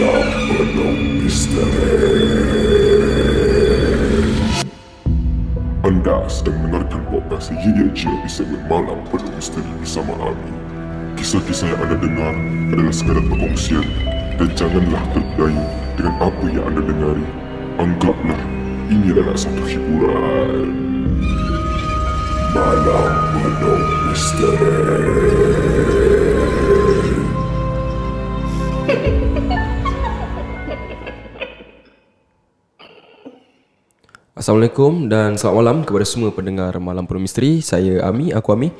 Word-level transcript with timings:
Penuh 0.00 1.20
misteri 1.20 2.32
Anda 5.84 6.24
sedang 6.24 6.56
mendengarkan 6.64 7.04
podcast 7.12 7.52
Ye 7.52 7.68
Ye 7.76 7.92
Je 7.92 8.08
di 8.08 8.30
segmen 8.32 8.64
Malam 8.64 9.04
Penuh 9.12 9.28
Misteri 9.36 9.68
bersama 9.76 10.16
Ami. 10.24 10.56
Kisah-kisah 11.20 11.68
yang 11.68 11.84
anda 11.84 12.00
dengar 12.00 12.32
adalah 12.72 12.94
sekadar 12.96 13.28
perkongsian 13.28 13.84
dan 14.40 14.48
janganlah 14.56 15.04
terdayu 15.12 15.64
dengan 16.00 16.16
apa 16.16 16.44
yang 16.48 16.64
anda 16.64 16.80
dengari. 16.80 17.26
Anggaplah 17.76 18.40
ini 18.88 19.12
adalah 19.12 19.36
satu 19.36 19.60
hiburan. 19.68 20.64
Malam 22.56 23.12
Penuh 23.36 23.84
Misteri. 24.08 25.60
Assalamualaikum 34.50 35.06
dan 35.06 35.38
selamat 35.38 35.58
malam 35.62 35.76
kepada 35.86 36.02
semua 36.02 36.34
pendengar 36.34 36.74
Malam 36.82 37.06
Penuh 37.06 37.22
Misteri. 37.22 37.62
Saya 37.62 38.02
Ami, 38.02 38.34
aku 38.34 38.50
Ami. 38.50 38.74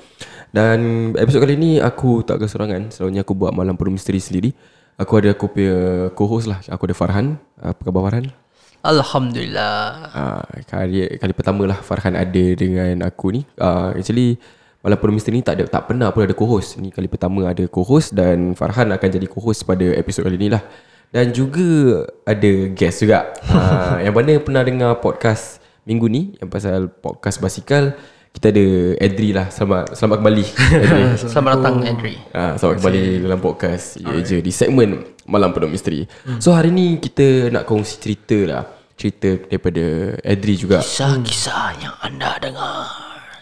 Dan 0.50 1.14
episod 1.14 1.38
kali 1.38 1.54
ni 1.54 1.78
aku 1.78 2.26
tak 2.26 2.42
keserangan. 2.42 2.90
Selalunya 2.90 3.22
aku 3.22 3.38
buat 3.38 3.54
Malam 3.54 3.78
Penuh 3.78 3.94
Misteri 3.94 4.18
sendiri. 4.18 4.50
Aku 4.98 5.22
ada 5.22 5.30
aku 5.30 5.46
punya 5.46 6.10
co-host 6.18 6.50
lah. 6.50 6.58
Aku 6.74 6.90
ada 6.90 6.94
Farhan. 6.98 7.38
Apa 7.62 7.86
khabar 7.86 8.10
Farhan? 8.10 8.34
Alhamdulillah. 8.82 10.10
Uh, 10.10 10.42
kali, 10.66 11.06
kali 11.22 11.32
pertama 11.38 11.62
lah 11.70 11.78
Farhan 11.78 12.18
ada 12.18 12.44
dengan 12.58 13.06
aku 13.06 13.38
ni. 13.38 13.46
Uh, 13.54 13.94
actually, 13.94 14.42
Malam 14.82 14.98
Penuh 14.98 15.14
Misteri 15.22 15.38
ni 15.38 15.46
tak 15.46 15.54
ada 15.54 15.70
tak 15.70 15.86
pernah 15.86 16.10
pun 16.10 16.26
ada 16.26 16.34
co-host. 16.34 16.82
Ni 16.82 16.90
kali 16.90 17.06
pertama 17.06 17.46
ada 17.46 17.62
co-host 17.70 18.10
dan 18.10 18.58
Farhan 18.58 18.90
akan 18.90 19.06
jadi 19.06 19.30
co-host 19.30 19.62
pada 19.62 19.86
episod 19.94 20.26
kali 20.26 20.34
ni 20.34 20.50
lah. 20.50 20.66
Dan 21.14 21.30
juga 21.30 22.10
ada 22.26 22.50
guest 22.74 23.06
juga. 23.06 23.38
uh, 23.54 23.98
yang 24.04 24.18
mana 24.18 24.34
pernah 24.42 24.66
dengar 24.66 24.98
podcast 24.98 25.59
minggu 25.88 26.06
ni 26.12 26.22
yang 26.36 26.52
pasal 26.52 26.92
podcast 26.92 27.40
basikal 27.40 27.96
kita 28.30 28.54
ada 28.54 28.66
Edri 29.02 29.34
lah 29.34 29.50
selamat 29.50 29.98
selamat 29.98 30.16
kembali 30.22 30.44
Edri. 30.70 31.02
Selamat 31.34 31.50
datang 31.58 31.76
Andri. 31.82 32.14
Ah, 32.30 32.54
selamat 32.54 32.74
kembali 32.78 33.02
dalam 33.26 33.40
podcast 33.42 33.98
Ye 33.98 34.22
je 34.22 34.38
di 34.38 34.52
segmen 34.54 35.02
Malam 35.26 35.50
Penuh 35.50 35.66
Misteri. 35.66 36.06
So 36.38 36.54
hari 36.54 36.70
ni 36.70 37.02
kita 37.02 37.50
nak 37.50 37.66
kongsi 37.66 37.98
cerita 37.98 38.38
lah. 38.46 38.62
Cerita 38.94 39.34
daripada 39.50 40.14
Edri 40.22 40.54
juga. 40.54 40.78
Kisah-kisah 40.78 41.82
yang 41.82 41.96
anda 41.98 42.38
dengar. 42.38 42.86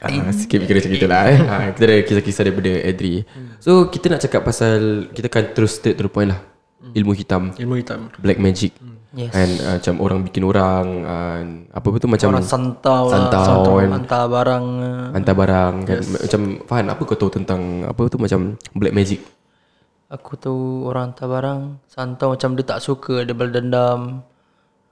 Ah, 0.01 0.33
sikit 0.33 0.65
kira 0.65 0.81
cerita 0.81 1.05
lah 1.05 1.23
eh. 1.37 1.39
Ah, 1.45 1.69
kita 1.77 1.85
ada 1.85 1.97
kisah-kisah 2.09 2.43
daripada 2.49 2.73
Edri. 2.81 3.29
So 3.61 3.93
kita 3.93 4.09
nak 4.09 4.25
cakap 4.25 4.41
pasal 4.49 5.13
kita 5.13 5.29
akan 5.29 5.45
terus 5.53 5.77
straight 5.77 6.01
to 6.01 6.09
the 6.09 6.13
point 6.13 6.33
lah. 6.33 6.41
Ilmu 6.97 7.13
hitam, 7.13 7.53
Ilmu 7.61 7.75
hitam 7.77 8.09
black 8.17 8.41
magic. 8.41 8.73
Yes. 9.19 9.35
And 9.35 9.53
uh, 9.59 9.75
macam 9.83 9.95
orang 9.99 10.19
bikin 10.23 10.43
orang 10.47 10.87
uh, 11.03 11.41
apa 11.75 11.87
betul 11.91 12.07
macam 12.07 12.31
Orang 12.31 12.47
santau, 12.47 13.11
Santau, 13.11 13.75
lah. 13.75 13.83
kan. 13.83 13.91
Hantar 13.99 14.25
barang. 14.31 14.65
uh, 14.79 15.07
hantar 15.11 15.35
barang 15.35 15.75
kan 15.83 15.99
macam 16.07 16.41
Fahan 16.71 16.87
apa 16.87 17.03
kau 17.03 17.19
tahu 17.19 17.31
tentang 17.35 17.83
apa 17.83 17.99
tu 18.07 18.15
macam 18.23 18.55
black 18.79 18.95
magic 18.95 19.21
Aku 20.09 20.41
tahu 20.41 20.89
orang 20.89 21.13
hantar 21.13 21.29
barang. 21.29 21.61
Santau 21.85 22.33
macam 22.33 22.57
dia 22.57 22.65
tak 22.65 22.81
suka, 22.81 23.29
dia 23.29 23.37
berdendam. 23.37 24.25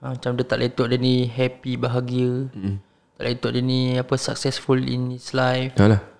Ha, 0.05 0.13
Macam 0.13 0.37
dia 0.37 0.45
tak 0.45 0.61
letuk 0.61 0.93
dia 0.93 1.01
ni 1.01 1.25
happy, 1.25 1.81
bahagia. 1.81 2.53
Mm. 2.53 2.77
Tak 3.17 3.25
letuk 3.25 3.51
dia 3.57 3.63
ni 3.65 3.81
apa 3.97 4.13
successful 4.21 4.77
in 4.77 5.17
his 5.17 5.33
life. 5.33 5.73
Dah 5.73 6.16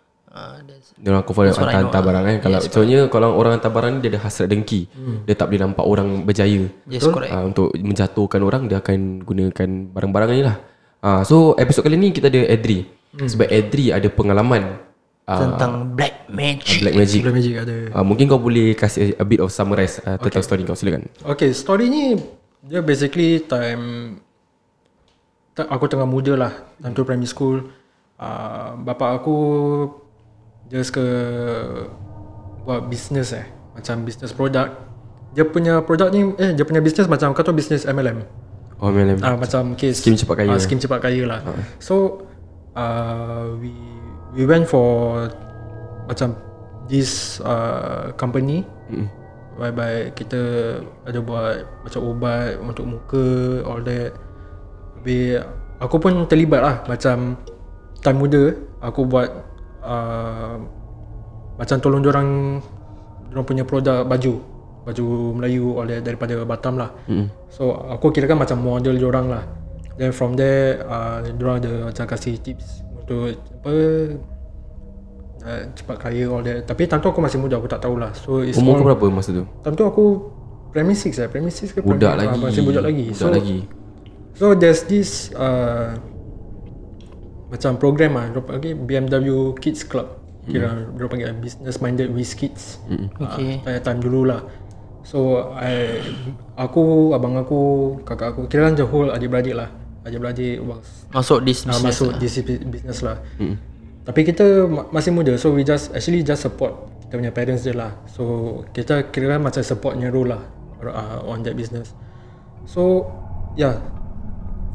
that's, 0.65 0.93
dia 0.97 1.09
orang 1.13 1.25
confirm 1.25 1.53
hantar, 1.53 1.69
hantar 1.73 2.01
know 2.01 2.07
barang 2.09 2.25
kan 2.25 2.37
kalau 2.45 2.59
soalnya 2.65 3.01
kalau 3.13 3.29
orang 3.37 3.53
hantar 3.59 3.71
barang 3.73 3.91
ni 3.97 3.99
dia 4.05 4.11
ada 4.17 4.21
hasrat 4.25 4.47
dengki. 4.49 4.87
Dia 5.25 5.35
tak 5.35 5.51
boleh 5.51 5.61
nampak 5.67 5.85
orang 5.85 6.09
berjaya. 6.25 6.63
Yes, 6.87 7.05
correct. 7.09 7.33
uh, 7.33 7.45
untuk 7.47 7.73
menjatuhkan 7.75 8.41
orang 8.45 8.63
dia 8.71 8.79
akan 8.81 9.25
gunakan 9.25 9.69
barang-barang 9.93 10.29
ni 10.35 10.45
lah. 10.45 10.57
Uh, 11.01 11.23
so 11.23 11.55
episod 11.61 11.85
kali 11.85 11.97
ni 12.01 12.11
kita 12.11 12.33
ada 12.33 12.43
Edri 12.51 12.89
sebab 13.15 13.47
Edri 13.49 13.95
ada 13.95 14.09
pengalaman 14.11 14.81
uh, 15.29 15.41
Tentang 15.41 15.97
black 15.97 16.29
magic. 16.29 16.83
black 16.83 16.97
magic. 16.97 17.21
Black 17.25 17.37
magic 17.37 17.55
ada. 17.61 17.77
Uh, 17.95 18.05
mungkin 18.05 18.29
kau 18.31 18.41
boleh 18.41 18.77
kasih 18.77 19.17
a 19.17 19.25
bit 19.25 19.41
of 19.41 19.51
summarize 19.51 20.01
uh, 20.05 20.17
tentang 20.21 20.43
story 20.45 20.63
kau. 20.67 20.77
Silakan. 20.77 21.09
Okay 21.37 21.51
story 21.57 21.89
ni 21.89 22.17
Dia 22.67 22.83
basically 22.83 23.47
time 23.47 24.19
Aku 25.57 25.89
tengah 25.89 26.05
muda 26.05 26.37
lah. 26.37 26.53
Time 26.85 26.93
tu 26.93 27.01
primary 27.09 27.25
school. 27.25 27.65
Uh, 28.21 28.77
Bapak 28.85 29.25
aku 29.25 29.37
Just 30.71 30.95
ke 30.95 31.07
Buat 32.67 32.91
business 32.91 33.31
eh 33.35 33.47
Macam 33.75 34.03
business 34.03 34.35
product 34.35 34.75
Dia 35.37 35.47
punya 35.47 35.83
product 35.85 36.11
ni 36.11 36.35
Eh 36.37 36.55
dia 36.55 36.65
punya 36.67 36.83
business 36.83 37.07
macam 37.07 37.31
Kau 37.35 37.47
tahu 37.47 37.55
business 37.55 37.87
MLM 37.87 38.27
oh 38.83 38.89
MLM 38.91 39.23
Ah 39.23 39.39
macam 39.39 39.79
case 39.79 40.03
Skim 40.03 40.19
cepat 40.19 40.43
kaya. 40.43 40.51
Ah, 40.53 40.61
skim 40.61 40.81
cepat 40.81 41.01
kaya 41.01 41.25
lah. 41.25 41.41
So 41.81 42.27
uh, 42.77 43.57
we 43.57 43.73
we 44.37 44.45
went 44.45 44.69
for 44.69 45.27
macam 46.07 46.37
this 46.87 47.43
uh, 47.43 48.13
company 48.15 48.63
mm. 48.93 49.09
whereby 49.59 50.13
kita 50.15 50.41
ada 51.09 51.19
buat 51.19 51.67
macam 51.83 52.01
ubat 52.05 52.61
untuk 52.61 52.85
muka 52.87 53.27
all 53.67 53.83
that. 53.83 54.13
Habis 55.01 55.43
aku 55.81 55.97
pun 55.99 56.13
terlibat 56.29 56.61
lah 56.63 56.77
macam 56.87 57.41
time 58.05 58.19
muda 58.21 58.55
aku 58.85 59.09
buat 59.09 59.33
uh, 59.87 60.59
macam 61.57 61.77
tolong 61.79 62.03
orang 62.03 62.29
orang 63.33 63.47
punya 63.47 63.63
produk 63.63 64.03
baju 64.03 64.43
baju 64.87 65.05
Melayu 65.35 65.75
that 65.87 66.03
daripada 66.03 66.43
Batam 66.47 66.79
lah. 66.79 66.91
Mm. 67.11 67.27
So 67.51 67.75
aku 67.75 68.11
kira 68.11 68.31
kan 68.31 68.39
macam 68.39 68.63
model 68.63 68.99
orang 69.03 69.27
lah. 69.31 69.45
Then 69.97 70.13
from 70.13 70.35
there 70.35 70.85
uh, 70.85 71.25
diorang 71.25 71.63
ada 71.65 71.91
macam 71.91 72.05
kasih 72.05 72.39
tips 72.39 72.85
untuk 73.03 73.35
apa 73.35 73.73
uh, 75.43 75.63
cepat 75.75 75.97
kaya 75.99 76.29
all 76.31 76.45
that. 76.45 76.67
Tapi 76.67 76.87
time 76.87 77.03
tu 77.03 77.09
aku 77.11 77.19
masih 77.23 77.39
muda 77.41 77.59
aku 77.59 77.67
tak 77.67 77.83
tahulah. 77.83 78.15
So 78.15 78.45
it's 78.47 78.59
umur 78.59 78.79
kau 78.83 78.87
berapa 78.95 79.11
masa 79.11 79.35
tu 79.35 79.43
time 79.65 79.75
tu 79.75 79.87
aku 79.89 80.05
primary 80.77 80.93
6 80.93 81.17
lah, 81.17 81.29
primary 81.33 81.55
6 81.57 81.73
ke 81.73 81.81
budak 81.81 82.21
primary, 82.21 82.21
lagi 82.21 82.37
ah, 82.37 82.41
masih 82.45 82.63
budak 82.69 82.85
lagi. 82.85 83.07
budak 83.09 83.17
so 83.17 83.29
lagi 83.33 83.59
So 84.37 84.53
there's 84.53 84.85
this 84.85 85.33
uh, 85.33 85.97
macam 87.47 87.79
program 87.79 88.13
ah, 88.19 88.27
dia 88.31 88.43
panggil 88.43 88.73
BMW 88.75 89.55
Kids 89.59 89.87
Club. 89.87 90.09
Kira 90.47 90.71
mm. 90.71 90.99
dia 90.99 91.07
panggil 91.11 91.29
business 91.43 91.77
minded 91.83 92.11
with 92.15 92.31
kids. 92.39 92.79
Mm. 92.87 93.07
Okay. 93.19 93.51
Uh, 93.67 93.79
time 93.83 93.99
dulu 93.99 94.31
lah. 94.31 94.43
So 95.07 95.51
I, 95.55 96.03
aku, 96.59 97.15
abang 97.15 97.39
aku, 97.39 97.95
kakak 98.03 98.35
aku, 98.35 98.41
kira 98.51 98.71
kan 98.71 98.75
the 98.75 98.87
whole 98.87 99.11
adik-beradik 99.11 99.55
lah. 99.55 99.71
Adik-beradik 100.03 100.63
was 100.63 101.07
Masuk 101.15 101.43
this 101.47 101.63
uh, 101.67 101.75
business. 101.75 101.83
masuk 101.83 102.11
this 102.19 102.35
business 102.43 102.99
lah. 103.03 103.19
Mm. 103.39 103.59
Tapi 104.07 104.21
kita 104.23 104.71
ma- 104.71 104.87
masih 104.95 105.11
muda 105.11 105.35
so 105.35 105.51
we 105.51 105.67
just 105.67 105.91
actually 105.91 106.23
just 106.23 106.47
support 106.47 106.75
kita 107.07 107.19
punya 107.19 107.33
parents 107.35 107.63
je 107.67 107.75
lah. 107.75 107.95
So 108.11 108.63
kita 108.71 109.11
kira 109.11 109.39
kan 109.39 109.43
macam 109.47 109.63
supportnya 109.63 110.11
role 110.11 110.31
lah 110.31 110.43
uh, 110.83 111.27
on 111.27 111.43
that 111.43 111.59
business. 111.59 111.91
So 112.67 113.07
yeah, 113.59 113.79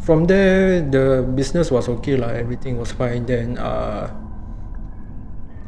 from 0.01 0.25
there 0.25 0.81
the 0.81 1.22
business 1.38 1.69
was 1.69 1.88
okay 1.88 2.17
lah. 2.17 2.34
Everything 2.34 2.81
was 2.81 2.91
fine. 2.91 3.23
Then 3.29 3.56
uh, 3.62 4.09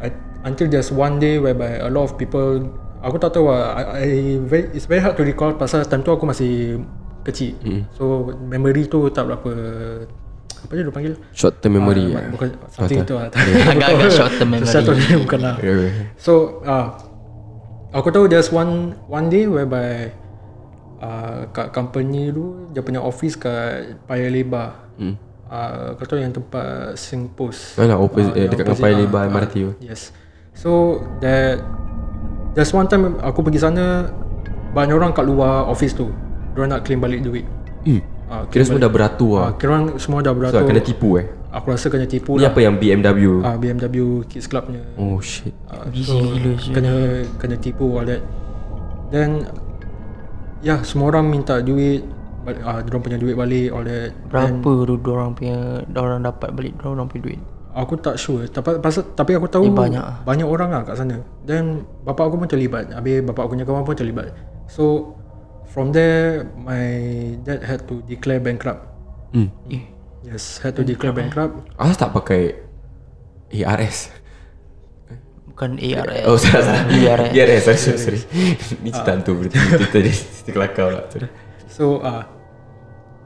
I, 0.01 0.09
until 0.43 0.67
there's 0.67 0.91
one 0.91 1.21
day 1.21 1.37
whereby 1.37 1.79
a 1.79 1.89
lot 1.89 2.09
of 2.09 2.17
people 2.17 2.67
aku 2.99 3.15
tak 3.21 3.37
tahu 3.37 3.53
lah. 3.53 3.77
I, 3.77 3.83
I 4.03 4.09
very, 4.41 4.73
it's 4.73 4.89
very 4.89 4.99
hard 4.99 5.15
to 5.21 5.23
recall 5.23 5.53
pasal 5.55 5.85
time 5.85 6.01
tu 6.01 6.11
aku 6.11 6.25
masih 6.25 6.81
kecil. 7.23 7.55
Mm. 7.63 7.81
So 7.93 8.33
memory 8.43 8.89
tu 8.89 9.07
tak 9.13 9.29
berapa 9.29 9.51
apa 10.63 10.71
dia 10.79 10.83
dia 10.87 10.95
panggil? 10.95 11.13
short 11.35 11.59
term 11.59 11.75
memory 11.75 12.15
uh, 12.15 12.23
bukan 12.31 12.55
something 12.71 13.03
itu 13.03 13.13
lah. 13.19 13.27
Agak-agak 13.75 14.11
short 14.19 14.33
term 14.39 14.49
memory. 14.55 14.71
Short 14.71 14.83
term 14.87 14.95
memory 14.95 15.17
bukan 15.27 15.39
lah. 15.43 15.55
yeah. 15.59 15.91
So 16.15 16.63
uh, 16.63 16.87
aku 17.91 18.09
tahu 18.09 18.25
there's 18.31 18.49
one 18.49 18.95
one 19.11 19.27
day 19.27 19.45
whereby 19.45 20.15
uh, 21.03 21.39
kat 21.51 21.75
company 21.75 22.31
tu 22.31 22.71
dia 22.71 22.79
punya 22.79 23.03
office 23.03 23.35
kat 23.35 23.99
Paya 24.07 24.31
Lebar. 24.31 24.87
Hmm. 24.95 25.19
Uh, 25.53 25.93
kau 25.99 26.07
tahu 26.07 26.17
yang 26.23 26.33
tempat 26.33 26.97
Singpost. 26.97 27.77
Alah, 27.77 27.99
opposite, 27.99 28.33
eh, 28.33 28.47
yang 28.47 28.51
dekat 28.55 28.65
opposite, 28.73 28.83
Paya 28.87 28.93
ah, 28.95 28.99
Lebar 29.03 29.21
ah, 29.21 29.29
MRT 29.29 29.53
tu. 29.59 29.71
Yes. 29.83 30.15
So 30.55 31.03
that 31.19 31.61
there's 32.55 32.71
one 32.71 32.87
time 32.87 33.19
aku 33.19 33.43
pergi 33.43 33.61
sana 33.61 34.09
banyak 34.73 34.95
orang 34.95 35.11
kat 35.13 35.27
luar 35.27 35.67
office 35.69 35.93
tu. 35.93 36.09
Diorang 36.55 36.73
nak 36.73 36.81
claim 36.87 37.03
balik 37.03 37.21
duit. 37.21 37.45
hmm. 37.85 38.13
Ah, 38.33 38.49
kira 38.49 38.65
semua 38.65 38.81
dah 38.81 38.89
beratur 38.89 39.31
lah 39.37 39.45
uh, 39.45 39.51
kira 39.61 39.69
orang 39.77 39.87
semua 40.01 40.25
dah 40.25 40.33
so 40.33 40.37
beratur. 40.41 40.65
kena 40.65 40.81
tipu 40.81 41.21
eh 41.21 41.29
aku 41.53 41.69
rasa 41.69 41.85
kena 41.93 42.09
tipu 42.09 42.41
ni 42.41 42.41
lah. 42.41 42.49
apa 42.49 42.65
yang 42.65 42.81
BMW 42.81 43.45
Ah, 43.45 43.61
BMW 43.61 44.25
Kids 44.25 44.49
Clubnya. 44.49 44.81
oh 44.97 45.21
shit 45.21 45.53
Uh, 45.69 45.85
so 46.01 46.17
kena 46.73 47.21
kena 47.37 47.55
tipu 47.61 47.93
all 47.93 48.09
that. 48.09 48.25
Then 49.13 49.45
ya 50.63 50.75
yeah, 50.75 50.79
semua 50.81 51.11
orang 51.11 51.27
minta 51.27 51.59
duit 51.59 52.07
ah 52.43 52.75
uh, 52.75 52.79
dia 52.83 52.99
punya 52.99 53.15
duit 53.19 53.35
balik 53.39 53.71
all 53.71 53.83
that. 53.87 54.11
Berapa 54.27 54.71
tu 54.99 55.09
orang 55.15 55.31
punya 55.31 55.83
orang 55.95 56.23
dapat 56.23 56.49
balik 56.51 56.75
orang 56.83 57.07
punya 57.07 57.23
duit? 57.31 57.41
Aku 57.73 57.97
tak 57.97 58.21
sure 58.21 58.45
tapi 58.51 58.77
pasal, 58.83 59.07
tapi 59.17 59.33
aku 59.33 59.49
tahu 59.49 59.65
Eh, 59.65 59.73
banyak. 59.73 60.27
banyak 60.27 60.45
orang 60.45 60.69
lah 60.69 60.83
kat 60.85 60.99
sana. 60.99 61.23
Then 61.47 61.87
bapak 62.03 62.29
aku 62.29 62.35
pun 62.43 62.49
terlibat. 62.51 62.91
Habis 62.91 63.23
bapak 63.25 63.47
aku 63.47 63.51
punya 63.57 63.65
kawan 63.65 63.83
pun 63.87 63.95
terlibat. 63.95 64.29
So 64.69 65.15
from 65.71 65.89
there 65.95 66.45
my 66.59 66.85
dad 67.41 67.63
had 67.63 67.87
to 67.89 68.03
declare 68.05 68.39
bankrupt. 68.43 68.83
Hmm. 69.33 69.49
Eh, 69.71 69.83
Yes, 70.23 70.63
had 70.63 70.71
to 70.79 70.87
declare 70.87 71.11
bankrupt. 71.11 71.67
Asal 71.75 71.95
tak 71.99 72.11
pakai 72.15 72.55
ARS? 73.51 74.07
Bukan 75.53 75.77
ARS. 75.77 76.25
Oh 76.25 76.35
salah 76.35 76.65
salah 76.65 76.83
ERS. 76.89 77.29
ERS 77.31 77.61
sorry 77.63 77.79
sorry, 77.79 77.99
sorry. 78.01 78.19
Ni 78.83 78.89
cerita 78.89 79.13
hantu 79.13 79.37
berarti 79.37 79.57
Kita 79.57 79.85
tadi 79.87 80.11
Cerita 80.11 80.49
kelakar 80.49 80.83
pula 80.89 81.01
sorry. 81.13 81.27
So 81.69 82.01
uh, 82.01 82.25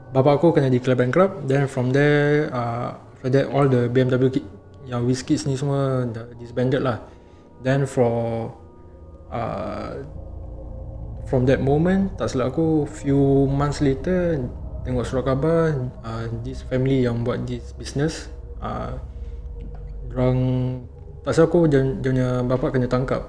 Bapa 0.08 0.36
aku 0.36 0.52
kena 0.52 0.68
declare 0.68 0.96
bankrupt 0.96 1.48
Then 1.48 1.68
from 1.68 1.92
there 1.92 2.52
uh, 2.52 3.00
After 3.16 3.32
that 3.32 3.48
all 3.48 3.64
the 3.64 3.88
BMW 3.88 4.28
ki- 4.28 4.48
Yang 4.84 5.02
Whiskies 5.04 5.42
ni 5.44 5.56
semua 5.56 6.04
dah 6.04 6.28
disbanded 6.36 6.80
lah 6.80 7.00
Then 7.60 7.84
for 7.84 8.52
uh, 9.28 10.04
From 11.28 11.44
that 11.44 11.60
moment 11.60 12.16
Tak 12.16 12.32
silap 12.32 12.56
aku 12.56 12.84
Few 12.88 13.48
months 13.48 13.80
later 13.80 14.36
Tengok 14.84 15.04
surat 15.04 15.28
khabar 15.28 15.76
uh, 16.00 16.24
This 16.40 16.64
family 16.64 17.04
yang 17.04 17.20
buat 17.20 17.44
this 17.44 17.76
business 17.76 18.32
uh, 18.60 18.96
Diorang 20.08 20.40
Silap 21.26 21.50
aku 21.52 21.68
dia, 21.68 21.80
dia 21.82 22.10
punya 22.10 22.28
bapak 22.46 22.78
kena 22.78 22.86
tangkap. 22.88 23.22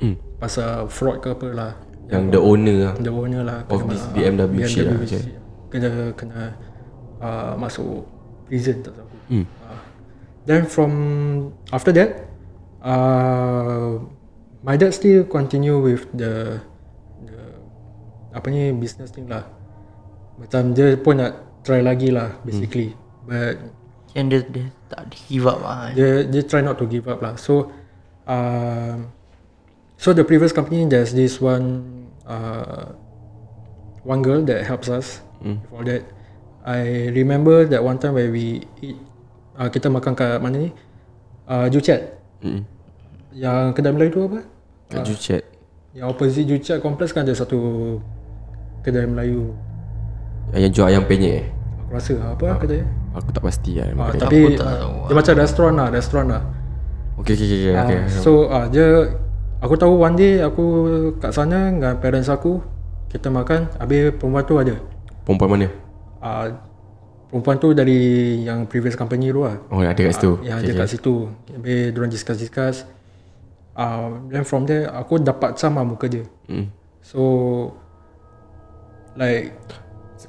Hmm. 0.00 0.16
Pasal 0.38 0.86
fraud 0.90 1.22
ke 1.22 1.30
apa 1.34 1.48
lah. 1.52 1.72
Yang 2.10 2.24
the 2.34 2.40
owner 2.40 2.76
lah. 2.90 2.94
The 2.98 3.12
owner 3.12 3.42
lah. 3.46 3.58
Of 3.70 3.86
this 3.88 4.02
ma- 4.02 4.14
BMW 4.16 4.66
shit 4.66 4.84
lah, 4.84 4.98
shit. 5.06 5.38
kena 5.72 6.12
kena 6.12 6.52
uh, 7.22 7.52
masuk 7.56 8.04
prison 8.44 8.84
tak 8.84 8.92
tahu. 8.92 9.08
Hmm. 9.32 9.46
uh, 9.64 9.80
then 10.44 10.68
from 10.68 10.92
after 11.72 11.94
that 11.94 12.28
uh, 12.84 13.96
my 14.60 14.76
dad 14.76 14.92
still 14.92 15.24
continue 15.24 15.78
with 15.80 16.04
the 16.12 16.60
the 17.24 17.40
apa 18.36 18.46
ni 18.52 18.74
business 18.76 19.08
thing 19.14 19.30
lah. 19.30 19.48
Macam 20.36 20.76
dia 20.76 20.98
pun 20.98 21.16
nak 21.22 21.64
try 21.64 21.80
lagi 21.80 22.12
lah 22.12 22.36
basically. 22.44 22.92
But 23.24 23.81
Yang 24.12 24.26
dia, 24.28 24.40
dia 24.48 24.66
tak 24.92 25.02
give 25.28 25.44
up 25.48 25.58
lah. 25.64 25.88
dia 25.96 26.24
dia 26.28 26.42
try 26.44 26.60
not 26.60 26.76
to 26.76 26.84
give 26.84 27.08
up 27.08 27.24
lah. 27.24 27.34
So 27.40 27.72
uh, 28.28 29.00
so 29.96 30.12
the 30.12 30.24
previous 30.24 30.52
company 30.52 30.84
there's 30.84 31.16
this 31.16 31.40
one 31.40 31.82
uh, 32.28 32.92
one 34.04 34.20
girl 34.20 34.44
that 34.44 34.68
helps 34.68 34.92
us 34.92 35.24
mm. 35.40 35.56
for 35.72 35.80
that. 35.88 36.04
I 36.62 37.10
remember 37.10 37.66
that 37.66 37.82
one 37.82 37.98
time 37.98 38.14
where 38.14 38.30
we 38.30 38.62
eat 38.84 38.94
uh, 39.58 39.66
kita 39.66 39.90
makan 39.90 40.14
kat 40.14 40.38
mana 40.38 40.68
ni? 40.68 40.70
Uh, 41.48 41.66
Juchat 41.72 42.20
Hmm. 42.42 42.66
yang 43.30 43.70
kedai 43.70 43.94
Melayu 43.94 44.10
tu 44.10 44.20
apa? 44.26 44.42
Kat 44.90 45.06
Juchat 45.06 45.42
yang 45.94 46.10
opposite 46.10 46.42
Juchat 46.42 46.82
Complex 46.82 47.14
kan 47.14 47.22
ada 47.22 47.30
satu 47.38 48.02
kedai 48.82 49.06
Melayu. 49.06 49.54
Yang 50.50 50.72
jual 50.74 50.90
ayam 50.90 51.06
penyet. 51.06 51.46
Eh? 51.46 51.62
aku 51.92 52.00
rasa 52.00 52.12
apa 52.24 52.44
lah 52.48 52.56
kedai 52.58 52.82
Aku 53.12 53.28
tak 53.28 53.42
pasti 53.42 53.76
lah 53.76 53.88
uh, 53.88 54.08
kedai. 54.08 54.20
tapi 54.20 54.38
Aku 54.42 54.56
tak 54.56 54.68
tahu. 54.72 54.94
dia 55.04 55.14
macam 55.14 55.34
restoran 55.36 55.72
lah 55.76 55.88
restoran 55.88 56.26
lah. 56.28 56.42
Okay 57.20 57.36
okay 57.36 57.46
okay, 57.46 57.72
okay. 57.76 57.98
Ah, 58.02 58.08
So 58.08 58.48
uh, 58.48 58.66
dia 58.66 58.86
Aku 59.62 59.78
tahu 59.78 59.94
one 59.94 60.16
day 60.16 60.42
aku 60.42 60.64
kat 61.22 61.30
sana 61.30 61.70
dengan 61.70 61.94
parents 61.96 62.26
aku 62.26 62.58
Kita 63.06 63.30
makan 63.30 63.70
Habis 63.78 64.16
perempuan 64.16 64.42
tu 64.42 64.56
ada. 64.58 64.74
Perempuan 65.22 65.48
mana? 65.52 65.68
uh, 66.18 66.46
Perempuan 67.28 67.56
tu 67.56 67.72
dari 67.72 67.96
yang 68.42 68.64
previous 68.66 68.92
company 68.92 69.28
tu 69.28 69.40
lah. 69.40 69.56
Oh 69.68 69.80
ada 69.80 69.96
kat 69.96 70.12
situ. 70.12 70.36
Yang 70.42 70.58
ada 70.58 70.72
kat 70.74 70.88
situ. 70.90 71.14
Habis 71.48 71.78
diorang 71.92 72.12
discuss-discuss. 72.12 72.76
Uh, 73.72 74.20
Then 74.28 74.44
from 74.44 74.64
there 74.64 74.88
Aku 74.90 75.16
dapat 75.16 75.56
sama 75.56 75.80
muka 75.80 76.08
dia. 76.08 76.24
Hmm. 76.48 76.72
So 77.00 77.20
Like 79.12 79.52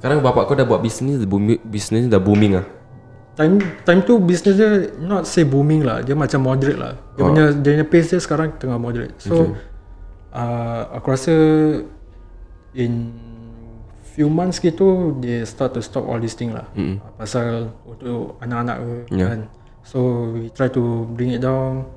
Sekarang 0.03 0.19
bapak 0.19 0.51
kau 0.51 0.55
dah 0.59 0.67
buat 0.67 0.83
bisnes 0.83 1.23
Bisnes 1.63 2.11
dah 2.11 2.19
booming 2.19 2.59
lah 2.59 2.67
Time 3.39 3.55
time 3.87 4.03
tu 4.03 4.19
business 4.19 4.59
dia 4.59 4.91
Not 4.99 5.23
say 5.23 5.47
booming 5.47 5.87
lah 5.87 6.03
Dia 6.03 6.11
macam 6.11 6.43
moderate 6.43 6.75
lah 6.75 6.99
Dia 7.15 7.23
Oh. 7.23 7.31
punya 7.31 7.55
Dia 7.55 7.79
punya 7.79 7.87
pace 7.87 8.11
dia 8.11 8.19
sekarang 8.19 8.51
Tengah 8.59 8.75
moderate 8.75 9.15
So 9.17 9.47
Okay. 9.47 9.55
uh, 10.35 10.91
Aku 10.99 11.07
rasa 11.07 11.33
In 12.75 13.15
Few 14.11 14.27
months 14.27 14.59
gitu 14.59 15.15
They 15.17 15.47
start 15.47 15.71
to 15.71 15.81
stop 15.81 16.03
all 16.03 16.19
this 16.19 16.35
thing 16.35 16.51
lah 16.51 16.67
Mm. 16.75 16.99
uh, 16.99 17.15
Pasal 17.15 17.71
Untuk 17.87 18.35
anak-anak 18.37 18.77
ke 18.77 18.91
Yeah. 19.07 19.29
kan 19.31 19.39
So 19.87 19.99
we 20.29 20.51
try 20.51 20.67
to 20.67 20.83
Bring 21.09 21.31
it 21.31 21.39
down 21.39 21.87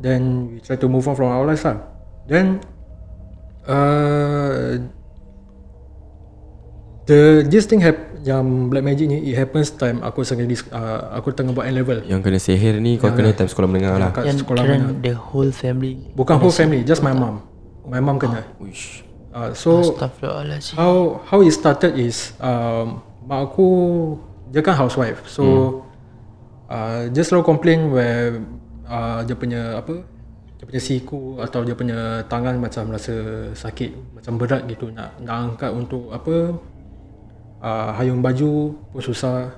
Then 0.00 0.48
We 0.50 0.58
try 0.58 0.80
to 0.80 0.88
move 0.88 1.04
on 1.04 1.14
from 1.14 1.28
our 1.28 1.44
lives 1.44 1.68
lah 1.68 1.84
Then 2.24 2.64
uh, 3.68 4.80
The 7.04 7.44
this 7.44 7.68
thing 7.68 7.84
hap, 7.84 8.16
yang 8.24 8.72
black 8.72 8.80
magic 8.80 9.12
ni 9.12 9.28
it 9.28 9.36
happens 9.36 9.68
time 9.76 10.00
aku 10.00 10.24
secondary 10.24 10.56
sch- 10.56 10.72
uh, 10.72 11.12
aku 11.12 11.36
tengah 11.36 11.52
buat 11.52 11.68
N 11.68 11.76
level. 11.76 12.00
Yang 12.08 12.20
kena 12.24 12.38
sihir 12.40 12.74
ni 12.80 12.96
Kau 12.96 13.12
kena 13.12 13.36
time 13.36 13.44
sekolah 13.44 13.68
menengah 13.68 14.00
lah 14.00 14.08
Kat 14.16 14.24
Yang 14.24 14.48
sekolah 14.48 14.64
mana. 14.64 14.96
the 15.04 15.12
whole 15.12 15.52
family. 15.52 16.00
Bukan 16.16 16.40
whole 16.40 16.54
family, 16.54 16.80
just 16.80 17.04
my 17.04 17.12
mom. 17.12 17.44
My 17.84 18.00
mom 18.00 18.16
kena. 18.16 18.48
Uish. 18.56 19.04
Uh, 19.34 19.52
so 19.52 19.92
how 20.78 21.20
how 21.28 21.44
it 21.44 21.52
started 21.52 21.92
is 21.98 22.32
um, 22.40 23.04
mak 23.28 23.52
aku 23.52 23.68
dia 24.48 24.64
kan 24.64 24.72
housewife. 24.72 25.28
So 25.28 25.44
uh, 26.72 27.12
dia 27.12 27.20
selalu 27.20 27.44
complain 27.44 27.92
where 27.92 28.40
uh, 28.88 29.20
dia 29.28 29.36
punya 29.36 29.76
apa 29.76 30.00
dia 30.56 30.64
punya 30.64 30.80
siku 30.80 31.36
atau 31.36 31.60
dia 31.66 31.76
punya 31.76 32.24
tangan 32.32 32.56
macam 32.56 32.88
rasa 32.96 33.50
sakit, 33.52 34.16
macam 34.16 34.40
berat 34.40 34.64
gitu 34.70 34.88
nak 34.88 35.20
nak 35.20 35.36
angkat 35.52 35.68
untuk 35.68 36.08
apa 36.08 36.56
uh, 37.64 37.88
hayung 37.96 38.20
baju 38.20 38.76
pun 38.92 39.00
susah. 39.00 39.48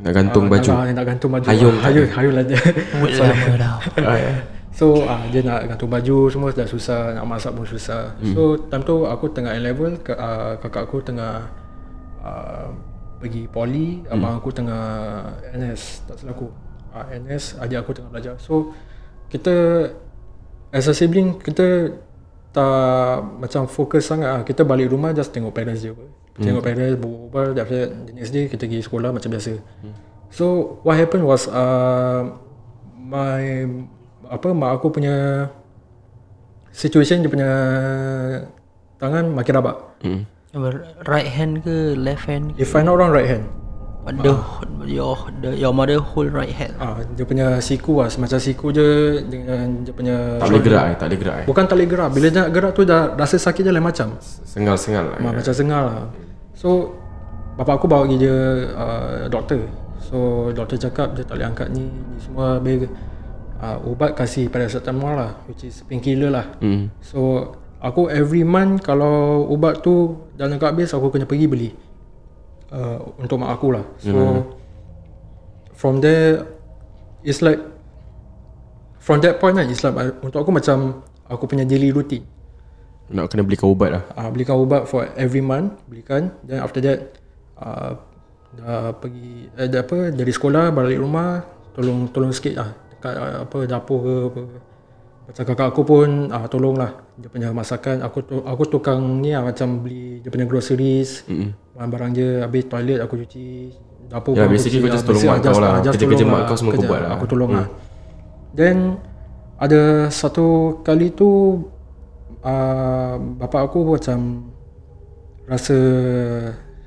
Nak 0.00 0.12
gantung 0.16 0.48
Ah, 0.48 0.56
baju 0.56 0.70
Nak, 0.70 0.94
nak 0.96 1.04
gantung 1.04 1.30
baju. 1.34 1.46
Hayung 1.50 1.76
Ah, 1.82 1.90
hayung, 1.90 2.08
hayung 2.08 2.34
lah 2.38 2.44
dia. 2.46 2.60
Lama 2.96 3.52
dah. 3.58 3.76
So 4.70 5.02
uh, 5.02 5.20
dia 5.28 5.42
nak 5.44 5.66
gantung 5.66 5.90
baju 5.90 6.30
semua 6.30 6.54
dah 6.54 6.64
susah, 6.64 7.12
nak 7.12 7.26
masak 7.26 7.52
pun 7.52 7.66
susah. 7.66 8.16
Hmm. 8.16 8.32
So 8.32 8.56
time 8.70 8.86
tu 8.86 9.04
aku 9.04 9.28
tengah 9.28 9.52
A 9.52 9.60
level, 9.60 9.98
ke, 10.00 10.14
uh, 10.14 10.56
kakak 10.56 10.88
aku 10.88 11.04
tengah 11.04 11.52
uh, 12.22 12.70
pergi 13.20 13.44
poly, 13.50 14.00
hmm. 14.00 14.14
abang 14.14 14.40
aku 14.40 14.48
tengah 14.54 14.84
NS, 15.52 16.08
tak 16.08 16.22
salah 16.22 16.32
aku. 16.32 16.48
Uh, 16.96 17.06
NS, 17.12 17.60
adik 17.60 17.82
aku 17.82 17.92
tengah 17.98 18.08
belajar. 18.14 18.40
So 18.40 18.72
kita 19.28 19.90
as 20.70 20.86
a 20.86 20.94
sibling 20.94 21.36
kita 21.42 21.92
tak 22.54 23.26
macam 23.36 23.66
fokus 23.66 24.06
sangat 24.06 24.30
lah. 24.32 24.42
Kita 24.46 24.62
balik 24.64 24.90
rumah 24.90 25.12
just 25.12 25.34
tengok 25.34 25.50
parents 25.50 25.82
je. 25.82 25.92
Hmm. 26.40 26.56
Tengok 26.56 26.64
parents 26.64 26.96
berbual, 26.96 27.52
then 27.52 27.60
after 27.60 27.76
that 27.84 27.90
the 28.08 28.12
next 28.16 28.32
day 28.32 28.48
kita 28.48 28.64
pergi 28.64 28.80
sekolah 28.80 29.12
macam 29.12 29.28
biasa. 29.28 29.60
Hmm. 29.84 29.92
So 30.32 30.78
what 30.80 30.96
happened 30.96 31.28
was 31.28 31.44
uh, 31.44 32.32
my 32.96 33.68
apa 34.24 34.48
mak 34.56 34.80
aku 34.80 34.88
punya 34.88 35.50
situation 36.72 37.20
dia 37.20 37.28
punya 37.28 37.50
tangan 38.96 39.36
makin 39.36 39.52
rabak. 39.60 39.76
hmm. 40.00 40.24
Right 41.06 41.30
hand 41.30 41.62
ke 41.62 41.94
left 41.94 42.26
hand 42.26 42.58
ke? 42.58 42.66
If 42.66 42.74
I 42.74 42.82
not 42.82 42.98
wrong 42.98 43.12
right 43.12 43.28
hand. 43.28 43.46
The, 44.00 44.32
your, 44.88 45.28
the, 45.44 45.54
your 45.60 45.76
mother 45.76 46.00
hold 46.00 46.32
right 46.32 46.50
hand. 46.50 46.72
Ah 46.80 47.04
dia 47.14 47.22
punya 47.22 47.60
siku 47.60 48.00
lah 48.00 48.08
semacam 48.08 48.40
siku 48.40 48.72
je 48.72 49.20
dengan 49.28 49.84
dia 49.84 49.92
punya 49.92 50.40
Tak 50.40 50.48
boleh 50.50 50.64
gerak 50.64 50.84
eh 50.88 50.96
Tak 50.96 51.06
boleh 51.06 51.18
gerak 51.20 51.36
eh 51.36 51.46
Bukan 51.46 51.64
tak 51.68 51.76
boleh 51.76 51.88
gerak. 51.92 52.08
Bila 52.16 52.26
dia 52.32 52.40
nak 52.40 52.50
gerak 52.50 52.72
tu 52.72 52.82
dah 52.88 53.12
rasa 53.12 53.36
sakit 53.36 53.60
dia 53.60 53.70
lain 53.76 53.84
macam. 53.84 54.16
Sengal-sengal 54.24 55.04
lah 55.04 55.18
Ma, 55.20 55.36
macam 55.36 55.52
sengal 55.52 55.82
lah. 55.84 56.04
So 56.60 56.92
bapak 57.56 57.80
aku 57.80 57.86
bawa 57.88 58.04
pergi 58.04 58.28
dia 58.28 58.36
uh, 58.76 59.24
doktor. 59.32 59.64
So 59.96 60.48
doktor 60.52 60.76
cakap 60.76 61.16
dia 61.16 61.24
tak 61.24 61.40
boleh 61.40 61.48
angkat 61.48 61.68
ni, 61.72 61.88
ni 61.88 62.16
semua 62.20 62.60
habis 62.60 62.84
uh, 63.64 63.80
ubat 63.88 64.12
kasih 64.12 64.52
paracetamol 64.52 65.16
lah 65.16 65.40
which 65.48 65.64
is 65.64 65.80
painkiller 65.88 66.28
lah. 66.28 66.52
hmm. 66.60 66.92
So 67.00 67.52
aku 67.80 68.12
every 68.12 68.44
month 68.44 68.84
kalau 68.84 69.48
ubat 69.48 69.80
tu 69.80 70.20
dah 70.36 70.52
nak 70.52 70.60
habis 70.60 70.92
aku 70.92 71.08
kena 71.08 71.24
pergi 71.24 71.48
beli 71.48 71.70
uh, 72.76 73.00
untuk 73.16 73.40
mak 73.40 73.56
aku 73.56 73.80
lah. 73.80 73.84
So 73.96 74.12
Hmm. 74.12 74.40
from 75.72 76.04
there 76.04 76.44
it's 77.24 77.40
like 77.40 77.60
from 79.00 79.24
that 79.24 79.40
point 79.40 79.56
kan 79.56 79.64
it's 79.64 79.80
like 79.80 79.96
untuk 80.20 80.44
aku 80.44 80.52
macam 80.52 81.00
aku 81.24 81.48
punya 81.48 81.64
daily 81.64 81.88
routine. 81.88 82.28
Nak 83.10 83.26
kena 83.26 83.42
belikan 83.42 83.66
ubat 83.66 83.90
lah. 83.90 84.02
Uh, 84.14 84.30
belikan 84.30 84.54
ubat 84.54 84.86
for 84.86 85.02
every 85.18 85.42
month 85.42 85.74
belikan. 85.90 86.30
Then 86.46 86.62
after 86.62 86.78
that 86.78 87.18
uh, 87.58 87.98
dah 88.54 88.94
pergi 88.94 89.50
eh, 89.54 89.66
dah 89.66 89.82
apa 89.82 90.14
dari 90.14 90.30
sekolah 90.30 90.70
balik 90.70 90.98
rumah 91.02 91.42
tolong 91.74 92.06
tolong 92.14 92.30
sikit 92.30 92.54
lah. 92.54 92.70
Dekat 92.94 93.14
uh, 93.18 93.36
apa 93.50 93.58
dapur 93.66 93.98
ke 94.02 94.14
apa. 94.30 94.42
Macam 95.30 95.42
kakak 95.46 95.66
aku 95.74 95.82
pun 95.82 96.08
uh, 96.30 96.46
tolong 96.46 96.78
lah. 96.78 96.90
Dia 97.18 97.28
punya 97.30 97.50
masakan 97.50 98.02
aku 98.06 98.18
tu, 98.22 98.36
aku 98.46 98.62
tukang 98.70 99.18
ni 99.18 99.34
lah 99.34 99.42
macam 99.42 99.82
beli 99.82 100.22
dia 100.22 100.30
punya 100.30 100.46
groceries 100.46 101.26
Mm-mm. 101.26 101.50
barang-barang 101.74 102.10
je. 102.14 102.28
Habis 102.46 102.62
toilet 102.70 102.98
aku 103.02 103.14
cuci 103.26 103.46
dapur 104.06 104.38
pun 104.38 104.46
aku 104.46 104.54
cuci 104.54 104.78
kau 104.78 104.86
lah. 104.86 104.94
just 104.94 105.06
tolong 105.06 105.22
Basic 105.22 105.30
mak 105.30 105.38
lah, 105.38 105.50
kau 105.50 105.58
lah. 105.58 105.70
ah, 105.70 105.78
just 105.82 105.94
Kerja-kerja 105.98 106.24
tolong 106.24 106.34
mak 106.38 106.42
kau 106.46 106.56
semua 106.58 106.72
kau 106.74 106.82
buat 106.86 107.00
lah. 107.02 107.10
aku 107.18 107.24
tolong 107.26 107.50
lah. 107.58 107.66
Then 108.54 108.76
ada 109.58 110.10
satu 110.10 110.78
kali 110.86 111.10
tu 111.14 111.28
uh, 112.42 113.14
bapak 113.36 113.66
aku 113.66 113.96
macam 113.96 114.50
rasa 115.44 115.76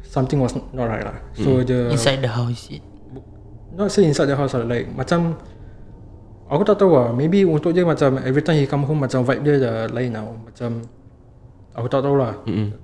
something 0.05 0.37
was 0.37 0.53
not 0.71 0.87
right 0.87 1.03
lah. 1.03 1.17
So 1.35 1.59
Hmm. 1.59 1.65
dia 1.65 1.79
Inside 1.89 2.21
the 2.21 2.31
house 2.31 2.69
is 2.69 2.79
it? 2.79 2.83
not 3.73 3.89
say 3.89 4.05
inside 4.05 4.29
the 4.29 4.37
house 4.37 4.53
lah 4.53 4.61
like 4.63 4.85
macam 4.85 5.33
aku 6.45 6.61
tak 6.61 6.77
tahu 6.77 6.93
lah 6.93 7.09
maybe 7.09 7.41
untuk 7.41 7.73
dia 7.73 7.81
macam 7.81 8.21
every 8.21 8.45
time 8.45 8.53
he 8.53 8.69
come 8.69 8.85
home 8.85 9.01
macam 9.01 9.25
vibe 9.25 9.41
dia 9.41 9.57
dah 9.57 9.89
lain 9.89 10.13
tau 10.13 10.29
macam 10.37 10.69
aku 11.73 11.87
tak 11.89 12.05
tahu 12.05 12.13
lah 12.13 12.37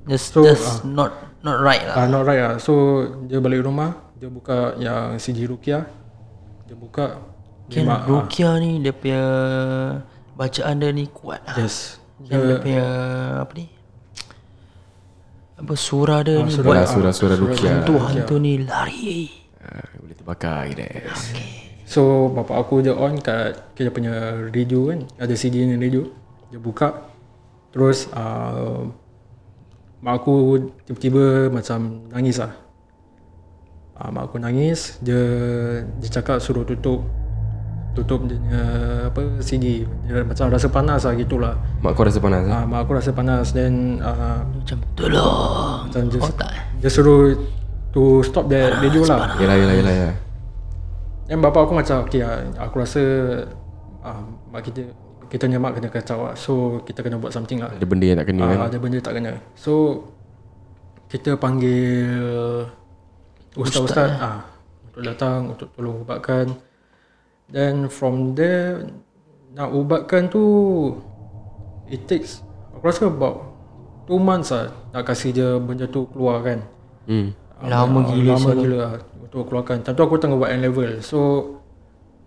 Just, 0.10 0.34
So, 0.34 0.42
just 0.42 0.82
not 0.82 1.14
not 1.46 1.62
right 1.62 1.86
lah. 1.86 1.94
ah 1.94 2.08
not 2.10 2.26
right 2.26 2.42
lah 2.42 2.56
so 2.58 3.06
dia 3.30 3.38
balik 3.38 3.62
rumah 3.62 4.02
dia 4.18 4.34
buka 4.34 4.74
yang 4.82 5.14
CD 5.22 5.46
Rukia 5.46 5.86
dia 6.66 6.74
buka 6.74 7.22
Kan 7.70 7.86
ah, 7.86 8.02
Rukia 8.10 8.58
ni 8.58 8.82
dia 8.82 8.90
punya 8.90 9.22
bacaan 10.34 10.74
dia 10.74 10.90
ni 10.90 11.06
kuat 11.06 11.46
lah. 11.46 11.54
yes 11.62 12.02
Dia, 12.20 12.36
dia 12.38 12.58
punya 12.60 12.86
apa 13.42 13.52
ni? 13.56 13.66
Apa 15.56 15.74
surah 15.76 16.20
dia 16.24 16.40
ni 16.40 16.52
surah- 16.52 16.66
buat 16.66 16.88
Surah 16.88 17.14
surah 17.14 17.38
Rukia. 17.38 17.70
hantu-hantu 17.80 18.36
ni 18.38 18.64
lari. 18.64 19.28
Ah, 19.60 19.84
Boleh 19.96 20.16
terbakar 20.16 20.68
kita. 20.68 20.88
So 21.84 22.02
bapak 22.30 22.54
aku 22.60 22.80
je 22.80 22.94
on 22.94 23.18
kat 23.18 23.74
kita 23.74 23.90
punya 23.90 24.14
radio 24.46 24.88
kan 24.88 25.10
Ada 25.18 25.34
CD 25.34 25.66
ni 25.66 25.74
radio 25.74 26.06
Dia 26.48 26.62
buka 26.62 27.10
Terus 27.74 28.06
uh, 28.14 28.86
Mak 29.98 30.14
aku 30.16 30.34
tiba-tiba 30.86 31.50
macam 31.50 32.06
nangis 32.08 32.38
lah 32.38 32.54
uh, 33.98 34.10
Mak 34.14 34.30
aku 34.30 34.38
nangis 34.38 35.02
Dia 35.02 35.18
Dia 35.98 36.10
cakap 36.14 36.38
suruh 36.38 36.62
tutup 36.62 37.02
Tutup 37.90 38.22
dia 38.26 38.38
punya 38.38 38.64
apa 39.08 39.22
CD 39.40 39.82
Dia 40.06 40.22
macam 40.22 40.46
rasa 40.48 40.68
panas 40.68 41.02
lah 41.04 41.14
gitulah 41.14 41.58
Mak 41.82 41.92
kau 41.92 42.06
rasa 42.06 42.18
panas 42.18 42.46
eh? 42.46 42.52
uh, 42.52 42.64
Mak 42.64 42.80
aku 42.82 42.92
rasa 42.94 43.12
panas 43.12 43.50
Then 43.50 43.98
uh, 44.00 44.46
Macam 44.46 44.78
tolong. 44.94 45.90
Macam 45.90 46.02
dia, 46.06 46.20
Oh 46.20 46.32
tak. 46.32 46.52
dia 46.78 46.88
suruh 46.88 47.34
To 47.90 48.22
stop 48.22 48.46
the 48.46 48.70
radio 48.78 49.02
lah 49.04 49.34
Yelah 49.36 49.58
yelah 49.58 49.76
yelah 49.76 49.94
ya. 49.96 50.10
Dan 51.26 51.42
bapak 51.42 51.66
aku 51.66 51.74
macam 51.74 52.06
Okay 52.06 52.22
lah 52.22 52.40
Aku 52.62 52.78
rasa 52.78 53.02
uh, 54.00 54.22
Mak 54.48 54.62
kita 54.64 54.82
Kita 55.26 55.44
ni 55.46 55.58
mak 55.58 55.74
kena 55.74 55.90
kacau 55.90 56.30
lah 56.30 56.34
So 56.34 56.80
kita 56.84 57.02
kena 57.02 57.18
buat 57.18 57.34
something 57.34 57.58
lah 57.58 57.74
Ada 57.74 57.86
benda 57.86 58.06
yang 58.06 58.18
tak 58.18 58.30
kena 58.30 58.44
kan. 58.46 58.58
uh, 58.60 58.68
Ada 58.70 58.78
benda 58.78 58.98
tak 59.02 59.14
kena 59.18 59.32
So 59.54 60.06
Kita 61.06 61.34
panggil 61.36 62.06
Ustaz-ustaz 63.56 64.10
ah, 64.16 64.46
Untuk 64.86 65.02
datang 65.04 65.40
Untuk 65.50 65.68
tolong 65.74 66.06
ubatkan 66.06 66.69
Then 67.50 67.90
from 67.90 68.38
there 68.38 68.86
Nak 69.58 69.74
ubatkan 69.74 70.30
tu 70.30 70.44
It 71.90 72.06
takes 72.06 72.46
Aku 72.78 72.86
rasa 72.86 73.10
about 73.10 73.50
Two 74.06 74.22
months 74.22 74.54
lah 74.54 74.70
Nak 74.94 75.04
kasih 75.06 75.34
dia 75.34 75.50
benda 75.58 75.86
tu 75.86 76.06
keluar 76.10 76.42
kan. 76.46 76.62
Hmm. 77.10 77.34
Lama 77.66 78.06
Ah, 78.06 78.14
gila 78.14 78.38
Lama 78.38 78.52
gila 78.54 78.78
lah 78.78 78.92
Untuk 79.26 79.50
keluarkan. 79.50 79.82
Time 79.82 79.98
tu 79.98 80.04
aku 80.06 80.22
tengah 80.22 80.38
buat 80.38 80.54
N-level. 80.54 81.02
So 81.02 81.18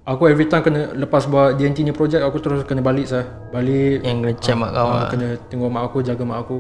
Aku 0.03 0.27
every 0.27 0.51
time 0.51 0.67
kena 0.67 0.91
Lepas 0.99 1.31
buat 1.31 1.55
DNT 1.55 1.87
ni 1.87 1.95
project 1.95 2.27
Aku 2.27 2.43
terus 2.43 2.67
kena 2.67 2.83
balik 2.83 3.07
sah. 3.07 3.23
Balik 3.55 4.03
Yang 4.03 4.19
kena 4.19 4.33
check 4.43 4.57
mak 4.59 4.71
kau 4.75 4.87
ah, 4.91 5.07
lah. 5.07 5.09
Kena 5.11 5.27
tengok 5.47 5.71
mak 5.71 5.83
aku 5.87 5.99
Jaga 6.03 6.23
mak 6.27 6.43
aku. 6.43 6.59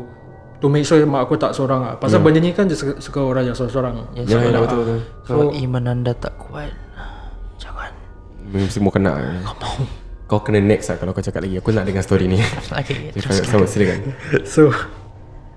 To 0.62 0.70
make 0.70 0.86
sure 0.86 1.02
mak 1.02 1.26
aku 1.26 1.34
tak 1.34 1.50
seorang 1.58 1.82
lah. 1.82 1.94
Pasal 1.98 2.22
benda 2.22 2.38
ni 2.38 2.54
kan 2.54 2.70
Dia 2.70 2.78
suka, 2.78 3.02
suka 3.02 3.18
orang 3.18 3.50
yang 3.50 3.56
seorang-seorang 3.58 3.94
Ya, 4.14 4.22
Yelah 4.22 4.42
yelah 4.46 4.60
betul. 4.62 4.78
Betul. 4.86 5.00
Kalau 5.26 5.46
iman 5.50 5.84
anda 5.90 6.14
tak 6.14 6.38
kuat, 6.38 6.70
semua 8.68 8.92
kena. 8.92 9.40
Kau 10.26 10.40
kena 10.40 10.64
next 10.64 10.88
lah 10.88 10.96
kalau 10.96 11.12
kau 11.12 11.20
cakap 11.20 11.44
lagi. 11.44 11.60
Aku 11.60 11.72
nak 11.72 11.84
dengar 11.84 12.00
story 12.00 12.24
ni. 12.24 12.40
Okay, 12.80 13.12
Silakan, 13.12 13.68
silakan. 13.68 13.98
So 14.48 14.72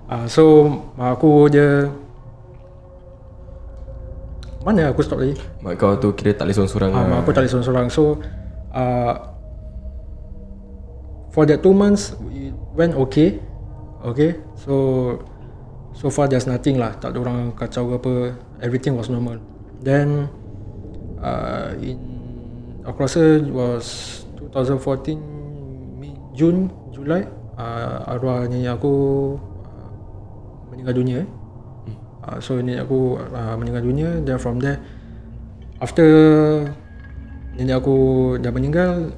ah, 0.06 0.24
So 0.28 0.42
aku 0.94 1.48
dia 1.48 1.88
Mana 4.62 4.90
aku 4.90 4.98
stop 5.00 5.22
tadi 5.22 5.32
Mak 5.62 5.78
kau 5.78 5.94
tu 5.94 6.10
kira 6.12 6.34
tak 6.34 6.50
boleh 6.50 6.54
seorang-seorang 6.58 6.90
Ah, 6.90 6.98
lah. 6.98 7.06
mak 7.06 7.18
aku 7.22 7.30
tak 7.30 7.40
boleh 7.46 7.50
seorang-seorang 7.54 7.86
So 7.86 8.02
uh, 8.74 9.14
For 11.30 11.46
that 11.46 11.62
two 11.62 11.70
months 11.70 12.18
It 12.34 12.50
went 12.74 12.98
okay 12.98 13.38
Okay 14.02 14.42
So 14.58 14.74
So 15.94 16.10
far 16.10 16.26
there's 16.26 16.50
nothing 16.50 16.82
lah 16.82 16.98
Tak 16.98 17.14
ada 17.14 17.18
orang 17.22 17.54
kacau 17.54 17.88
ke 17.88 17.94
apa 17.96 18.12
Everything 18.58 18.98
was 18.98 19.06
normal 19.06 19.38
Then 19.80 20.26
uh, 21.22 21.70
In 21.78 22.15
Aku 22.86 23.02
rasa 23.02 23.42
was 23.50 24.22
2014 24.38 25.18
mid 25.98 26.14
June 26.38 26.70
Julai 26.94 27.26
uh, 27.58 28.14
Arwah 28.14 28.46
nyanyi 28.46 28.70
aku 28.70 28.94
uh, 29.42 29.90
Meninggal 30.70 30.94
dunia. 30.94 31.16
Eh. 31.26 31.28
Uh, 32.22 32.38
so 32.38 32.62
nenek 32.62 32.86
aku 32.86 33.18
uh, 33.18 33.58
meninggal 33.58 33.82
dunia. 33.82 34.22
Then 34.22 34.38
from 34.38 34.62
there 34.62 34.78
After 35.82 36.06
Nenek 37.58 37.82
aku 37.82 37.96
dah 38.38 38.54
meninggal 38.54 39.10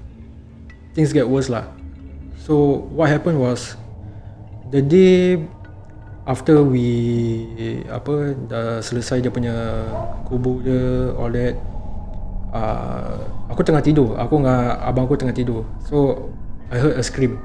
Things 0.96 1.12
get 1.12 1.28
worse 1.28 1.52
lah. 1.52 1.68
So 2.40 2.88
what 2.96 3.12
happened 3.12 3.36
was 3.36 3.76
The 4.72 4.80
day 4.80 5.44
After 6.24 6.64
we 6.64 7.84
Apa 7.84 8.32
Dah 8.48 8.80
selesai 8.80 9.20
dia 9.20 9.28
punya 9.28 9.84
Kubur 10.24 10.64
dia 10.64 11.12
All 11.20 11.36
that 11.36 11.54
uh, 12.56 13.37
Aku 13.48 13.60
tengah 13.62 13.80
tidur 13.80 14.12
Aku 14.14 14.38
dengan 14.38 14.76
abang 14.78 15.04
aku 15.04 15.16
tengah 15.16 15.32
tidur 15.32 15.64
So 15.80 16.28
I 16.68 16.76
heard 16.76 16.94
a 16.94 17.02
scream 17.02 17.40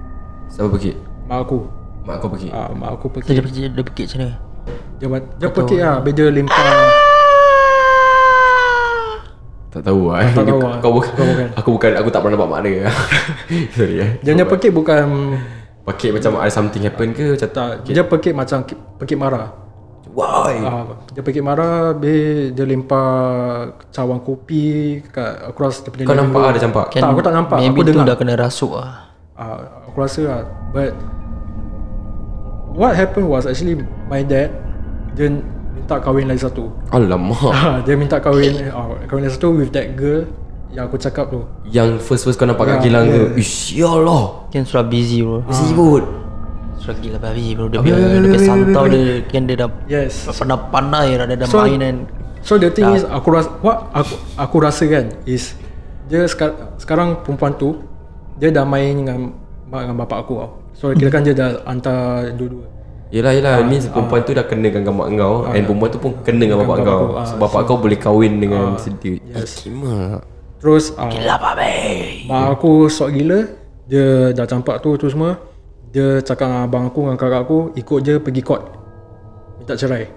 Siapa 0.48 0.68
pergi? 0.68 0.94
Mak 1.26 1.40
aku 1.42 1.58
Mak 2.04 2.16
kau 2.20 2.30
pergi. 2.30 2.50
uh, 2.50 2.70
Mak 2.70 2.90
aku 2.94 3.06
So, 3.08 3.14
pergi 3.14 3.30
dia 3.32 3.42
pergi 3.42 3.62
dia 3.66 3.82
pergi 3.82 4.04
macam 4.06 4.20
mana? 4.20 4.34
Dia, 4.94 5.08
dia 5.38 5.50
pekik 5.50 5.80
lah 5.80 5.94
Habis 5.98 6.14
dia 6.14 6.28
lempar 6.30 6.66
Tak 9.74 9.82
tahu 9.82 10.02
lah. 10.06 10.22
eh. 10.22 10.30
Tak 10.32 10.46
tahu 10.46 10.60
lah. 10.62 10.78
Kau 10.78 10.92
bukan. 10.94 11.12
Kau 11.18 11.26
bukan. 11.26 11.48
Aku 11.58 11.70
bukan. 11.74 11.92
Aku 11.98 12.10
tak 12.12 12.22
pernah 12.22 12.38
nampak 12.38 12.46
mak 12.48 12.62
dia. 12.62 12.86
Sorry 13.76 13.96
ya. 13.98 14.08
Dia 14.22 14.32
punya 14.38 14.70
bukan 14.70 15.06
Pakai 15.82 16.14
macam 16.14 16.38
ada 16.38 16.48
something 16.48 16.86
happen 16.86 17.10
ke 17.10 17.34
macam 17.34 17.50
tak, 17.50 17.68
Dia 17.90 18.06
pekik 18.06 18.32
macam 18.32 18.62
ki- 18.64 18.78
pekik 19.02 19.18
marah 19.18 19.50
Why? 20.14 20.54
Ah, 20.60 20.86
dia 21.10 21.20
pergi 21.20 21.42
marah 21.42 21.90
Habis 21.90 22.54
dia 22.54 22.64
lempar 22.64 23.10
Cawan 23.90 24.22
kopi 24.22 25.02
Kat 25.04 25.42
across 25.44 25.82
dia 25.82 25.90
punya 25.90 26.06
Kau 26.06 26.14
nampak 26.14 26.42
ada 26.48 26.60
campak? 26.60 26.86
Tak, 26.92 27.02
aku 27.04 27.22
tak 27.22 27.34
nampak. 27.34 27.58
Maybe 27.58 27.74
Aku 27.74 27.82
tu 27.82 27.90
dengar. 27.92 28.06
dah 28.06 28.16
kena 28.16 28.34
rasuk 28.36 28.72
lah. 28.74 29.10
Ah, 29.34 29.58
Aku 29.84 29.98
rasa 29.98 30.22
lah 30.22 30.42
But 30.70 30.94
What 32.72 32.94
happened 32.94 33.26
was 33.28 33.44
actually 33.44 33.82
My 34.06 34.22
dad 34.22 34.54
Dia 35.14 35.34
minta 35.74 35.98
kahwin 35.98 36.26
lagi 36.26 36.42
satu 36.42 36.70
Alamak. 36.90 37.50
Ah, 37.52 37.82
Dia 37.82 37.94
minta 37.94 38.18
kahwin 38.18 38.70
ah, 38.70 38.94
Kahwin 39.06 39.26
lagi 39.26 39.34
satu 39.34 39.54
with 39.56 39.70
that 39.72 39.94
girl 39.94 40.30
Yang 40.70 40.84
aku 40.88 40.98
cakap 41.00 41.26
tu 41.28 41.42
Yang 41.66 42.02
first-first 42.02 42.38
kau 42.38 42.46
nampak 42.46 42.66
kat 42.68 42.78
Ya, 42.78 42.84
kilang 42.84 43.06
ya. 43.06 43.14
tu. 43.16 43.24
Ish, 43.36 43.74
ya 43.74 43.90
Allah. 43.92 44.46
Kan 44.50 44.62
surah 44.64 44.82
busy 44.84 45.22
bro. 45.22 45.42
Sibut. 45.50 46.06
Surah 46.84 47.00
gila 47.00 47.18
babi 47.18 47.56
bro. 47.56 47.72
Dia 47.72 47.80
punya 47.80 47.96
dia 47.96 48.20
punya 48.20 48.40
santau 48.44 48.84
dia 48.92 49.24
kan 49.24 49.44
dia 49.48 49.56
dah 49.56 49.70
Yes 49.88 50.28
pernah 50.28 50.60
pandai 50.68 51.16
dah 51.16 51.26
dia 51.32 51.38
dah 51.40 51.48
So- 51.48 51.64
main 51.64 51.80
kan. 51.80 51.98
So 52.44 52.60
the 52.60 52.68
thing 52.76 52.92
is 52.92 53.08
aku 53.08 53.32
rasa 53.32 53.50
what 53.64 53.88
aku 53.96 54.20
aku 54.36 54.56
rasa 54.60 54.84
kan 54.92 55.16
is 55.24 55.56
dia 56.12 56.28
sekar, 56.28 56.76
sekarang 56.76 57.24
perempuan 57.24 57.56
tu 57.56 57.80
dia 58.36 58.52
dah 58.52 58.68
main 58.68 59.00
dengan 59.00 59.32
dengan 59.72 59.96
bapak 60.04 60.28
aku 60.28 60.34
tau. 60.44 60.52
So 60.76 60.92
kira 61.00 61.08
kan 61.08 61.24
dia 61.24 61.32
dah 61.32 61.64
hantar 61.64 62.36
dua-dua. 62.36 62.68
Yelah 63.14 63.30
yelah 63.38 63.62
Ni 63.70 63.78
perempuan 63.78 64.26
tu 64.26 64.34
dah 64.34 64.42
kena 64.42 64.74
dengan 64.74 64.90
mak 64.98 65.14
kau 65.14 65.46
And 65.46 65.70
perempuan 65.70 65.90
tu 65.94 66.02
pun 66.02 66.18
kena 66.26 66.50
dengan 66.50 66.66
bapak 66.66 66.78
kau 66.82 67.14
ah, 67.14 67.22
So 67.22 67.38
bapak 67.38 67.70
kau 67.70 67.78
boleh 67.78 68.02
kahwin 68.02 68.42
dengan 68.42 68.74
sedih 68.82 69.22
yes. 69.30 69.70
Mak 69.70 70.26
Terus 70.58 70.98
uh, 70.98 71.06
Gila 71.14 71.38
babi. 71.38 72.26
mak 72.26 72.58
aku 72.58 72.90
sok 72.90 73.14
gila 73.14 73.46
dia 73.86 74.34
dah 74.34 74.50
campak 74.50 74.82
tu 74.82 74.98
tu 74.98 75.14
semua 75.14 75.38
dia 75.94 76.20
cakap 76.26 76.50
dengan 76.50 76.66
abang 76.66 76.84
aku 76.90 77.06
dengan 77.06 77.20
kakak 77.22 77.42
aku 77.46 77.58
ikut 77.78 78.00
je 78.02 78.14
pergi 78.18 78.42
court 78.42 78.64
minta 79.62 79.78
cerai. 79.78 80.10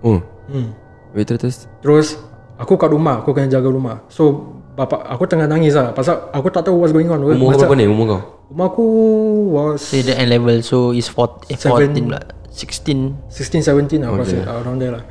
Oh 0.00 0.22
Hmm. 0.44 0.76
Wait 1.16 1.24
terus 1.24 1.40
terus 1.40 1.56
Terus 1.80 2.08
aku 2.54 2.76
kat 2.76 2.92
rumah 2.92 3.24
aku 3.24 3.32
kena 3.32 3.50
jaga 3.50 3.66
rumah. 3.66 4.04
So 4.06 4.54
bapak 4.74 5.02
aku 5.08 5.24
tengah 5.26 5.50
nangis 5.50 5.74
lah 5.74 5.90
pasal 5.90 6.30
aku 6.30 6.52
tak 6.52 6.68
tahu 6.68 6.78
what's 6.78 6.94
going 6.94 7.10
on. 7.10 7.18
Umur 7.18 7.34
kau 7.34 7.48
Macam- 7.50 7.66
berapa 7.66 7.74
ni 7.80 7.86
umur 7.90 8.06
kau? 8.06 8.20
Umur 8.52 8.64
aku 8.70 8.84
was 9.50 9.80
So 9.82 9.98
dia 9.98 10.20
N 10.20 10.28
level 10.30 10.60
so 10.60 10.92
is 10.94 11.08
4 11.10 11.50
eh, 11.50 11.56
Seven. 11.58 11.90
14 11.90 12.06
pula. 12.06 12.20
16 12.54 13.32
16, 13.34 13.66
17 13.66 13.98
lah 13.98 14.08
aku 14.14 14.18
rasa 14.22 14.36
around 14.62 14.78
there 14.78 14.94
lah 14.94 15.02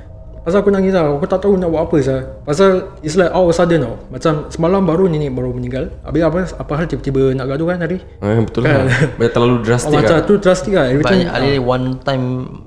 Pasal 0.44 0.60
aku 0.60 0.76
nangis 0.76 0.92
lah 0.92 1.08
Aku 1.08 1.24
tak 1.24 1.40
tahu 1.40 1.56
nak 1.56 1.72
buat 1.72 1.88
apa 1.88 1.98
sah. 2.04 2.20
Pasal 2.44 3.00
it's 3.00 3.16
like 3.16 3.32
all 3.32 3.48
of 3.48 3.52
a 3.52 3.56
sudden 3.56 3.80
tau. 3.80 3.96
Macam 4.12 4.52
semalam 4.52 4.84
baru 4.84 5.08
nenek 5.08 5.32
baru 5.32 5.56
meninggal. 5.56 5.96
Habis 6.04 6.22
apa 6.28 6.38
apa 6.60 6.72
hal 6.76 6.86
tiba-tiba 6.92 7.32
nak 7.32 7.48
gaduh 7.48 7.68
kan 7.72 7.80
hari? 7.80 8.04
Eh, 8.04 8.40
betul 8.44 8.68
lah. 8.68 8.84
Macam 9.18 9.32
terlalu 9.32 9.56
oh, 9.56 9.62
drastik 9.64 9.96
Macam 9.96 10.18
lah. 10.20 10.28
tu 10.28 10.34
drastic 10.36 10.74
lah. 10.76 10.86
Everything 10.92 11.24
Banyak 11.24 11.32
kali 11.32 11.52
one 11.64 11.86
time 12.04 12.26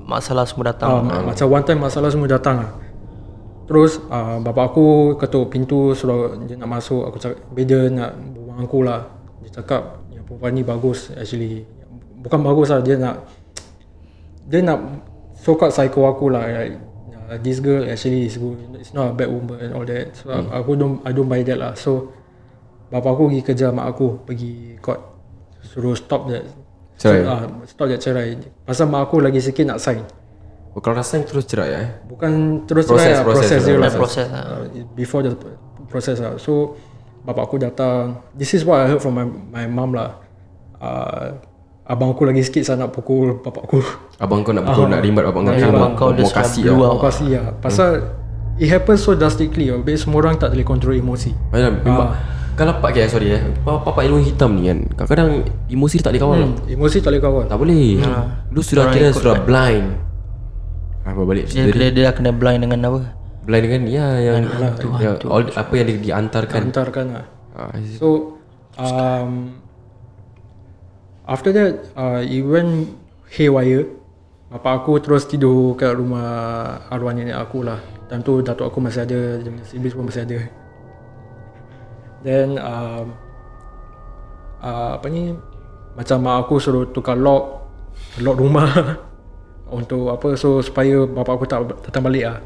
masalah 0.09 0.49
semua 0.49 0.73
datang. 0.73 1.05
ah, 1.05 1.21
Macam 1.21 1.47
one 1.53 1.65
time 1.69 1.81
masalah 1.85 2.09
semua 2.09 2.29
datang 2.33 2.57
lah. 2.65 2.71
Terus 3.69 4.01
ah, 4.09 4.41
bapak 4.41 4.65
aku 4.73 4.87
ketuk 5.21 5.53
pintu 5.53 5.93
Suruh 5.93 6.33
dia 6.49 6.57
nak 6.57 6.81
masuk. 6.81 7.13
Aku 7.13 7.21
cakap 7.21 7.45
Dia 7.53 7.93
nak 7.93 8.17
berbual 8.17 8.57
aku 8.65 8.79
lah. 8.89 9.05
Dia 9.45 9.61
cakap 9.61 10.01
Yang 10.17 10.25
perempuan 10.25 10.53
ni 10.57 10.63
bagus 10.65 11.13
actually. 11.13 11.69
Bukan 12.25 12.41
bagus 12.41 12.73
lah 12.73 12.81
Dia 12.81 12.97
nak 12.97 13.21
Dia 14.49 14.65
nak 14.65 14.81
so 15.37 15.55
called 15.55 15.77
psycho 15.77 16.09
aku 16.09 16.33
lah 16.33 16.49
like 16.49 16.96
uh, 17.27 17.39
this 17.43 17.59
girl 17.59 17.83
actually 17.85 18.27
is 18.31 18.39
good. 18.39 18.59
It's 18.79 18.95
not 18.95 19.11
a 19.11 19.15
bad 19.15 19.29
woman 19.29 19.59
and 19.59 19.73
all 19.75 19.85
that. 19.87 20.15
So 20.17 20.31
hmm. 20.31 20.51
aku 20.55 20.71
don't 20.79 20.97
I 21.03 21.11
don't 21.11 21.29
buy 21.29 21.43
that 21.43 21.59
lah. 21.59 21.73
So 21.75 22.15
bapa 22.89 23.11
aku 23.11 23.29
pergi 23.31 23.43
kerja 23.43 23.67
mak 23.75 23.87
aku 23.91 24.23
pergi 24.23 24.79
court. 24.79 25.03
Suruh 25.67 25.99
stop 25.99 26.31
that. 26.31 26.47
Cerai? 26.97 27.27
uh, 27.27 27.47
stop 27.67 27.91
that 27.91 28.01
cerai. 28.01 28.39
Pasal 28.63 28.87
mak 28.89 29.11
aku 29.11 29.21
lagi 29.21 29.43
sikit 29.43 29.67
nak 29.67 29.83
sign. 29.83 30.07
Oh, 30.77 30.85
kalau 30.85 31.01
rasa 31.01 31.25
terus 31.25 31.49
cerai 31.49 31.71
eh. 31.73 31.89
bukan 32.05 32.63
terus 32.69 32.85
Proses, 32.85 33.01
cerai 33.01 33.17
lah, 33.17 33.25
proses, 33.25 33.49
proses, 33.49 33.61
dia 33.65 33.75
lah. 33.81 33.81
Proses, 33.81 33.97
proses 33.97 34.27
lah. 34.29 34.45
uh, 34.45 34.65
before 34.93 35.23
the 35.25 35.33
process 35.89 36.17
lah. 36.21 36.37
So 36.37 36.77
bapa 37.27 37.43
aku 37.43 37.59
datang. 37.59 38.23
This 38.37 38.55
is 38.55 38.63
what 38.63 38.85
I 38.85 38.87
heard 38.93 39.03
from 39.03 39.17
my 39.17 39.27
my 39.27 39.65
mom 39.67 39.97
lah. 39.97 40.21
Uh, 40.77 41.41
abang 41.87 42.13
aku 42.13 42.27
lagi 42.29 42.43
sikit 42.43 42.67
saya 42.67 42.85
nak 42.85 42.93
pukul 42.93 43.41
bapa 43.41 43.63
aku 43.63 43.81
Abang 44.17 44.41
kau 44.41 44.57
nak 44.57 44.65
pukul 44.65 44.89
nak 44.89 45.05
rimbat 45.05 45.29
abang 45.29 45.45
kau. 45.45 45.53
abang 45.53 45.93
kau 45.93 46.09
mau 46.09 46.17
dia 46.17 46.25
kasih 46.33 46.63
lah. 46.73 46.89
Aku 46.89 47.01
kasih 47.05 47.29
lah 47.37 47.45
Pasal 47.61 47.91
It 48.57 48.73
happens 48.73 49.05
so 49.05 49.13
drastically 49.13 49.69
Habis 49.69 50.09
semua 50.09 50.25
orang 50.25 50.41
tak 50.41 50.57
boleh 50.57 50.65
control 50.65 50.97
emosi 50.97 51.37
Macam 51.53 51.73
memang 51.85 52.09
kalau 52.57 52.73
pak 52.81 52.97
okay, 52.97 53.05
sorry 53.05 53.37
eh. 53.37 53.45
Papa 53.69 54.01
ilmu 54.01 54.17
hitam 54.25 54.57
ni 54.57 54.73
kan. 54.73 54.81
Kadang-kadang 54.97 55.45
emosi 55.69 56.01
dia 56.01 56.05
tak 56.09 56.17
boleh 56.17 56.23
kawal. 56.25 56.39
tau. 56.41 56.65
Emosi 56.73 56.97
tak 57.05 57.11
boleh 57.13 57.21
kawal 57.21 57.45
Tak 57.45 57.59
boleh. 57.61 57.87
Lu 58.49 58.61
sudah 58.65 58.85
kira 58.97 59.09
sudah 59.13 59.45
blind. 59.45 59.87
Apa 61.05 61.21
balik 61.21 61.53
Dia, 61.53 61.69
dia, 61.69 61.93
dia 61.93 62.03
dah 62.09 62.15
kena 62.17 62.33
blind 62.33 62.65
dengan 62.65 62.81
apa 62.89 63.13
blind 63.45 63.63
dengan 63.69 63.83
ya 63.87 64.07
yang, 64.19 64.43
yang 64.99 65.15
all, 65.29 65.45
apa 65.53 65.73
yang 65.77 65.87
di, 65.87 65.95
diantarkan. 66.01 66.61
Hantarkan 66.73 67.07
lah 67.13 67.27
Ah, 67.53 67.77
So 68.01 68.41
um, 68.81 69.61
After 71.29 71.53
that 71.53 71.93
uh, 71.93 72.25
It 72.25 72.41
went 72.41 72.97
haywire 73.37 73.85
Bapak 74.47 74.87
aku 74.87 75.03
terus 75.03 75.27
tidur 75.27 75.75
kat 75.75 75.99
rumah 75.99 76.79
arwah 76.87 77.11
nenek 77.11 77.35
aku 77.35 77.67
lah. 77.67 77.83
Time 78.07 78.23
tu 78.23 78.39
datuk 78.39 78.71
aku 78.71 78.79
masih 78.79 79.03
ada 79.03 79.43
Dia 79.43 79.51
siblings 79.67 79.99
pun 79.99 80.07
masih 80.07 80.23
ada. 80.23 80.39
Then 82.23 82.55
um, 82.63 83.19
uh, 84.63 84.95
Apa 84.95 85.07
ni 85.11 85.35
Macam 85.99 86.23
mak 86.23 86.47
aku 86.47 86.63
suruh 86.63 86.87
tukar 86.95 87.19
lock 87.19 87.67
Lock 88.23 88.39
rumah 88.39 88.71
Untuk 89.79 90.15
apa 90.15 90.39
So 90.39 90.63
supaya 90.63 91.03
bapak 91.03 91.35
aku 91.35 91.45
tak 91.51 91.67
datang 91.91 92.07
balik 92.07 92.25
lah. 92.31 92.39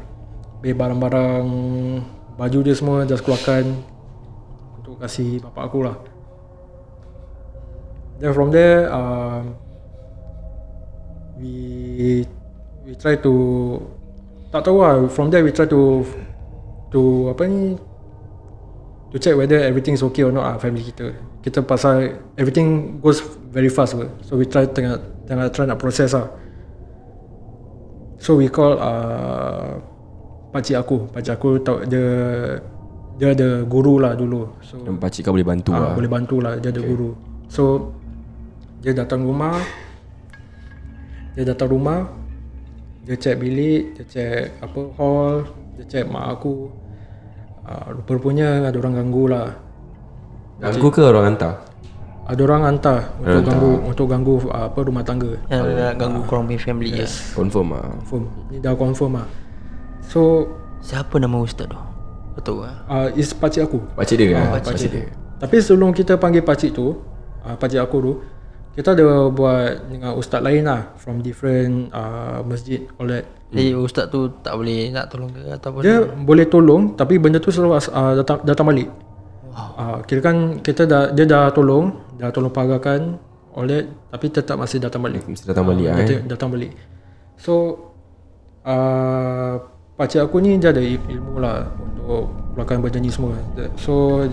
Habis 0.57 0.73
barang-barang 0.73 1.45
Baju 2.41 2.59
dia 2.65 2.73
semua 2.73 3.05
Just 3.05 3.21
keluarkan 3.21 3.77
Untuk 4.81 4.97
kasih 4.97 5.37
bapak 5.45 5.69
aku 5.69 5.85
lah. 5.85 5.95
Then 8.17 8.33
from 8.33 8.49
there 8.49 8.89
um, 8.89 9.53
We 11.41 12.21
We 12.85 12.93
try 12.93 13.17
to 13.17 13.33
Tak 14.53 14.61
tahu 14.69 14.85
lah 14.85 15.09
From 15.09 15.33
there 15.33 15.41
we 15.41 15.49
try 15.49 15.65
to 15.65 16.05
To 16.93 17.01
Apa 17.33 17.49
ni 17.49 17.77
To 19.11 19.19
check 19.19 19.35
whether 19.35 19.59
everything 19.59 19.97
is 19.97 20.05
okay 20.05 20.23
or 20.23 20.31
not 20.31 20.45
lah 20.47 20.55
Family 20.61 20.87
kita. 20.87 21.11
Kita 21.43 21.65
pasal 21.65 22.21
Everything 22.39 23.01
goes 23.03 23.19
very 23.51 23.67
fast 23.67 23.99
apa. 23.99 24.07
So 24.23 24.39
we 24.39 24.47
try 24.47 24.69
tengah 24.69 25.01
Tengah 25.27 25.51
try 25.51 25.67
nak 25.67 25.81
proses 25.81 26.15
lah. 26.15 26.31
So 28.21 28.39
we 28.39 28.47
call 28.47 28.79
uh, 28.79 29.81
Pakcik 30.55 30.79
aku. 30.79 31.11
Pakcik 31.11 31.33
aku 31.35 31.59
tahu 31.59 31.83
dia 31.89 32.07
Dia 33.19 33.35
ada 33.35 33.67
guru 33.67 33.99
lah 33.99 34.15
dulu. 34.15 34.47
So 34.63 34.79
Dan 34.79 34.95
pakcik 34.95 35.27
kau 35.27 35.35
boleh 35.35 35.47
bantu 35.47 35.75
ah, 35.75 35.91
lah. 35.91 35.91
Boleh 35.91 36.07
bantu 36.07 36.39
lah. 36.39 36.55
Dia 36.63 36.71
ada 36.71 36.79
guru. 36.79 37.11
So 37.51 37.91
Dia 38.79 38.95
datang 38.95 39.27
rumah 39.27 39.59
Dia 41.31 41.43
datang 41.47 41.71
rumah 41.71 42.11
Dia 43.07 43.15
check 43.15 43.39
bilik 43.39 43.95
Dia 43.95 44.03
check 44.03 44.41
apa 44.59 44.81
hall 44.99 45.47
Dia 45.79 45.83
check 45.87 46.05
mak 46.11 46.27
aku 46.39 46.67
uh, 47.63 47.87
Rupa-rupanya 47.95 48.67
ada 48.67 48.75
orang 48.75 48.99
ganggu 48.99 49.23
lah 49.31 49.47
Ganggu 50.59 50.89
ke 50.91 51.01
orang 51.01 51.33
hantar? 51.33 51.53
Ada 52.27 52.41
orang 52.43 52.61
hantar 52.67 52.99
Untuk 53.23 53.43
ganggu 53.47 53.71
Untuk 53.87 54.05
ganggu 54.11 54.35
uh, 54.51 54.67
apa 54.67 54.79
rumah 54.83 55.03
tangga 55.07 55.31
Yang 55.47 55.61
dia 55.71 55.75
nak 55.79 55.93
ganggu 55.97 56.21
korang 56.27 56.45
punya 56.51 56.59
family 56.59 56.91
yes. 56.93 57.31
Confirm 57.31 57.79
lah. 57.79 57.87
Confirm 58.03 58.23
Ni 58.51 58.57
dah 58.59 58.75
confirm 58.75 59.11
lah 59.23 59.27
So 60.03 60.51
Siapa 60.83 61.15
nama 61.21 61.39
ustaz 61.39 61.71
tu? 61.71 61.79
Betul 62.35 62.67
lah 62.67 62.75
uh, 62.91 63.07
Is 63.15 63.31
pakcik 63.31 63.71
aku 63.71 63.79
Pakcik 63.95 64.19
dia 64.19 64.35
kan? 64.35 64.59
pakcik 64.59 64.67
Pakcik 64.75 64.89
dia. 64.91 65.05
Tapi 65.41 65.55
sebelum 65.63 65.95
kita 65.95 66.19
panggil 66.19 66.43
pakcik 66.43 66.75
tu 66.75 66.99
uh, 67.41 67.55
Pakcik 67.55 67.79
aku 67.79 67.97
tu 68.03 68.13
Kita 68.71 68.95
ada 68.95 69.27
buat 69.27 69.91
dengan 69.91 70.15
ustaz 70.15 70.39
lain 70.39 70.63
lah 70.63 70.95
From 70.95 71.19
different 71.19 71.91
uh, 71.91 72.39
masjid 72.47 72.87
All 72.95 73.11
that 73.11 73.27
Jadi 73.51 73.75
ustaz 73.75 74.07
tu 74.07 74.31
tak 74.39 74.55
boleh 74.55 74.87
nak 74.95 75.11
tolong 75.11 75.27
ke 75.27 75.43
ataupun 75.43 75.83
Dia 75.83 76.07
boleh 76.07 76.47
tolong 76.47 76.95
Tapi 76.95 77.19
benda 77.19 77.43
tu 77.43 77.51
selalu 77.51 77.75
uh, 77.75 78.15
datang, 78.23 78.39
datang 78.47 78.71
balik. 78.71 78.87
Uh, 79.51 79.99
Kira 80.07 80.23
kan 80.23 80.63
kita 80.63 80.87
dah, 80.87 81.11
Dia 81.11 81.27
dah 81.27 81.51
tolong 81.51 82.15
Dah 82.15 82.31
tolong 82.31 82.47
pagarkan 82.47 83.19
All 83.51 83.67
that 83.67 83.91
Tapi 84.07 84.25
tetap 84.31 84.55
masih 84.55 84.79
datang 84.79 85.03
balik. 85.03 85.27
Mesti 85.27 85.43
datang 85.51 85.67
balik 85.67 85.91
lah 85.91 85.95
eh. 85.99 86.07
datang, 86.07 86.23
datang 86.31 86.49
balik. 86.55 86.71
So 87.35 87.53
uh, 88.63 89.59
Pakcik 89.99 90.23
aku 90.23 90.39
ni 90.39 90.55
dia 90.55 90.71
ada 90.71 90.79
il- 90.79 91.03
ilmu 91.11 91.43
lah 91.43 91.67
Untuk 91.75 92.31
keluarkan 92.55 92.79
benda 92.79 93.03
ni 93.03 93.11
semua. 93.11 93.35
So 93.75 94.23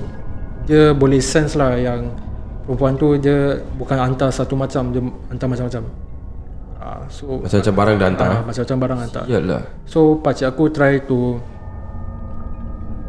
Dia 0.70 0.94
boleh 0.94 1.18
sense 1.18 1.59
lah 1.59 1.74
yang 1.74 2.07
Perempuan 2.68 2.92
tu 2.94 3.16
dia 3.16 3.57
Bukan 3.74 3.96
hantar 3.96 4.28
satu 4.28 4.52
macam 4.52 4.92
Dia 4.92 5.00
hantar 5.33 5.48
macam-macam 5.48 5.83
uh, 6.76 7.02
So 7.09 7.40
Macam-macam 7.40 7.74
barang 7.74 7.96
dah 7.96 8.07
hantar. 8.12 8.28
uh, 8.28 8.40
Macam-macam 8.44 8.76
barang 8.78 8.98
hantar 9.00 9.24
Yalah. 9.24 9.62
So 9.88 10.20
pakcik 10.20 10.52
aku 10.52 10.68
try 10.68 11.00
to 11.00 11.40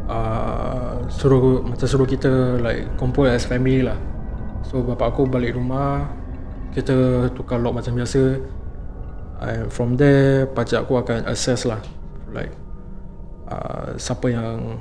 uh, 0.08 0.96
Suruh 1.12 1.60
Macam 1.60 1.86
suruh 1.86 2.08
kita 2.08 2.56
Like 2.56 2.96
compose 2.96 3.36
as 3.36 3.44
family 3.44 3.84
lah 3.84 4.00
So 4.64 4.80
bapak 4.80 5.12
aku 5.12 5.28
balik 5.28 5.54
rumah 5.54 6.08
Kita 6.72 7.28
tukar 7.34 7.60
lock 7.60 7.80
macam 7.82 7.96
biasa 7.96 8.22
And 9.40 9.68
from 9.68 9.96
there 9.96 10.48
Pakcik 10.48 10.84
aku 10.84 10.96
akan 10.96 11.28
assess 11.28 11.64
lah 11.64 11.80
Like 12.30 12.52
uh, 13.48 13.96
Siapa 13.96 14.30
yang 14.30 14.80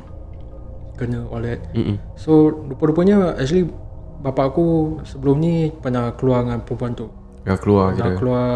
Kena 0.96 1.24
all 1.28 1.44
that 1.44 1.64
Mm-mm. 1.72 1.96
So 2.16 2.48
rupa-rupanya 2.52 3.36
Actually 3.36 3.72
Bapak 4.20 4.52
aku 4.52 4.68
Sebelum 5.08 5.40
ni 5.40 5.72
Pernah 5.72 6.12
keluar 6.16 6.44
dengan 6.44 6.60
perempuan 6.64 6.92
tu 6.94 7.08
Dah 7.44 7.56
keluar 7.56 7.96
Dah 7.96 8.12
kira. 8.12 8.18
keluar 8.20 8.48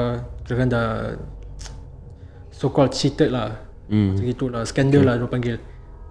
Kira 0.44 0.56
kan 0.60 0.68
dah 0.70 0.88
So 2.52 2.70
called 2.70 2.92
cheated 2.92 3.32
lah 3.32 3.60
Hmm. 3.84 4.16
Macam 4.16 4.28
itulah 4.32 4.62
Scandal 4.64 5.04
lah 5.04 5.16
dia 5.20 5.28
panggil 5.28 5.58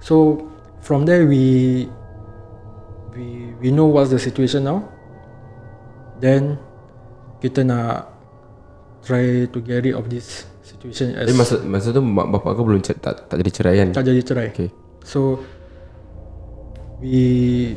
So 0.04 0.44
From 0.84 1.08
there 1.08 1.24
we 1.24 1.84
We 3.16 3.52
we 3.60 3.68
know 3.72 3.88
what's 3.88 4.12
the 4.12 4.20
situation 4.20 4.68
now 4.68 4.84
Then 6.20 6.60
Kita 7.40 7.64
nak 7.64 8.12
Try 9.02 9.48
to 9.48 9.58
get 9.64 9.88
rid 9.88 9.96
of 9.96 10.12
this 10.12 10.44
Situation 10.60 11.16
as 11.16 11.26
Tapi 11.26 11.34
masa, 11.34 11.54
masa 11.64 11.90
tu 11.90 12.04
mak 12.04 12.28
bapak 12.28 12.54
kau 12.54 12.62
belum 12.62 12.84
tak, 12.84 13.00
tak 13.02 13.36
jadi 13.40 13.50
cerai 13.50 13.74
kan? 13.82 13.88
Tak 13.96 14.04
jadi 14.04 14.20
cerai 14.20 14.48
Okay. 14.52 14.68
So 15.02 15.40
We 17.00 17.72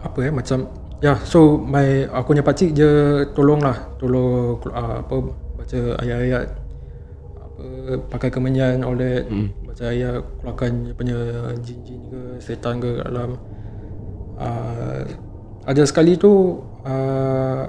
Apa 0.00 0.18
eh 0.28 0.32
macam 0.32 0.68
Ya 1.00 1.16
yeah, 1.16 1.18
so 1.24 1.56
my 1.56 2.04
Aku 2.12 2.36
punya 2.36 2.44
pakcik 2.44 2.76
dia 2.76 3.24
Tolong 3.32 3.60
lah 3.64 3.76
Tolong 3.96 4.60
uh, 4.68 5.00
Apa 5.00 5.14
Baca 5.56 5.80
ayat-ayat 6.00 6.46
Apa 7.40 7.64
Pakai 8.12 8.28
kemenyan 8.28 8.84
All 8.84 9.00
that 9.00 9.24
mm. 9.28 9.48
Baca 9.64 9.84
ayat 9.88 10.20
Keluarkan 10.40 10.70
dia 10.84 10.94
punya 10.96 11.18
Jin-jin 11.64 12.00
ke 12.08 12.20
Setan 12.40 12.84
ke 12.84 13.00
kat 13.00 13.06
dalam 13.08 13.40
uh, 14.36 15.00
Ada 15.64 15.88
sekali 15.88 16.20
tu 16.20 16.60
uh, 16.84 17.64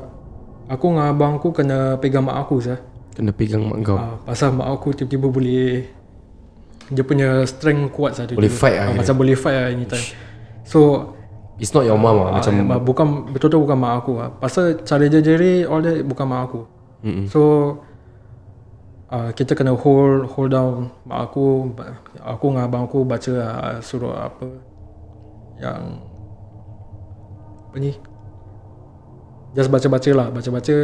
Aku 0.72 0.96
dengan 0.96 1.12
abang 1.12 1.36
aku 1.36 1.52
Kena 1.52 2.00
pegang 2.00 2.24
mak 2.24 2.48
aku 2.48 2.63
sah. 2.63 2.80
Kena 3.12 3.36
pegang 3.36 3.67
mak 3.67 3.84
kau. 3.84 4.00
Ah, 4.00 4.15
pasal 4.24 4.56
mak 4.56 4.72
aku 4.72 4.96
tiba-tiba 4.96 5.28
boleh 5.28 5.84
dia 6.91 7.04
punya 7.04 7.44
strength 7.44 7.91
kuat 7.91 8.15
saja. 8.15 8.32
Boleh 8.36 8.52
fight 8.52 8.80
lah 8.80 8.88
ah, 8.88 8.89
kira. 8.96 9.00
Macam 9.04 9.15
boleh 9.20 9.36
fight 9.36 9.56
lah 9.56 9.67
anytime. 9.67 10.08
So 10.63 11.12
It's 11.62 11.78
not 11.78 11.86
your 11.86 11.93
mom 12.02 12.17
lah. 12.26 12.41
Macam 12.41 12.58
ah, 12.74 12.82
bukan 12.82 13.30
betul-betul 13.30 13.62
bukan 13.69 13.78
mak 13.78 13.93
aku 14.02 14.12
lah. 14.17 14.34
Pasal 14.34 14.82
cara 14.82 15.06
dia 15.06 15.21
jerit 15.21 15.69
all 15.69 15.86
that 15.86 16.02
bukan 16.02 16.26
mak 16.26 16.41
aku. 16.50 16.65
Mm-mm. 17.06 17.30
So 17.30 17.41
uh, 19.13 19.30
kita 19.38 19.54
kena 19.54 19.78
hold 19.78 20.26
hold 20.34 20.50
down 20.50 20.89
mak 21.06 21.30
aku. 21.30 21.69
Aku 22.17 22.45
dengan 22.50 22.65
abang 22.65 22.89
aku 22.89 23.06
baca 23.06 23.32
uh, 23.38 23.78
suruh 23.78 24.17
apa 24.17 24.50
yang 25.62 26.02
apa 27.69 27.78
ni? 27.78 27.93
Just 29.54 29.69
baca-baca 29.69 30.10
lah, 30.15 30.28
baca-baca. 30.32 30.76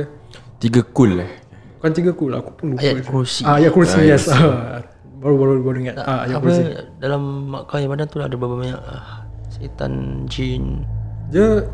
tiga 0.60 0.82
cool 0.94 1.24
eh. 1.24 1.32
Bukan 1.78 1.92
tiga 1.94 2.12
kul, 2.12 2.34
aku 2.34 2.50
pun 2.58 2.66
lupa. 2.74 2.82
Ayat 2.82 3.06
kursi 3.06 3.46
Ah, 3.46 3.62
ayat 3.62 3.70
kursi, 3.70 4.02
yes. 4.02 4.28
Ah, 4.34 4.82
baru 5.22 5.38
baru 5.38 5.52
baru 5.62 5.78
ingat. 5.78 5.96
Ah, 6.02 6.26
ayat 6.26 6.42
Apa 6.42 6.46
kursi. 6.50 6.62
dalam 6.98 7.22
mak 7.54 7.70
kau 7.70 7.78
yang 7.78 7.94
mana 7.94 8.10
tu 8.10 8.18
ada 8.18 8.34
berapa 8.34 8.58
banyak 8.58 8.82
ah, 8.82 9.27
Setan 9.58 9.94
Jin 10.30 10.86
Dia 11.34 11.66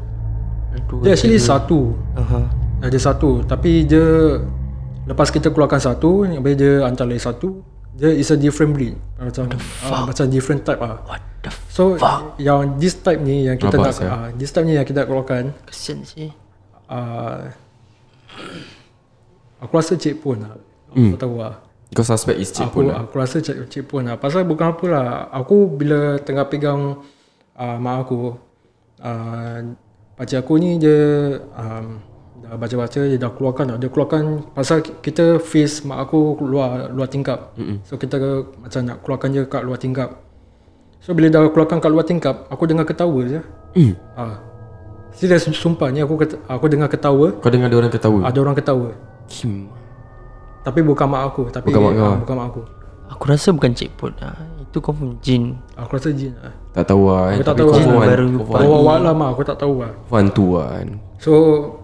Dua 0.89 1.05
dia 1.05 1.13
actually 1.13 1.37
satu. 1.37 1.93
uh-huh. 2.17 2.45
Ada 2.81 2.97
satu, 2.97 3.45
tapi 3.45 3.85
dia 3.85 4.39
Lepas 5.03 5.29
kita 5.29 5.51
keluarkan 5.51 5.77
satu 5.77 6.23
Habis 6.25 6.55
dia 6.55 6.81
hantar 6.87 7.05
lagi 7.05 7.21
satu 7.21 7.59
Dia 7.93 8.09
is 8.09 8.31
a 8.31 8.37
different 8.39 8.73
breed 8.73 8.95
Macam 9.19 9.51
uh, 9.85 10.03
Macam 10.07 10.25
different 10.31 10.63
type 10.63 10.79
ah. 10.79 10.97
What 11.03 11.21
the 11.43 11.51
f- 11.51 11.63
So 11.69 11.99
yang 12.39 12.79
this 12.79 12.97
type 12.97 13.19
ni 13.19 13.45
yang 13.45 13.59
kita 13.59 13.75
Rabak 13.75 13.93
nak 13.93 14.07
uh, 14.07 14.27
this 14.33 14.49
type 14.49 14.63
ni 14.63 14.79
yang 14.79 14.87
kita 14.87 15.03
keluarkan 15.03 15.51
Kesian 15.67 16.01
sih 16.07 16.31
uh, 16.87 17.51
aku 19.61 19.71
rasa 19.73 19.95
cik 19.95 20.19
pun 20.19 20.43
lah. 20.43 20.53
Aku 20.91 21.17
tahu 21.17 21.35
lah. 21.39 21.55
Kau 21.93 22.01
suspect 22.01 22.41
is 22.41 22.49
cik 22.49 22.67
Aku, 22.67 22.81
pun 22.81 22.83
lah 22.89 23.05
aku 23.05 23.13
rasa 23.15 23.37
cik, 23.39 23.69
cik 23.69 23.83
pun 23.85 24.05
lah. 24.05 24.17
Pasal 24.17 24.45
bukan 24.45 24.73
apa 24.73 24.85
lah. 24.89 25.07
Aku 25.29 25.69
bila 25.69 26.17
tengah 26.19 26.45
pegang 26.49 26.99
uh, 27.57 27.77
mak 27.77 28.07
aku, 28.07 28.37
uh, 29.01 29.59
pakcik 30.17 30.45
aku 30.45 30.53
ni 30.61 30.77
dia 30.77 30.99
um, 31.57 32.01
dah 32.43 32.59
baca-baca, 32.59 32.99
dia 33.07 33.17
dah 33.17 33.31
keluarkan 33.33 33.65
dah. 33.73 33.77
Dia 33.79 33.89
keluarkan 33.89 34.53
pasal 34.53 34.83
kita 34.83 35.39
face 35.39 35.81
mak 35.87 36.09
aku 36.09 36.37
luar 36.43 36.91
luar 36.91 37.09
tingkap. 37.09 37.55
Mm-hmm. 37.57 37.77
So 37.87 37.97
kita 37.97 38.19
macam 38.59 38.81
nak 38.85 38.97
keluarkan 39.01 39.29
je 39.33 39.41
kat 39.47 39.61
luar 39.63 39.79
tingkap. 39.79 40.09
So 41.03 41.11
bila 41.11 41.27
dah 41.27 41.49
keluarkan 41.51 41.83
kat 41.83 41.91
luar 41.91 42.05
tingkap, 42.07 42.47
aku 42.47 42.63
dengar 42.69 42.87
ketawa 42.87 43.19
je. 43.27 43.41
mm. 43.75 43.93
Ah. 44.15 44.39
Serius 45.13 45.45
sumpah 45.45 45.93
ni 45.93 46.01
aku 46.01 46.17
kata, 46.17 46.41
aku 46.49 46.65
dengar 46.65 46.89
ketawa, 46.89 47.37
Kau 47.37 47.53
dengar 47.53 47.69
ada 47.69 47.77
orang 47.77 47.93
ketawa 47.93 48.19
ada 48.25 48.37
orang 48.41 48.57
ketawa. 48.57 48.89
Kim 49.29 49.69
Tapi 50.65 50.79
bukan 50.81 51.05
mak 51.05 51.21
aku, 51.29 51.43
tapi 51.53 51.69
Bukan 51.69 51.81
mak 51.85 51.93
ah, 52.01 52.17
bukan 52.17 52.35
mak 52.39 52.47
aku. 52.49 52.61
Aku 53.13 53.23
rasa 53.29 53.53
bukan 53.53 53.77
cik 53.77 53.93
lah 54.17 54.33
Itu 54.73 54.81
confirm 54.81 55.21
jin 55.21 55.53
Aku 55.77 55.93
rasa 55.93 56.09
jin 56.09 56.33
lah. 56.41 56.49
Tak 56.73 56.89
tahu 56.89 57.05
lah 57.05 57.29
eh. 57.29 57.37
Aku 57.37 57.45
tak 57.45 57.53
Tapi 57.53 57.61
tahu 57.61 57.69
lah. 57.69 57.77
pun 57.77 58.01
Baru 58.09 58.27
Bawa 58.41 58.75
awak 58.81 58.97
lah 58.99 59.13
mak, 59.13 59.29
aku 59.29 59.41
tak 59.45 59.57
tahu 59.61 59.73
lah. 59.85 59.93
kau 60.09 60.17
hantu 60.17 60.45
lah 60.57 60.67
kan 60.73 60.87
So 61.21 61.33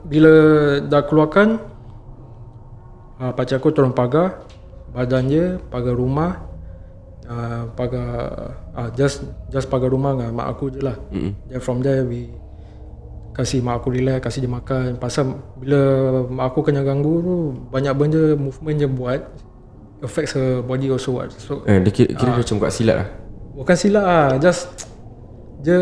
bila 0.03 0.33
dah 0.81 1.01
keluarkan 1.05 1.47
uh, 3.21 3.31
Pakcik 3.31 3.61
aku 3.61 3.69
turun 3.69 3.93
pagar 3.93 4.41
Badan 4.89 5.29
dia 5.29 5.61
pagar 5.69 5.93
rumah 5.93 6.41
uh, 7.23 7.69
Pagar 7.71 8.09
uh, 8.73 8.89
just 8.91 9.21
just 9.47 9.69
pagar 9.69 9.93
rumah 9.93 10.17
dengan 10.17 10.33
mak 10.33 10.49
aku 10.49 10.73
je 10.73 10.81
lah 10.81 10.97
Mm-mm. 11.13 11.37
Then 11.45 11.61
from 11.61 11.85
there 11.85 12.01
we 12.03 12.33
Kasih 13.29 13.61
mak 13.61 13.79
aku 13.79 13.93
relax, 13.93 14.25
kasih 14.25 14.43
dia 14.43 14.51
makan 14.51 14.97
Pasal 14.97 15.37
bila 15.55 15.79
mak 16.25 16.49
aku 16.49 16.65
kena 16.65 16.81
ganggu 16.81 17.21
tu 17.21 17.35
Banyak 17.69 17.93
benda 17.93 18.33
movement 18.33 18.75
dia 18.75 18.89
buat 18.89 19.21
Affects 19.99 20.31
her 20.39 20.63
body 20.63 20.87
also 20.87 21.11
what. 21.11 21.27
So 21.35 21.67
eh, 21.67 21.83
Dia 21.83 21.91
kira, 21.91 22.15
kira 22.15 22.31
macam 22.39 22.55
kat 22.55 22.71
silat 22.71 22.95
lah. 23.03 23.07
Bukan 23.59 23.75
silap 23.75 24.05
lah 24.07 24.27
Just 24.39 24.87
Dia 25.59 25.79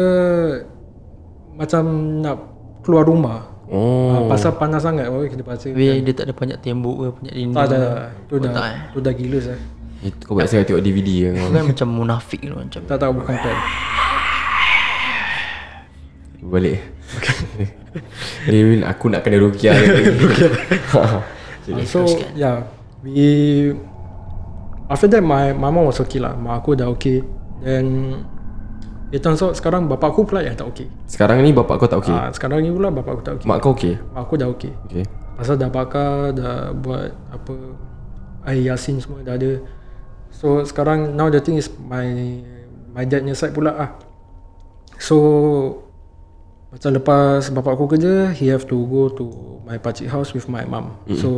Macam 1.53 1.83
nak 2.25 2.37
Keluar 2.81 3.03
rumah. 3.03 3.45
Oh. 3.67 4.25
Oh. 4.25 4.31
Pasal 4.31 4.55
panas 4.55 4.81
sangat 4.87 5.11
oh, 5.11 5.21
Kita 5.27 5.43
baca 5.43 5.59
Habis 5.59 6.01
dia 6.01 6.13
tak 6.15 6.31
ada 6.31 6.33
banyak 6.33 6.57
tembok 6.63 6.95
ke 6.95 7.07
Banyak 7.19 7.33
dinding 7.35 7.53
Tak 7.53 7.65
ada 7.67 7.77
ke. 7.77 7.91
Tu 8.31 8.35
dah 8.39 8.51
tak, 8.55 8.65
eh? 8.65 8.79
Tu 8.95 8.99
dah 9.03 9.13
gila 9.13 9.37
saya 9.43 9.59
Itu 10.07 10.23
kau 10.23 10.35
biasa 10.39 10.63
tengok 10.63 10.83
DVD 10.87 11.09
kan 11.27 11.31
kau 11.35 11.49
Kan 11.51 11.63
macam 11.75 11.87
munafik 11.91 12.41
tu 12.41 12.55
Macam 12.55 12.81
Tak 12.87 12.97
tahu 12.97 13.11
bukan 13.21 13.35
kan 13.35 13.57
Balik. 16.47 16.79
Dia 18.47 18.61
Min 18.63 18.81
aku 18.87 19.11
nak 19.11 19.21
kena 19.27 19.37
rukiah 19.43 19.75
uh, 20.95 21.19
So 21.83 22.07
yeah 22.39 22.63
We 23.03 23.75
After 24.87 25.11
that 25.11 25.23
my 25.23 25.51
my 25.51 25.67
mom 25.67 25.91
was 25.91 25.99
okay 25.99 26.19
lah. 26.19 26.35
Mak 26.35 26.63
aku 26.63 26.79
dah 26.79 26.87
okay. 26.87 27.23
Then 27.59 28.15
It 29.07 29.23
turns 29.23 29.39
out 29.39 29.55
sekarang 29.55 29.87
bapak 29.87 30.11
aku 30.11 30.27
pula 30.27 30.43
yang 30.43 30.59
tak 30.59 30.67
okay, 30.67 30.87
Sekarang 31.07 31.39
ni 31.39 31.55
bapak 31.55 31.79
kau 31.79 31.87
tak 31.87 32.03
okay. 32.03 32.11
Uh, 32.11 32.27
Sekarang 32.35 32.59
ni 32.59 32.67
pula 32.75 32.91
bapak 32.91 33.11
aku 33.15 33.23
tak 33.23 33.33
okay. 33.39 33.47
Mak 33.47 33.57
kau 33.63 33.71
okay? 33.71 33.95
Mak 34.11 34.21
aku 34.27 34.33
dah 34.35 34.47
okay. 34.51 34.73
Okay. 34.91 35.03
Pasal 35.39 35.55
dah 35.55 35.71
bakar 35.71 36.35
Dah 36.35 36.75
buat 36.75 37.15
Apa 37.31 37.55
Air 38.51 38.75
yasin 38.75 38.99
semua 38.99 39.23
dah 39.23 39.39
ada. 39.39 39.63
So 40.27 40.59
sekarang 40.67 41.15
Now 41.15 41.31
the 41.31 41.39
thing 41.39 41.55
is 41.55 41.71
My 41.79 42.03
My 42.91 43.07
dad 43.07 43.23
punya 43.23 43.35
side 43.39 43.55
pula 43.55 43.71
lah. 43.71 43.95
So 44.99 45.15
Macam 46.75 46.91
lepas 46.91 47.47
Bapak 47.47 47.79
aku 47.79 47.95
kerja 47.95 48.35
He 48.35 48.51
have 48.51 48.67
to 48.67 48.75
go 48.91 49.07
to 49.07 49.23
My 49.63 49.79
pakcik 49.79 50.11
house 50.11 50.35
With 50.35 50.51
my 50.51 50.67
mum. 50.67 50.99
Mm. 51.07 51.15
So 51.15 51.29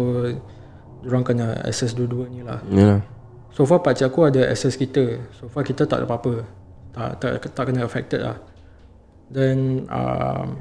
Diorang 1.06 1.22
kena 1.22 1.54
access 1.70 1.94
dua-dua 1.94 2.34
ni 2.34 2.42
lah. 2.42 2.66
Yalah 2.74 3.19
So 3.50 3.66
far 3.66 3.82
pakcik 3.82 4.14
aku 4.14 4.30
ada 4.30 4.46
access 4.46 4.78
kita. 4.78 5.20
So 5.34 5.50
far 5.50 5.66
kita 5.66 5.90
tak 5.90 6.04
ada 6.04 6.06
apa-apa. 6.06 6.46
Tak 6.94 7.10
tak, 7.22 7.32
tak 7.54 7.64
kena 7.70 7.86
affected 7.86 8.22
lah. 8.22 8.38
Then 9.30 9.86
um, 9.94 10.58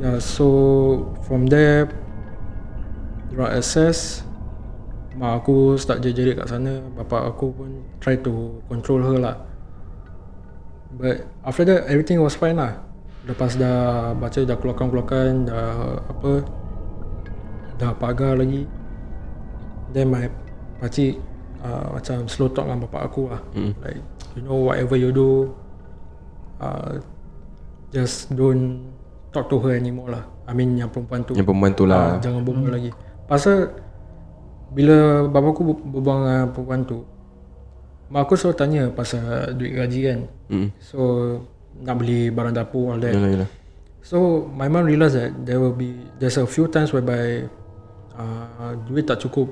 Yeah 0.00 0.16
so 0.24 0.48
From 1.28 1.44
there 1.48 1.92
Diorang 3.28 3.52
access. 3.60 4.24
Mak 5.12 5.44
aku 5.44 5.76
start 5.76 6.00
jerit-jerit 6.00 6.40
kat 6.40 6.48
sana. 6.48 6.80
Bapak 6.96 7.36
aku 7.36 7.52
pun 7.52 7.70
Try 8.00 8.20
to 8.24 8.64
control 8.68 9.04
her 9.04 9.18
lah. 9.20 9.36
But 10.92 11.28
After 11.44 11.64
that 11.68 11.88
Everything 11.88 12.20
was 12.20 12.36
fine 12.36 12.56
lah. 12.56 12.80
Lepas 13.28 13.60
dah 13.60 14.12
Baca 14.16 14.40
dah 14.40 14.56
keluarkan-keluarkan 14.56 15.48
Dah 15.48 16.00
Apa 16.08 16.44
Dah 17.76 17.92
pagar 17.96 18.36
lagi. 18.40 18.64
Then 19.92 20.08
my 20.08 20.41
Pakcik 20.82 21.14
uh, 21.62 21.94
Macam 21.94 22.26
slow 22.26 22.50
talk 22.50 22.66
dengan 22.66 22.82
bapak 22.82 23.02
aku 23.06 23.30
lah. 23.30 23.38
Mm. 23.54 23.72
Like 23.78 24.02
You 24.34 24.42
know 24.42 24.58
whatever 24.66 24.98
you 24.98 25.14
do 25.14 25.54
uh, 26.58 26.98
Just 27.94 28.34
don't 28.34 28.90
Talk 29.32 29.48
to 29.48 29.56
her 29.64 29.72
anymore 29.72 30.12
lah. 30.12 30.26
I 30.44 30.52
mean 30.52 30.76
yang 30.76 30.90
perempuan 30.92 31.24
tu. 31.24 31.32
Yang 31.32 31.46
perempuan 31.48 31.72
tu 31.72 31.84
Ah, 31.86 31.88
lah 31.88 32.06
Jangan 32.20 32.42
berbual 32.42 32.68
hmm. 32.68 32.76
lagi. 32.76 32.90
Pasal 33.24 33.72
Bila 34.68 35.24
bapa 35.24 35.48
aku 35.48 35.62
ber- 35.62 35.84
berbual 35.88 36.16
dengan 36.20 36.46
perempuan 36.50 36.80
tu 36.82 36.98
Mak 38.12 38.28
aku 38.28 38.36
selalu 38.36 38.56
tanya 38.60 38.82
pasal 38.92 39.56
duit 39.56 39.72
gaji 39.72 40.00
kan. 40.04 40.18
Mm. 40.50 40.68
So 40.82 40.98
Nak 41.80 41.96
beli 41.96 42.28
barang 42.28 42.52
dapur 42.52 42.92
all 42.92 43.00
that. 43.00 43.14
Yalah 43.16 43.30
yalah. 43.32 43.50
So 44.02 44.44
my 44.50 44.66
mom 44.66 44.84
realise 44.84 45.14
that 45.14 45.30
there 45.46 45.56
will 45.56 45.72
be 45.72 45.94
There's 46.18 46.36
a 46.36 46.44
few 46.44 46.66
times 46.66 46.90
whereby 46.90 47.46
uh, 48.12 48.76
Duit 48.84 49.06
tak 49.06 49.22
cukup 49.22 49.48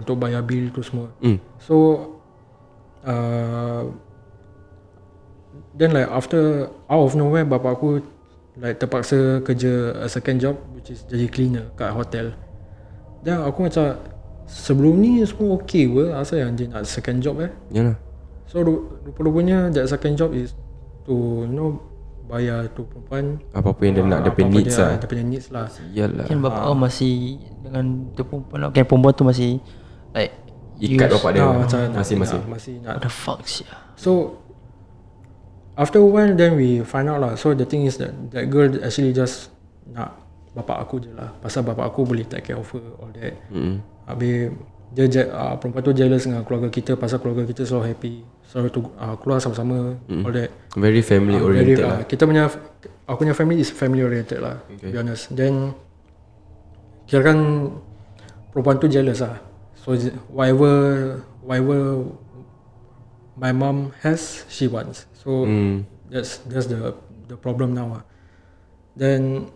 Untuk 0.00 0.16
bayar 0.16 0.40
bil 0.40 0.72
tu 0.72 0.80
semua. 0.80 1.12
Mm. 1.20 1.38
So 1.60 1.74
uh, 3.04 3.84
Then 5.76 5.92
like 5.92 6.08
after 6.08 6.68
Out 6.88 7.02
of 7.04 7.12
nowhere 7.16 7.44
Bapak 7.44 7.78
aku 7.78 8.00
Like 8.56 8.80
terpaksa 8.80 9.40
kerja 9.40 9.96
A 10.00 10.08
second 10.08 10.40
job 10.40 10.56
Which 10.74 10.92
is 10.92 11.04
jadi 11.06 11.28
cleaner 11.28 11.70
Kat 11.76 11.92
hotel. 11.92 12.32
Dan 13.20 13.44
aku 13.44 13.68
macam 13.68 13.96
Sebelum 14.50 14.98
ni 14.98 15.22
semua 15.22 15.54
okay 15.56 15.86
ke? 15.86 16.10
Asal 16.10 16.42
yang 16.42 16.52
dia 16.58 16.66
nak 16.66 16.82
second 16.82 17.22
job 17.22 17.38
eh? 17.38 17.52
Yalah. 17.70 17.94
So 18.50 18.66
ru- 18.66 18.98
rupa-rupanya 19.06 19.70
That 19.70 19.86
second 19.86 20.18
job 20.18 20.34
is 20.34 20.52
To 21.06 21.46
you 21.46 21.52
know 21.52 21.70
Bayar 22.30 22.70
tu 22.70 22.86
perempuan. 22.86 23.42
Apa-apa 23.50 23.80
yang 23.82 23.94
dia 23.98 24.04
nak 24.06 24.20
Dia 24.22 24.30
punya 24.30 24.50
needs 24.54 24.70
dia, 24.70 24.82
lah 24.86 24.90
Dia 25.02 25.08
punya 25.10 25.24
needs 25.26 25.46
lah. 25.50 25.66
Yalah. 25.90 26.26
Kan 26.30 26.38
bapak 26.38 26.60
kau 26.62 26.76
masih 26.78 27.14
Dengan 27.62 27.84
tu 28.14 28.22
perempuan 28.22 28.58
lah 28.58 28.68
Kan 28.70 28.84
perempuan 28.86 29.12
tu 29.14 29.24
masih 29.26 29.50
Like 30.12 30.32
Ikat 30.76 31.06
use- 31.06 31.14
bapak 31.14 31.30
dia. 31.32 31.42
Ah, 31.42 31.52
macam 31.54 31.78
nak- 31.82 32.00
Masih-masih 32.00 32.38
nak- 32.38 32.48
Masih 32.48 32.74
nak 32.80 32.94
What 32.94 33.02
the 33.02 33.12
fuck 33.12 33.40
sih 33.44 33.68
So 33.94 34.40
After 35.74 35.98
a 35.98 36.04
while 36.04 36.32
then 36.32 36.54
we 36.54 36.80
find 36.82 37.06
out 37.06 37.18
lah. 37.18 37.32
So 37.34 37.52
the 37.52 37.64
thing 37.64 37.84
is 37.84 37.96
that 37.96 38.12
That 38.30 38.48
girl 38.48 38.68
actually 38.78 39.12
just 39.12 39.52
Nak 39.86 40.16
Bapak 40.50 40.82
aku 40.82 40.98
je 40.98 41.10
lah. 41.10 41.30
Pasal 41.36 41.62
bapak 41.62 41.86
aku 41.86 42.02
boleh 42.02 42.24
take 42.24 42.42
care 42.44 42.58
of 42.58 42.66
her 42.66 42.82
All 42.98 43.12
that. 43.12 43.38
Mm. 43.48 43.78
Habis 44.04 44.50
Dia 44.90 45.06
je, 45.06 45.22
uh, 45.22 45.54
Perempuan 45.54 45.78
tu 45.80 45.92
jealous 45.92 46.26
dengan 46.26 46.42
keluarga 46.42 46.66
kita. 46.66 46.98
Pasal 46.98 47.18
keluarga 47.18 47.46
kita 47.46 47.62
selalu 47.62 47.84
happy. 47.86 48.14
Selalu 48.42 48.68
tu, 48.68 48.80
uh, 48.90 49.14
keluar 49.16 49.38
sama-sama 49.38 49.94
All 50.02 50.34
that. 50.34 50.50
Very 50.74 50.98
family 51.00 51.36
Ah, 51.36 51.44
oriented 51.44 51.76
very, 51.76 51.86
lah. 51.86 51.96
Uh, 51.96 52.04
Kita 52.04 52.22
punya 52.24 52.50
Aku 53.04 53.18
punya 53.20 53.30
family 53.32 53.58
is 53.58 53.70
family 53.70 54.00
oriented 54.00 54.38
lah 54.38 54.58
okay. 54.64 54.80
To 54.80 54.86
be 54.88 54.98
honest. 54.98 55.30
Then 55.30 55.78
Kira 57.04 57.22
kan 57.24 57.38
Perempuan 58.50 58.76
tu 58.76 58.86
jealous 58.86 59.20
lah 59.20 59.38
So 59.80 59.96
whatever 60.28 61.24
Whatever 61.40 62.04
My 63.40 63.52
mom 63.52 63.96
has 64.04 64.44
She 64.48 64.68
wants 64.68 65.08
So 65.16 65.48
mm. 65.48 65.84
That's 66.10 66.42
that's 66.50 66.66
the 66.66 66.98
the 67.30 67.38
problem 67.38 67.78
now 67.78 67.86
lah. 67.86 68.02
Then 68.98 69.46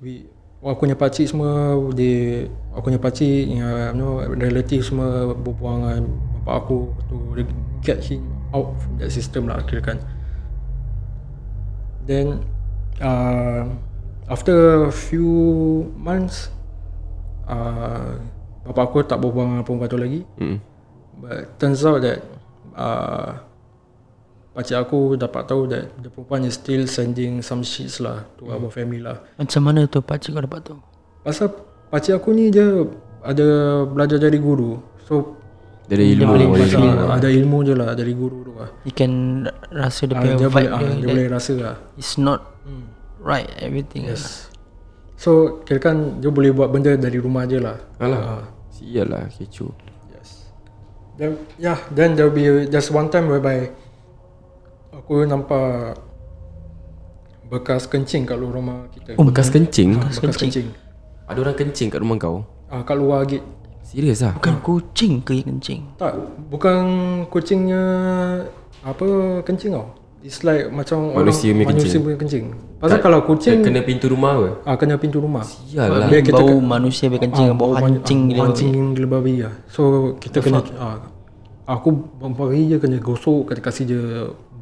we 0.00 0.24
aku 0.64 0.88
punya 0.88 0.96
pakcik 0.96 1.28
semua 1.28 1.76
dia 1.92 2.48
aku 2.72 2.88
punya 2.88 3.00
pakcik 3.02 3.52
yang 3.52 3.92
you 3.92 4.00
know, 4.00 4.24
relative 4.24 4.80
semua 4.80 5.36
berbual 5.36 5.84
dengan 5.84 6.02
bapak 6.40 6.54
aku 6.64 6.78
to 7.12 7.16
get 7.84 8.00
him 8.00 8.24
out 8.56 8.72
from 8.80 8.96
that 8.96 9.12
system 9.12 9.52
lah 9.52 9.60
kira 9.68 9.84
kan. 9.84 10.00
Then 12.08 12.48
uh, 13.04 13.68
after 14.32 14.88
a 14.88 14.94
few 14.94 15.28
months 16.00 16.48
uh, 17.44 18.16
bapak 18.62 18.82
aku 18.88 18.96
tak 19.02 19.18
berbual 19.18 19.44
dengan 19.46 19.62
perempuan 19.66 19.88
tu 19.90 19.98
lagi. 19.98 20.20
Mm. 20.38 20.58
But 21.18 21.38
turns 21.58 21.82
out 21.82 22.02
that 22.02 22.18
uh, 22.74 23.42
Pakcik 24.52 24.76
aku 24.76 25.16
dapat 25.16 25.48
tahu 25.48 25.64
that 25.64 25.88
the 26.04 26.12
perempuan 26.12 26.44
is 26.44 26.60
still 26.60 26.84
sending 26.84 27.40
some 27.40 27.64
shits 27.64 28.04
lah 28.04 28.28
to 28.36 28.52
our 28.52 28.68
family 28.68 29.00
lah. 29.00 29.16
Macam 29.40 29.64
mana 29.64 29.88
tu 29.88 30.04
pakcik 30.04 30.36
kau 30.36 30.44
dapat 30.44 30.60
tu 30.60 30.76
Pasal 31.24 31.48
pakcik 31.88 32.20
aku 32.20 32.36
ni 32.36 32.52
dia 32.52 32.68
ada 33.24 33.46
belajar 33.88 34.20
dari 34.20 34.36
guru. 34.36 34.76
So 35.08 35.40
Dari 35.88 36.12
ilmu 36.12 36.36
boleh 36.36 36.46
dari 36.52 36.68
macam 36.68 36.80
ilmu. 36.84 37.06
ada 37.16 37.28
ilmu 37.32 37.58
je 37.64 37.74
lah 37.74 37.88
dari 37.96 38.12
guru 38.12 38.38
tu 38.44 38.52
lah. 38.52 38.68
You 38.84 38.92
can 38.92 39.12
rasa 39.72 40.04
dia 40.04 40.14
Ah, 40.14 40.20
punya 40.20 40.34
dia 40.36 40.48
boleh, 40.52 40.52
vibe 40.52 40.68
ah, 40.68 40.80
dia, 40.84 40.92
dia 40.92 41.08
boleh 41.08 41.26
rasa 41.32 41.52
lah. 41.56 41.76
It's 41.96 42.14
not 42.20 42.40
right 43.24 43.48
everything 43.56 44.04
yes. 44.04 44.20
Yes. 44.20 44.51
So 45.22 45.62
kira 45.62 45.78
kan 45.78 46.18
dia 46.18 46.34
boleh 46.34 46.50
buat 46.50 46.66
benda 46.74 46.98
dari 46.98 47.22
rumah 47.22 47.46
je 47.46 47.62
lah. 47.62 47.78
Alah. 48.02 48.50
Sial 48.74 49.06
lah 49.06 49.30
kecoh. 49.30 49.70
Yes. 50.10 50.50
Then 51.14 51.38
yeah, 51.62 51.78
then 51.94 52.18
there 52.18 52.26
will 52.26 52.34
be 52.34 52.66
just 52.66 52.90
one 52.90 53.06
time 53.06 53.30
whereby 53.30 53.70
aku 54.90 55.22
nampak 55.22 55.94
bekas 57.46 57.86
kencing 57.86 58.26
kat 58.26 58.34
luar 58.34 58.58
rumah 58.58 58.90
kita. 58.90 59.14
Oh, 59.14 59.22
bekas 59.22 59.46
kencing. 59.46 59.94
Ah, 60.02 60.10
bekas 60.10 60.42
kencing. 60.42 60.74
Ada 61.30 61.38
orang 61.38 61.54
kencing 61.54 61.94
kat 61.94 62.02
rumah 62.02 62.18
kau. 62.18 62.42
Ah 62.66 62.82
kat 62.82 62.98
luar 62.98 63.22
gate. 63.22 63.46
Serius 63.86 64.26
ah? 64.26 64.34
Bukan 64.34 64.58
kucing 64.62 65.20
ke 65.26 65.42
yang 65.42 65.58
kencing 65.58 65.82
Tak, 65.98 66.14
bukan 66.48 66.82
kucingnya 67.28 67.82
apa 68.82 69.06
kencing 69.46 69.74
tau. 69.74 69.86
It's 70.22 70.46
like 70.46 70.70
macam 70.70 71.14
Manusia 71.14 71.50
orang, 71.50 71.62
punya 71.62 71.66
kencing. 71.70 71.78
manusia 71.78 71.98
punya 71.98 72.18
kencing. 72.18 72.46
Pasal 72.82 72.98
kalau 72.98 73.22
kucing 73.22 73.62
Kena 73.62 73.78
pintu 73.80 74.10
rumah 74.10 74.34
ke? 74.34 74.50
ah 74.66 74.74
kena 74.74 74.98
pintu 74.98 75.22
rumah. 75.22 75.46
Sial 75.46 75.86
lah. 75.86 76.10
Dia 76.10 76.18
kita 76.18 76.42
Bau 76.42 76.58
manusia 76.58 77.06
berkencing 77.06 77.48
Ah, 77.48 77.54
Bau 77.54 77.70
bau 77.70 77.78
man- 77.78 78.02
hancing 78.02 78.20
ah, 78.20 78.28
gila 78.28 78.42
Hancing 78.42 78.74
gila 78.92 79.08
babi 79.08 79.34
lah. 79.38 79.54
So 79.70 79.82
kita 80.18 80.42
kena 80.42 80.58
ah, 80.76 80.98
aku 81.64 81.94
hari 82.18 82.66
je 82.66 82.82
kena 82.82 82.98
gosok 82.98 83.46
kena 83.46 83.62
kasih 83.62 83.84
je 83.86 84.00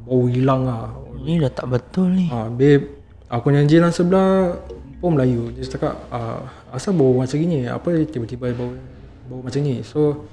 bau 0.05 0.29
hilang 0.29 0.69
lah. 0.69 0.93
Ni 1.17 1.41
dah 1.41 1.49
tak 1.49 1.65
betul 1.67 2.13
ni 2.13 2.29
Ah, 2.29 2.47
babe, 2.47 2.93
aku 3.27 3.51
yang 3.51 3.65
jiran 3.65 3.89
sebelah 3.89 4.53
pun 5.01 5.17
Melayu. 5.17 5.49
Dia 5.51 5.65
cakap, 5.67 5.97
ah, 6.13 6.45
asal 6.71 6.93
bau 6.93 7.17
macam 7.17 7.33
gini? 7.33 7.65
Apa 7.65 8.05
tiba-tiba 8.05 8.53
bau 8.53 8.77
bau 9.27 9.41
macam 9.41 9.65
ni? 9.65 9.81
So, 9.81 10.29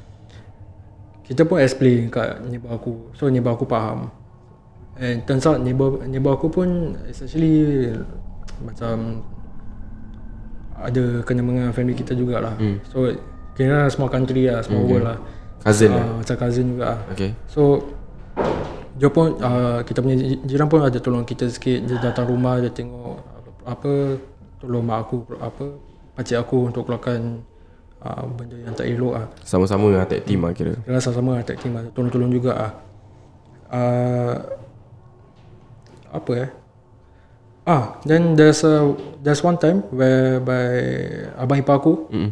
kita 1.24 1.44
pun 1.44 1.60
explain 1.60 2.08
kat 2.08 2.44
neighbor 2.44 2.72
aku. 2.74 3.12
So, 3.14 3.28
neighbor 3.28 3.52
aku 3.52 3.64
faham. 3.64 4.12
And 4.98 5.22
turns 5.30 5.46
out 5.46 5.62
neighbor, 5.62 6.02
neighbor 6.10 6.34
aku 6.34 6.50
pun 6.50 6.98
is 7.06 7.22
actually 7.22 7.94
macam 8.66 9.22
ada 10.78 11.22
kena 11.22 11.42
dengan 11.46 11.70
family 11.74 11.94
kita 11.94 12.18
jugalah. 12.18 12.58
Hmm. 12.58 12.82
So, 12.90 13.10
kira 13.58 13.90
small 13.94 14.10
country 14.10 14.50
lah, 14.50 14.62
small 14.66 14.86
world 14.86 15.06
lah. 15.06 15.18
Cousin 15.62 15.90
lah. 15.90 16.06
Ah, 16.06 16.14
macam 16.22 16.36
cousin 16.38 16.66
juga 16.74 16.84
lah. 16.86 17.00
Okay. 17.14 17.32
So 17.50 17.82
dia 18.98 19.10
pun 19.14 19.38
uh, 19.42 19.86
kita 19.86 20.02
punya 20.02 20.18
ji- 20.18 20.42
jiran 20.46 20.66
pun 20.70 20.82
ada 20.82 20.98
tolong 20.98 21.22
kita 21.22 21.46
sikit 21.50 21.86
dia 21.86 21.98
datang 22.02 22.26
rumah 22.30 22.58
dia 22.58 22.74
tengok 22.74 23.22
apa 23.62 24.18
tolong 24.58 24.82
mak 24.82 25.06
aku 25.06 25.22
apa 25.38 25.66
pakcik 26.18 26.38
aku 26.42 26.74
untuk 26.74 26.90
keluarkan 26.90 27.46
uh, 28.02 28.26
benda 28.26 28.58
yang 28.58 28.74
tak 28.74 28.90
elok 28.90 29.14
ah. 29.22 29.28
Sama-sama 29.46 29.94
lah 29.94 30.06
tag 30.10 30.26
team 30.26 30.46
lah 30.46 30.54
kira. 30.54 30.74
Kira 30.82 30.98
sama-sama 30.98 31.38
lah 31.38 31.44
tag 31.46 31.62
team 31.62 31.78
lah 31.78 31.86
tolong-tolong 31.94 32.32
juga 32.34 32.52
ah. 32.58 32.72
Uh, 33.68 34.34
apa 36.18 36.32
eh? 36.36 36.50
Ah, 37.68 38.00
then 38.08 38.34
there's 38.40 38.64
a 38.64 38.96
there's 39.20 39.44
one 39.44 39.60
time 39.60 39.84
whereby 39.92 40.72
abang 41.36 41.60
ipar 41.60 41.84
aku 41.84 42.08
Mm. 42.08 42.32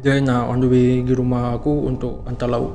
dia 0.00 0.18
nak 0.24 0.48
on 0.48 0.58
the 0.64 0.66
way 0.66 1.04
pergi 1.04 1.14
rumah 1.14 1.54
aku 1.54 1.86
untuk 1.86 2.24
hantar 2.24 2.48
lauk. 2.48 2.72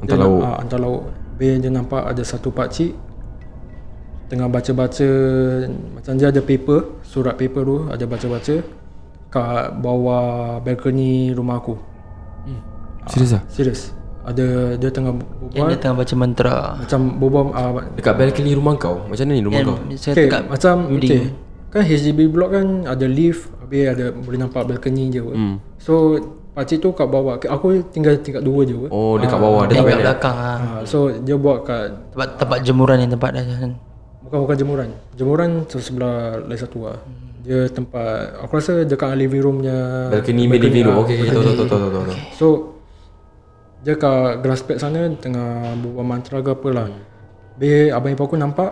Hantar 0.00 0.16
dia 0.16 0.24
lauk. 0.24 0.40
Nak, 0.40 0.48
ah, 0.48 0.56
hantar 0.64 0.78
lauk. 0.80 1.02
Habis 1.36 1.52
dia 1.60 1.70
nampak 1.72 2.02
ada 2.04 2.22
satu 2.24 2.48
pakcik 2.52 2.92
tengah 4.30 4.46
baca-baca 4.46 5.08
macam 5.96 6.12
dia 6.14 6.30
ada 6.30 6.38
paper, 6.38 7.02
surat 7.02 7.34
paper 7.34 7.62
tu 7.66 7.76
ada 7.90 8.04
baca-baca 8.06 8.56
kat 9.30 9.66
bawah 9.78 10.58
balcony 10.62 11.34
rumah 11.34 11.58
aku. 11.58 11.74
Serius 13.10 13.32
ah? 13.34 13.42
Serius. 13.50 13.99
Ada 14.20 14.76
dia 14.76 14.90
tengah 14.92 15.16
Yang 15.16 15.24
berbual 15.40 15.68
dia 15.72 15.78
tengah 15.80 15.96
baca 15.96 16.14
mantra 16.14 16.56
macam 16.76 17.00
berbual 17.16 17.44
ah, 17.56 17.70
Dekat 17.96 18.14
balcony 18.20 18.52
rumah 18.52 18.74
kau? 18.76 18.96
Macam 19.08 19.24
mana 19.24 19.32
ni 19.32 19.42
rumah 19.44 19.60
kau? 19.64 19.76
Saya 19.96 20.12
okay, 20.12 20.24
dekat 20.28 20.42
macam 20.44 20.74
building 20.92 21.24
okay. 21.24 21.48
Kan 21.70 21.82
HDB 21.86 22.18
block 22.28 22.50
kan 22.52 22.66
ada 22.84 23.06
lift 23.06 23.48
Habis 23.62 23.82
ada 23.96 24.04
boleh 24.12 24.38
nampak 24.42 24.62
balcony 24.68 25.08
je 25.08 25.22
hmm. 25.24 25.54
So 25.80 26.18
pakcik 26.52 26.82
tu 26.84 26.92
kat 26.92 27.08
bawah 27.08 27.38
Aku 27.38 27.80
tinggal 27.94 28.18
tingkat 28.20 28.42
dua 28.42 28.66
je. 28.66 28.74
Oh, 28.90 29.14
dekat 29.16 29.38
bawah. 29.38 29.64
Dia 29.70 29.78
Yang 29.78 29.80
tak 29.80 29.86
kat 29.86 29.88
payah 29.88 30.02
belakang 30.02 30.36
ah. 30.36 30.58
Ah, 30.58 30.80
So 30.84 30.98
dia 31.22 31.36
buat 31.38 31.64
kat 31.64 31.86
Tempat, 32.12 32.28
tempat 32.42 32.58
jemuran 32.66 32.96
yang 33.00 33.10
tempat 33.14 33.30
dah 33.38 33.44
kan 33.46 33.72
Bukan 34.26 34.38
bukan 34.44 34.56
jemuran 34.58 34.88
Jemuran 35.16 35.50
tu 35.64 35.78
sebelah 35.80 36.42
lain 36.42 36.58
satu 36.58 36.90
lah 36.90 36.98
Dia 37.40 37.70
tempat 37.70 38.42
Aku 38.44 38.52
rasa 38.58 38.84
dekat 38.84 39.14
living 39.16 39.40
room 39.40 39.56
punya 39.62 40.10
Balcony 40.12 40.44
main 40.44 40.60
living 40.60 40.84
room. 40.90 41.06
Okay, 41.06 41.22
okay, 41.22 41.32
tahu, 41.32 41.40
tahu, 41.40 41.54
tahu, 41.54 41.66
tahu, 41.70 41.80
tahu, 41.88 42.02
tahu. 42.04 42.18
So 42.34 42.46
Dia 43.80 43.94
kat 43.94 44.40
grass 44.40 44.60
pad 44.60 44.76
sana 44.76 45.08
Tengah 45.14 45.74
berbual 45.74 46.04
mantra 46.04 46.38
ke 46.38 46.50
apa 46.50 46.68
lah 46.68 46.86
Habis 47.54 47.88
abang 47.90 48.12
ipar 48.12 48.24
aku 48.24 48.36
nampak 48.36 48.70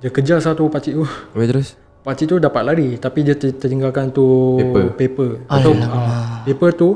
Dia 0.00 0.08
kejar 0.08 0.40
satu 0.40 0.66
pakcik 0.66 0.96
tu 0.96 1.04
Habis 1.04 1.46
terus? 1.46 1.68
Pakcik 2.00 2.26
tu 2.26 2.36
dapat 2.36 2.64
lari 2.64 2.88
Tapi 2.96 3.20
dia 3.20 3.36
ter- 3.36 3.52
tertinggalkan 3.52 4.08
tu 4.08 4.56
Paper. 4.56 4.84
paper. 4.96 5.30
Atau 5.46 5.76
uh, 5.76 6.40
Paper 6.42 6.70
tu 6.72 6.88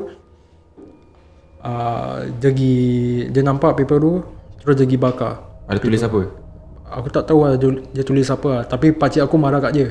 uh, 1.60 2.14
Dia 2.34 2.48
pergi 2.50 2.76
Dia 3.28 3.42
nampak 3.42 3.76
paper 3.76 3.98
tu 3.98 4.12
Terus 4.58 4.74
dia 4.74 4.86
pergi 4.86 4.96
bakar 4.98 5.32
Ada 5.68 5.78
tulis 5.78 6.00
apa? 6.00 6.20
Aku 6.94 7.08
tak 7.10 7.26
tahu 7.26 7.42
lah 7.42 7.56
dia, 7.56 7.68
dia 7.90 8.00
tulis 8.00 8.24
apa 8.26 8.48
lah 8.50 8.62
Tapi 8.64 8.92
pakcik 8.92 9.20
aku 9.20 9.36
marah 9.36 9.60
kat 9.60 9.72
dia 9.72 9.88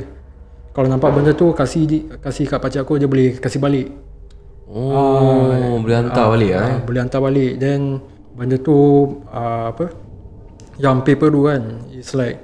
Kalau 0.71 0.87
nampak 0.87 1.13
benda 1.13 1.29
tu 1.29 1.51
Kasih 1.51 1.83
di- 1.85 2.05
kasih 2.17 2.47
kat 2.47 2.57
pakcik 2.57 2.81
aku 2.81 2.97
Dia 2.97 3.05
boleh 3.05 3.37
kasih 3.37 3.59
balik 3.59 3.93
Oh, 4.73 5.77
boleh 5.77 5.97
hantar 6.01 6.33
balik 6.33 6.51
ah. 6.57 6.65
Ah, 6.65 6.77
Boleh 6.81 6.99
hantar 7.05 7.21
balik 7.21 7.61
Then 7.61 8.01
Benda 8.33 8.57
tu 8.57 8.73
uh, 9.29 9.69
Apa 9.69 9.93
Yang 10.81 10.97
paper 11.05 11.29
tu 11.29 11.45
kan 11.45 11.61
It's 11.93 12.17
like 12.17 12.41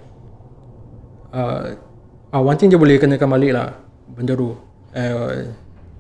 uh, 1.34 1.74
uh, 2.30 2.42
One 2.46 2.54
thing 2.54 2.70
dia 2.70 2.78
boleh 2.78 3.02
kenakan 3.02 3.34
balik 3.34 3.52
lah 3.58 3.74
Benda 4.14 4.38
tu 4.38 4.54
uh, 4.94 5.30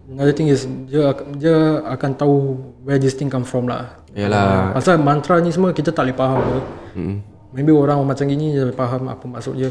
Another 0.06 0.34
thing 0.38 0.54
is 0.54 0.70
Dia, 0.86 1.18
dia 1.34 1.82
akan 1.90 2.12
tahu 2.14 2.38
Where 2.86 3.02
this 3.02 3.18
thing 3.18 3.34
come 3.34 3.42
from 3.46 3.66
lah 3.66 3.98
Yalah. 4.14 4.78
Pasal 4.78 5.02
mantra 5.02 5.42
ni 5.42 5.50
semua 5.50 5.74
Kita 5.74 5.90
tak 5.90 6.06
boleh 6.10 6.18
faham 6.18 6.42
Mm. 6.90 7.22
Maybe 7.54 7.70
orang 7.70 8.02
macam 8.02 8.26
gini 8.26 8.50
Dia 8.50 8.74
faham 8.74 9.14
apa 9.14 9.22
maksud 9.22 9.54
dia 9.58 9.70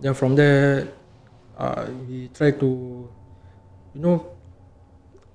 Then 0.00 0.16
from 0.16 0.32
there 0.32 0.88
uh, 1.56 1.84
We 2.08 2.32
try 2.32 2.56
to 2.56 2.68
You 3.92 4.00
know 4.00 4.31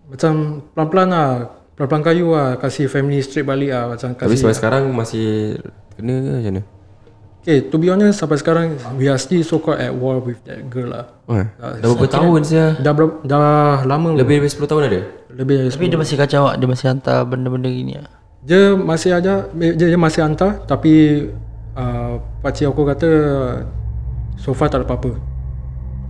Macam 0.08 0.64
pelan-pelan 0.74 1.08
lah. 1.12 1.30
Pelan-pelan 1.76 2.04
kayu 2.04 2.28
lah. 2.34 2.56
Kasih 2.58 2.88
family 2.88 3.20
straight 3.22 3.46
balik 3.46 3.72
lah. 3.72 3.94
Macam 3.94 4.16
Tapi 4.16 4.36
sampai 4.36 4.58
sekarang 4.58 4.84
masih 4.92 5.60
kena 5.96 6.14
ke 6.20 6.32
macam 6.40 6.54
mana? 6.56 6.64
Okay 7.48 7.64
to 7.72 7.80
be 7.80 7.88
honest 7.88 8.20
Sampai 8.20 8.36
sekarang 8.36 8.76
We 9.00 9.08
are 9.08 9.16
still 9.16 9.40
so 9.40 9.64
called 9.64 9.80
at 9.80 9.96
war 9.96 10.20
with 10.20 10.44
that 10.44 10.68
girl 10.68 10.92
lah. 10.92 11.08
Oh, 11.32 11.40
dah 11.40 11.88
berapa 11.96 12.08
tahun 12.12 12.44
saya? 12.44 12.76
Dah 12.76 12.92
berapa, 12.92 13.24
dah 13.24 13.88
lama 13.88 14.20
Lebih 14.20 14.44
dari 14.44 14.52
10 14.52 14.68
tahun 14.68 14.82
ada? 14.92 15.02
Lebih 15.32 15.56
dari 15.56 15.70
Tapi 15.72 15.86
dia 15.88 16.00
masih 16.00 16.16
kacau 16.20 16.52
Dia 16.60 16.68
masih 16.68 16.86
hantar 16.92 17.24
benda-benda 17.24 17.72
gini 17.72 18.04
ah. 18.04 18.12
Dia 18.44 18.76
masih 18.76 19.16
ada 19.16 19.48
Dia, 19.56 19.96
dia 19.96 19.96
masih 19.96 20.28
hantar 20.28 20.60
Tapi 20.68 21.24
uh, 21.80 22.20
Pakcik 22.44 22.68
aku 22.68 22.84
kata 22.84 23.10
So 24.38 24.54
far 24.54 24.70
tak 24.70 24.86
ada 24.86 24.86
apa-apa. 24.86 25.18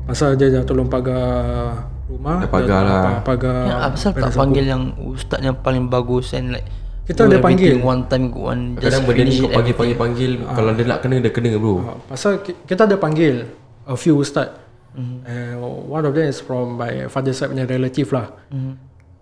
Pasal 0.04 0.36
dia 0.36 0.52
dah 0.52 0.64
tolong 0.68 0.88
pagar 0.88 1.87
Rumah 2.08 2.36
Dah 2.40 2.50
pagar 2.50 2.80
dia, 2.80 2.88
lah. 2.88 3.02
pa- 3.04 3.24
Pagar 3.26 3.58
Yang 3.66 3.80
asal 3.92 4.12
tak 4.14 4.32
panggil 4.34 4.66
yang 4.66 4.84
Ustaz 5.06 5.40
yang 5.40 5.58
paling 5.58 5.86
bagus 5.86 6.32
And 6.32 6.52
like 6.52 6.64
Kita 7.04 7.24
ada 7.24 7.38
panggil. 7.38 7.78
One 7.78 8.04
time 8.06 8.28
go 8.28 8.48
on 8.48 8.76
Just 8.76 8.84
Kadang 8.90 9.04
benda 9.06 9.22
ni 9.22 9.32
kau 9.34 9.44
it 9.44 9.54
panggil-panggil-panggil 9.54 10.32
Kalau 10.46 10.72
dia 10.72 10.86
nak 10.86 11.00
kena, 11.00 11.16
dia 11.18 11.30
kena 11.30 11.50
bro 11.54 11.76
Ah, 11.82 11.98
Pasal 12.08 12.40
ki- 12.40 12.64
kita 12.64 12.84
ada 12.84 12.96
panggil 12.96 13.44
A 13.84 13.94
few 13.94 14.16
ustaz 14.18 14.56
mm-hmm. 14.94 15.18
uh, 15.22 15.54
One 15.86 16.04
of 16.04 16.14
them 16.14 16.26
is 16.26 16.40
from 16.40 16.76
My 16.76 17.08
father 17.08 17.32
side 17.32 17.48
punya 17.50 17.64
relative 17.64 18.08
lah 18.10 18.32
mm-hmm. 18.48 18.74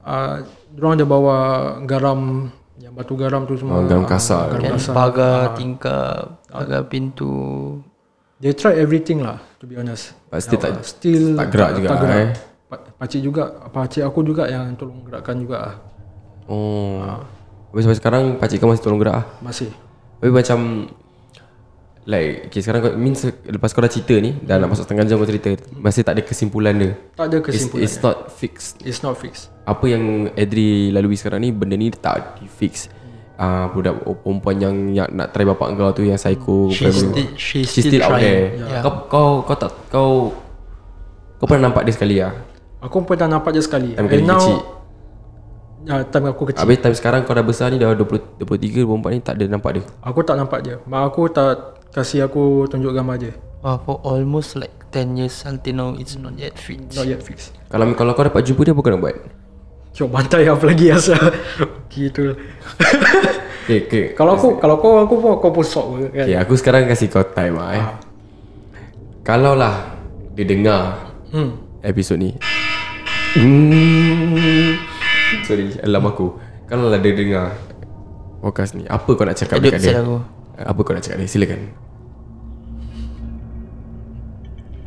uh, 0.02 0.36
Diorang 0.70 0.94
ada 0.94 1.06
bawa 1.06 1.38
Garam 1.82 2.50
Yang 2.76 2.94
batu 2.96 3.14
garam 3.16 3.42
tu 3.44 3.56
semua 3.56 3.76
Oh, 3.76 3.84
garam 3.84 4.06
kasar. 4.06 4.50
garam 4.52 4.62
Kan 4.64 4.72
kasar 4.76 4.94
pagar 4.94 5.42
tingkap 5.54 6.22
Pagar 6.46 6.86
pintu 6.86 7.34
They 8.36 8.52
try 8.52 8.76
everything 8.76 9.22
lah 9.22 9.42
To 9.58 9.66
be 9.66 9.74
honest 9.74 10.14
But 10.28 10.42
still 10.42 10.58
tak- 10.60 10.82
Still 10.84 11.34
tak 11.34 11.50
gerak 11.50 11.70
juga 11.76 11.88
tak 11.88 12.00
gerak. 12.00 12.18
eh. 12.20 12.30
Pa- 12.76 13.00
Pakcik 13.00 13.22
juga 13.22 13.44
Pakcik 13.66 14.04
aku 14.04 14.20
juga 14.22 14.46
yang 14.46 14.76
tolong 14.76 15.00
gerakkan 15.02 15.36
juga 15.36 15.58
lah 15.62 15.76
Oh. 16.46 17.02
Habis 17.72 17.84
sampai 17.84 17.98
sekarang 17.98 18.24
Pakcik 18.36 18.60
kau 18.60 18.68
masih 18.68 18.84
tolong 18.84 19.00
gerak 19.00 19.16
ah. 19.16 19.26
Masih. 19.40 19.72
Tapi 20.16 20.30
macam 20.30 20.60
Like 22.06 22.48
okay, 22.48 22.62
Sekarang 22.62 22.80
kau 22.80 22.94
Means 22.94 23.18
lepas 23.42 23.72
kau 23.72 23.80
dah 23.80 23.90
cerita 23.90 24.14
ni 24.16 24.38
Dah 24.38 24.56
nak 24.56 24.70
masuk 24.70 24.86
setengah 24.86 25.04
jam 25.04 25.18
kau 25.18 25.26
cerita 25.26 25.50
Masih 25.74 26.06
tak 26.06 26.14
ada 26.14 26.22
kesimpulan 26.22 26.76
dia? 26.76 26.94
Tak 27.16 27.26
ada 27.28 27.38
It's, 27.40 27.46
kesimpulan. 27.50 27.82
it's 27.82 27.98
not 27.98 28.18
fixed. 28.30 28.76
It's 28.80 29.02
not 29.02 29.16
fixed. 29.16 29.50
Apa 29.64 29.86
yang 29.88 30.04
Adri 30.32 30.92
lalui 30.92 31.16
sekarang 31.16 31.42
ni 31.42 31.50
Benda 31.50 31.74
ni 31.74 31.90
tak 31.90 32.38
di 32.38 32.46
fix 32.46 32.94
Ah 33.36 33.66
uh, 33.66 33.66
budak 33.68 34.00
perempuan 34.22 34.56
yang, 34.56 34.76
yang 34.94 35.08
nak 35.10 35.34
try 35.34 35.44
bapak 35.44 35.76
kau 35.76 35.92
tu 35.92 36.06
yang 36.06 36.16
psycho 36.16 36.72
family. 36.72 36.96
still- 36.96 37.36
She's 37.36 37.68
still 37.68 37.84
still 37.90 38.04
out 38.06 38.16
trying. 38.16 38.24
there. 38.24 38.48
Yeah. 38.64 38.80
kau 38.80 38.94
kau 39.10 39.30
kau 39.44 39.56
tak 39.58 39.72
kau 39.90 40.12
kau 41.36 41.44
pernah 41.44 41.68
nampak 41.68 41.84
dia 41.84 41.92
sekali 41.92 42.24
ah 42.24 42.32
Aku 42.86 43.02
pernah 43.02 43.38
nampak 43.38 43.52
je 43.52 43.62
sekali. 43.62 43.98
Time 43.98 44.06
kali 44.06 44.22
kecil. 44.22 44.58
Ya, 45.86 46.02
time 46.02 46.26
aku 46.30 46.50
kecil. 46.50 46.62
Habis 46.62 46.78
time 46.82 46.96
sekarang 46.96 47.20
kau 47.26 47.34
dah 47.34 47.46
besar 47.46 47.70
ni 47.70 47.78
dah 47.78 47.94
20 47.94 48.42
23 48.42 48.86
24 48.86 49.14
ni 49.14 49.20
tak 49.22 49.34
ada 49.38 49.46
nampak 49.50 49.72
dia. 49.78 49.84
Aku 50.02 50.22
tak 50.22 50.38
nampak 50.38 50.60
je. 50.62 50.78
Mak 50.86 51.02
aku 51.10 51.30
tak 51.30 51.82
kasih 51.90 52.26
aku 52.26 52.66
tunjuk 52.66 52.94
gambar 52.94 53.18
je. 53.18 53.32
Wah, 53.62 53.82
for 53.82 53.98
almost 54.06 54.54
like 54.54 54.74
10 54.90 55.18
years 55.18 55.42
until 55.44 55.74
now 55.74 55.90
it's 55.98 56.14
not 56.14 56.38
yet 56.38 56.54
fit. 56.54 56.78
Not 56.94 57.06
yet 57.06 57.22
fixed. 57.22 57.54
Kalau 57.70 57.90
kalau 57.94 58.14
kau 58.14 58.22
dapat 58.22 58.46
jumpa 58.46 58.62
dia 58.62 58.74
apa 58.74 58.82
kau 58.82 58.94
nak 58.94 59.02
buat? 59.02 59.18
Cuk 59.96 60.10
bantai 60.12 60.46
apa 60.54 60.64
lagi 60.66 60.86
asal. 60.90 61.18
gitu. 61.90 62.24
Okay, 63.66 63.82
okay. 63.90 64.06
kalau 64.14 64.38
aku 64.38 64.62
kalau 64.62 64.78
kau 64.78 65.02
aku 65.02 65.18
pun 65.18 65.42
kau 65.42 65.50
pun 65.50 65.66
sok 65.66 66.14
kan. 66.14 66.30
okay, 66.30 66.38
aku 66.38 66.54
sekarang 66.54 66.86
kasih 66.86 67.10
kau 67.10 67.26
time 67.26 67.58
lah 67.58 67.74
eh. 67.74 67.86
Kalau 69.26 69.58
lah 69.58 69.98
dia 70.38 70.46
dengar 70.46 71.10
Hmm. 71.34 71.58
episod 71.82 72.22
ni. 72.22 72.38
Hmm. 73.36 74.80
Sorry, 75.44 75.76
alam 75.84 76.08
aku. 76.08 76.40
Kalau 76.72 76.88
lah 76.88 77.04
dia 77.04 77.12
dengar 77.12 77.52
podcast 78.40 78.80
ni, 78.80 78.88
apa 78.88 79.12
kau 79.12 79.28
nak 79.28 79.36
cakap 79.36 79.60
Edit 79.60 79.76
dekat 79.76 79.82
dia? 79.84 80.00
aku. 80.00 80.18
Apa 80.56 80.80
kau 80.80 80.94
nak 80.96 81.04
cakap 81.04 81.18
dia? 81.20 81.28
Silakan. 81.28 81.62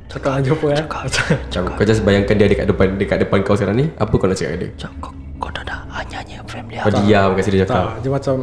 Cakap 0.09 0.33
aja 0.41 0.51
apa 0.57 0.67
eh. 0.73 0.85
Macam 1.29 1.63
kau 1.77 1.85
just 1.85 2.01
bayangkan 2.01 2.35
dia 2.41 2.49
dekat 2.49 2.67
depan 2.73 2.97
dekat 2.97 3.19
depan 3.21 3.39
kau 3.45 3.53
sekarang 3.53 3.77
ni, 3.85 3.87
apa 4.01 4.15
kau 4.17 4.25
nak 4.25 4.39
cakap 4.41 4.57
dia? 4.57 4.69
Macam 4.73 4.91
kau, 5.37 5.51
dah 5.53 5.63
dah 5.69 5.81
hanya 5.93 6.41
family 6.49 6.81
Kau 6.81 6.93
diam 7.05 7.37
kasi 7.37 7.49
dia 7.53 7.69
cakap. 7.69 8.01
tak, 8.01 8.01
dia 8.01 8.11
macam 8.11 8.35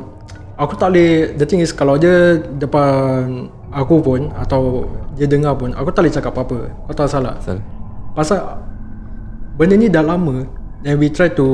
aku 0.53 0.73
tak 0.77 0.87
boleh 0.93 1.33
the 1.33 1.45
thing 1.49 1.65
is 1.65 1.73
kalau 1.73 1.97
dia 1.97 2.37
depan 2.61 3.49
aku 3.73 3.99
pun 4.05 4.29
atau 4.37 4.85
dia 5.17 5.25
dengar 5.25 5.57
pun 5.57 5.73
aku 5.73 5.89
tak 5.89 6.05
boleh 6.05 6.13
cakap 6.13 6.31
apa-apa. 6.37 6.69
Kau 6.85 6.93
tak 6.93 7.09
salah. 7.09 7.41
Asal. 7.41 7.57
Pasal 8.13 8.39
benda 9.55 9.75
ni 9.79 9.87
dah 9.87 10.03
lama 10.03 10.43
and 10.83 10.95
we 10.99 11.07
try 11.09 11.31
to 11.31 11.47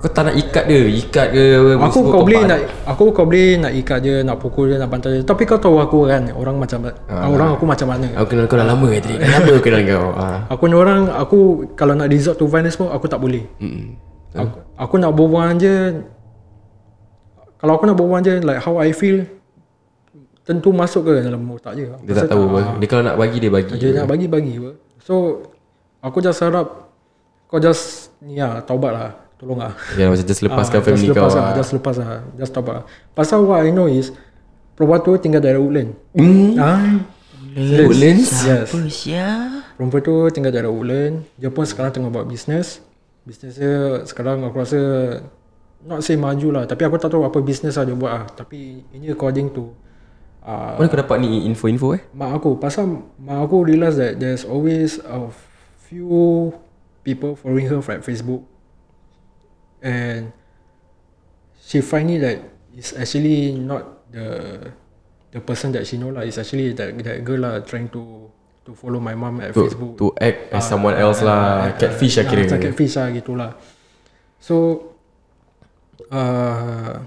Kau 0.00 0.08
tak 0.08 0.32
nak 0.32 0.34
ikat 0.40 0.64
dia, 0.64 0.80
ikat 0.88 1.26
ke 1.28 1.44
Aku 1.76 2.08
kau 2.08 2.24
boleh 2.24 2.48
nak 2.48 2.60
aku 2.88 3.12
kau 3.12 3.28
boleh 3.28 3.60
nak 3.60 3.68
ikat 3.76 4.00
je, 4.00 4.24
nak 4.24 4.40
pukul 4.40 4.72
dia, 4.72 4.80
nak 4.80 4.88
bantai 4.88 5.20
dia. 5.20 5.28
Tapi 5.28 5.44
kau 5.44 5.60
tahu 5.60 5.76
aku 5.76 6.08
kan, 6.08 6.24
orang 6.32 6.56
macam 6.56 6.88
Ah, 7.04 7.28
orang 7.28 7.52
aku 7.52 7.68
macam 7.68 7.84
mana. 7.84 8.08
Aku 8.16 8.32
kenal 8.32 8.48
kau 8.48 8.56
dah 8.56 8.64
lama 8.64 8.88
tadi. 8.96 9.20
Lama 9.20 9.52
aku 9.52 9.60
kenal 9.60 9.84
kau. 9.84 10.08
Ah. 10.16 10.48
Aku 10.48 10.72
ni 10.72 10.76
orang 10.80 11.12
aku 11.12 11.68
kalau 11.76 11.92
nak 11.92 12.08
resort 12.08 12.40
to 12.40 12.48
violence 12.48 12.80
pun 12.80 12.88
aku 12.88 13.12
tak 13.12 13.20
boleh. 13.20 13.44
Mm. 13.60 14.00
Aku, 14.40 14.56
aku 14.80 14.94
nak 14.96 15.12
berbual 15.12 15.52
je 15.60 16.00
kalau 17.60 17.76
aku 17.76 17.84
nak 17.84 17.96
berbual 18.00 18.24
je 18.24 18.40
like 18.40 18.64
how 18.64 18.80
I 18.80 18.96
feel 18.96 19.28
tentu 20.48 20.72
masuk 20.72 21.12
ke 21.12 21.28
dalam 21.28 21.44
otak 21.52 21.76
je. 21.76 21.92
Dia 22.08 22.24
tak 22.24 22.32
tahu 22.32 22.48
apa. 22.56 22.80
Dia 22.80 22.86
kalau 22.88 23.02
nak 23.04 23.16
bagi 23.20 23.36
dia 23.36 23.52
bagi. 23.52 23.76
Dia 23.76 24.00
nak 24.00 24.08
bagi 24.08 24.26
bagi. 24.32 24.56
So 25.04 25.44
aku 26.00 26.18
just 26.18 26.40
harap 26.40 26.90
kau 27.46 27.58
just 27.58 28.12
ni 28.20 28.38
lah 28.38 28.60
taubat 28.62 28.92
lah. 28.92 29.10
Tolong 29.34 29.56
lah. 29.56 29.72
Ya 29.96 30.12
macam 30.12 30.20
just 30.20 30.44
lepaskan 30.44 30.78
Ah, 30.78 30.84
family 30.84 31.08
just 31.08 31.16
kau. 31.16 31.24
lepas 31.24 31.32
lah, 31.32 31.44
ah. 31.44 31.54
Just 31.56 31.70
lepas 31.72 31.94
lah. 31.96 32.08
Just 32.36 32.52
taubat 32.52 32.74
lah. 32.76 32.84
Pasal 33.10 33.38
what 33.42 33.60
I 33.60 33.72
know 33.72 33.88
is 33.88 34.12
perempuan 34.76 35.00
tu 35.00 35.16
tinggal 35.16 35.40
daerah 35.40 35.56
Woodland. 35.58 35.96
Hmm. 36.12 36.60
Ah, 36.60 36.80
Woodlands? 37.56 38.30
yes. 38.44 38.68
Perempuan 39.74 40.02
tu 40.04 40.14
tinggal 40.28 40.52
daerah 40.52 40.68
Woodland. 40.68 41.24
Dia 41.40 41.48
pun 41.48 41.64
sekarang 41.64 41.90
tengah 41.90 42.12
buat 42.12 42.28
bisnes. 42.28 42.84
Bisnes 43.24 43.56
dia 43.56 44.04
sekarang 44.04 44.44
aku 44.44 44.60
rasa 44.60 44.80
not 45.80 46.04
say 46.04 46.20
maju 46.20 46.60
lah. 46.60 46.64
Tapi 46.68 46.84
aku 46.84 47.00
tak 47.00 47.08
tahu 47.08 47.24
apa 47.24 47.40
bisnes 47.40 47.74
lah 47.74 47.88
dia 47.88 47.96
buat 47.96 48.12
lah. 48.12 48.24
Tapi 48.28 48.84
ini 48.92 49.08
according 49.08 49.50
to 49.50 49.72
uh, 50.44 50.76
Mana 50.76 50.84
kau 50.86 51.00
dapat 51.00 51.16
ni 51.16 51.48
info-info 51.48 51.96
eh? 51.96 52.04
mak 52.12 52.36
aku. 52.36 52.60
Pasal 52.60 52.92
mak 53.16 53.40
aku 53.40 53.64
realise 53.64 53.96
that 53.96 54.20
there's 54.20 54.44
always 54.44 55.00
a 55.00 55.32
few 55.90 56.54
people 57.02 57.34
following 57.34 57.66
her 57.66 57.82
from 57.82 57.98
Facebook. 58.06 58.46
And 59.82 60.30
she 61.58 61.82
find 61.82 62.06
it 62.14 62.22
that 62.22 62.38
it's 62.70 62.94
actually 62.94 63.58
not 63.58 64.06
the 64.14 64.70
the 65.34 65.40
person 65.42 65.74
that 65.74 65.82
she 65.90 65.98
know 65.98 66.14
lah. 66.14 66.22
It's 66.22 66.38
actually 66.38 66.78
that 66.78 66.94
that 67.02 67.26
girl 67.26 67.42
lah 67.42 67.66
trying 67.66 67.90
to 67.90 68.30
to 68.62 68.70
follow 68.78 69.02
my 69.02 69.18
mom 69.18 69.42
at 69.42 69.50
To, 69.50 69.66
Facebook. 69.66 69.98
to 69.98 70.14
act 70.22 70.54
as 70.54 70.62
someone 70.70 70.94
else 70.94 71.26
lah. 71.26 71.74
Catfish 71.74 72.22
lah 72.22 72.24
kira. 72.30 72.46
Macam 72.46 72.60
catfish 72.62 72.94
lah 72.94 73.06
gitulah. 73.10 73.50
So 74.38 74.54
uh, 76.14 77.02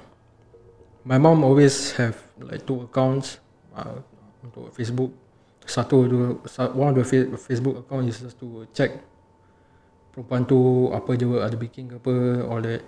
my 1.08 1.18
mom 1.22 1.48
always 1.48 1.96
have 1.96 2.20
like 2.44 2.68
two 2.68 2.84
accounts 2.84 3.40
uh, 3.80 4.04
untuk 4.44 4.76
Facebook. 4.76 5.23
Satu 5.64 6.06
dua 6.06 6.26
sa- 6.44 6.70
one 6.70 6.92
of 6.92 6.96
the 6.96 7.04
fa- 7.04 7.32
Facebook 7.38 7.80
account 7.80 8.06
is 8.06 8.20
just 8.20 8.36
to 8.38 8.68
check 8.72 9.00
perempuan 10.10 10.44
tu 10.44 10.60
apa 10.90 11.16
je 11.16 11.26
ada 11.34 11.56
bikin 11.56 11.88
ke 11.88 11.98
apa 11.98 12.14
all 12.46 12.62
that. 12.62 12.84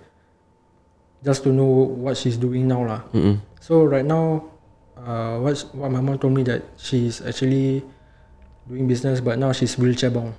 Just 1.18 1.42
to 1.42 1.50
know 1.50 1.66
what 1.96 2.14
she's 2.14 2.36
doing 2.36 2.64
now 2.64 2.84
lah. 2.84 3.02
Mm-mm. 3.10 3.40
So 3.58 3.82
right 3.82 4.04
now, 4.04 4.46
uh, 4.94 5.40
what 5.40 5.56
what 5.72 5.88
my 5.88 5.98
mom 5.98 6.16
told 6.16 6.32
me 6.32 6.44
that 6.44 6.62
she's 6.76 7.18
actually 7.18 7.82
doing 8.64 8.84
business, 8.84 9.18
but 9.18 9.34
now 9.34 9.50
she's 9.50 9.74
wheelchair 9.74 10.12
bound. 10.12 10.36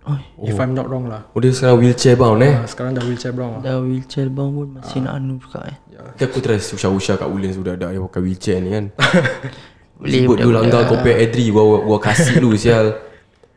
Oh, 0.00 0.16
If 0.40 0.56
I'm 0.56 0.72
not 0.72 0.88
wrong 0.88 1.06
lah. 1.06 1.28
Oh 1.30 1.38
dia 1.38 1.52
sekarang 1.52 1.76
wheelchair 1.76 2.16
bound 2.16 2.40
eh. 2.40 2.48
Uh, 2.50 2.64
sekarang 2.64 2.96
dah 2.96 3.04
wheelchair 3.04 3.36
bound 3.36 3.60
lah. 3.60 3.62
dah 3.62 3.76
wheelchair 3.78 4.32
bound 4.32 4.52
pun 4.56 4.68
masih 4.80 5.04
nak 5.04 5.12
anu 5.14 5.36
juga 5.36 5.68
eh. 5.68 5.76
Nanti 5.92 6.22
aku 6.24 6.40
try 6.40 6.56
usah-usah 6.56 7.20
kat 7.20 7.28
Woodlands 7.28 7.60
sudah 7.60 7.76
ada 7.76 7.92
yang 7.92 8.08
pakai 8.08 8.24
wheelchair 8.24 8.64
ni 8.64 8.72
kan. 8.72 8.84
Boleh, 10.00 10.12
Sebut 10.16 10.26
boleh, 10.32 10.42
dulu 10.42 10.54
langgar 10.56 10.80
boleh. 10.80 10.90
compare 10.90 11.16
Adri 11.20 11.46
gua 11.48 11.62
gua 11.78 11.98
kasih 12.00 12.40
lu 12.40 12.56
sial. 12.56 12.86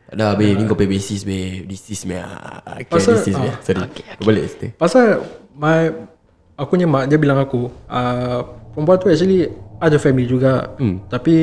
Dah 0.06 0.36
babe 0.36 0.54
ni 0.54 0.62
kau 0.62 0.76
pay 0.76 0.86
basis 0.86 1.24
babe. 1.24 1.64
This 1.64 1.88
is 1.88 2.04
me. 2.04 2.14
ah. 2.14 2.60
Okay, 2.76 2.86
Pasal- 2.86 3.16
this 3.16 3.26
is 3.26 3.36
me. 3.36 3.48
Sorry. 3.58 3.80
Kau 4.14 4.22
Balik 4.22 4.44
situ. 4.46 4.66
Pasal 4.76 5.24
my 5.52 5.88
aku 6.54 6.68
punya 6.70 6.84
mak 6.84 7.08
dia 7.08 7.16
bilang 7.16 7.40
aku, 7.40 7.66
uh, 7.88 8.38
perempuan 8.70 8.94
tu 8.96 9.08
actually 9.08 9.48
ada 9.80 9.96
family 9.96 10.28
juga. 10.28 10.76
Hmm. 10.76 11.02
Tapi 11.08 11.34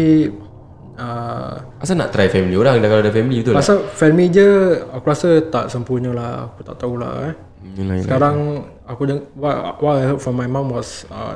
uh, 0.95 1.81
Asal 1.81 1.97
nak 1.97 2.11
try 2.11 2.27
family 2.27 2.53
orang 2.53 2.77
dah 2.77 2.87
kalau 2.87 3.01
ada 3.01 3.11
family 3.11 3.41
betul 3.41 3.57
pasal 3.57 3.83
family 3.89 4.29
je 4.29 4.47
aku 4.87 5.03
rasa 5.03 5.29
tak 5.43 5.67
sempurna 5.67 6.11
lah. 6.11 6.33
Aku 6.47 6.61
tak 6.61 6.77
tahulah 6.77 7.27
eh. 7.27 7.33
Yelah, 7.73 7.95
yelah. 7.95 8.05
Sekarang 8.05 8.35
aku 8.83 9.01
deng- 9.03 9.27
what, 9.33 9.55
what 9.79 9.95
I 9.97 10.05
heard 10.07 10.19
from 10.19 10.35
my 10.35 10.45
mom 10.45 10.69
was 10.69 11.03
uh, 11.07 11.35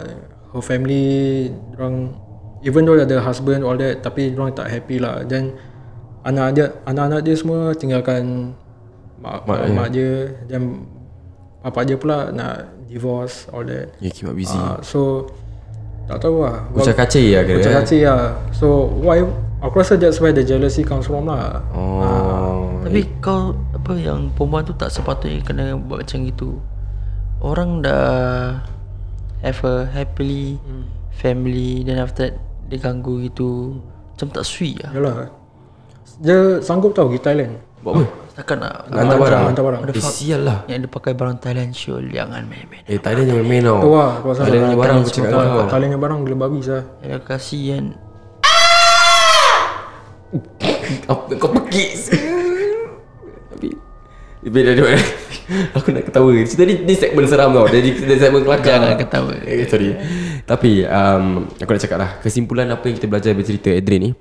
her 0.51 0.63
family 0.63 1.49
orang 1.75 2.15
even 2.65 2.82
though 2.84 2.97
ada 2.97 3.21
husband 3.21 3.62
all 3.62 3.78
that 3.78 4.01
tapi 4.01 4.34
orang 4.34 4.51
tak 4.58 4.67
happy 4.73 4.97
lah. 4.97 5.21
Then 5.23 5.54
anak 6.25 6.58
dia 6.58 6.65
anak-anak 6.89 7.21
dia 7.21 7.36
semua 7.38 7.71
tinggalkan 7.78 8.51
mak 9.21 9.45
mak, 9.45 9.69
mak 9.69 9.88
dia 9.93 10.34
dan 10.49 10.89
bapa 11.62 11.86
dia 11.86 11.95
pula 11.95 12.34
nak 12.34 12.73
divorce 12.89 13.45
all 13.54 13.62
that. 13.63 13.93
Ya 14.01 14.10
kimak 14.10 14.34
busy. 14.34 14.58
Uh, 14.58 14.82
so 14.82 15.30
tak 16.10 16.21
tahu 16.21 16.41
lah. 16.45 16.65
Ucap 16.73 17.06
kacir 17.06 17.38
lah 17.38 17.41
kira 17.45 17.58
Macam 17.62 17.73
eh. 17.73 17.78
kacir 17.82 18.01
lah. 18.10 18.23
So 18.54 18.89
why 19.01 19.21
aku 19.62 19.73
rasa 19.82 19.97
that's 19.97 20.17
where 20.21 20.34
the 20.34 20.45
jealousy 20.45 20.82
comes 20.82 21.06
from 21.06 21.30
lah. 21.30 21.62
Oh. 21.73 22.82
Tapi 22.86 23.01
kau 23.21 23.58
apa 23.73 23.93
yang 23.97 24.30
perempuan 24.34 24.62
tu 24.65 24.73
tak 24.78 24.93
sepatutnya 24.93 25.41
kena 25.41 25.73
buat 25.78 26.06
macam 26.06 26.19
gitu. 26.25 26.62
Orang 27.41 27.82
dah 27.82 28.62
have 29.41 29.62
a 29.65 29.86
happily 29.89 30.58
Hmm. 30.62 30.86
family 31.15 31.82
then 31.82 31.97
after 31.97 32.30
that 32.30 32.38
dia 32.65 32.78
ganggu 32.78 33.21
gitu. 33.21 33.80
Macam 34.15 34.28
tak 34.32 34.45
sweet 34.47 34.80
lah. 34.82 34.91
Yalah. 34.95 35.15
Dia 36.17 36.38
sanggup 36.63 36.95
tau 36.95 37.12
pergi 37.12 37.21
Thailand. 37.21 37.54
Buat 37.84 37.93
apa? 37.99 38.04
Takkan 38.36 38.58
nak 38.60 38.73
Nak 38.91 38.99
hantar 38.99 39.17
barang. 39.19 39.43
hantar 39.47 39.63
barang. 39.63 39.82
Eh 39.91 40.04
sial 40.04 40.41
lah. 40.43 40.60
yang 40.67 40.84
dia 40.84 40.91
pakai 40.91 41.15
barang 41.15 41.38
Thailand 41.39 41.71
sure 41.71 42.04
jangan 42.08 42.43
main-main. 42.48 42.83
Eh 42.83 43.00
Thailand 43.00 43.25
jangan 43.31 43.46
main 43.48 43.62
tau. 43.63 43.79
Tu 43.79 43.89
lah. 43.92 44.12
Tu 44.19 44.25
pasal 44.27 44.44
Thailand 44.44 44.63
punya 44.65 44.77
barang 44.79 44.98
aku 44.98 45.10
cakap 45.12 45.27
Thailand, 45.31 45.48
kau. 45.48 45.65
Thailand 45.67 45.89
punya 45.92 46.02
barang 46.04 46.19
gila 46.23 46.37
babi 46.37 46.60
sah. 46.60 46.83
Ya 47.00 47.17
kasihan. 47.19 47.85
Apa 51.08 51.31
kau 51.39 51.50
pekik 51.54 51.92
Beda 54.46 54.71
dia 54.71 54.85
Aku 55.77 55.89
nak 55.89 56.06
ketawa. 56.06 56.29
Cerita 56.41 56.63
ni, 56.63 56.75
ni 56.81 56.93
segmen 56.93 57.25
seram 57.25 57.50
tau. 57.50 57.65
Jadi 57.65 57.98
kita 57.98 58.13
segmen 58.17 58.41
kelakar. 58.41 58.77
Jangan 58.77 58.98
ketawa. 58.98 59.33
eh, 59.41 59.65
Sorry. 59.65 59.89
Tapi 60.46 60.85
um, 60.85 61.50
Aku 61.58 61.69
nak 61.69 61.81
cakap 61.81 61.98
lah. 61.98 62.10
Kesimpulan 62.21 62.69
apa 62.69 62.85
yang 62.85 62.96
kita 62.98 63.06
belajar 63.06 63.33
Dari 63.33 63.46
cerita 63.46 63.69
Adrian 63.69 64.02
ni? 64.02 64.12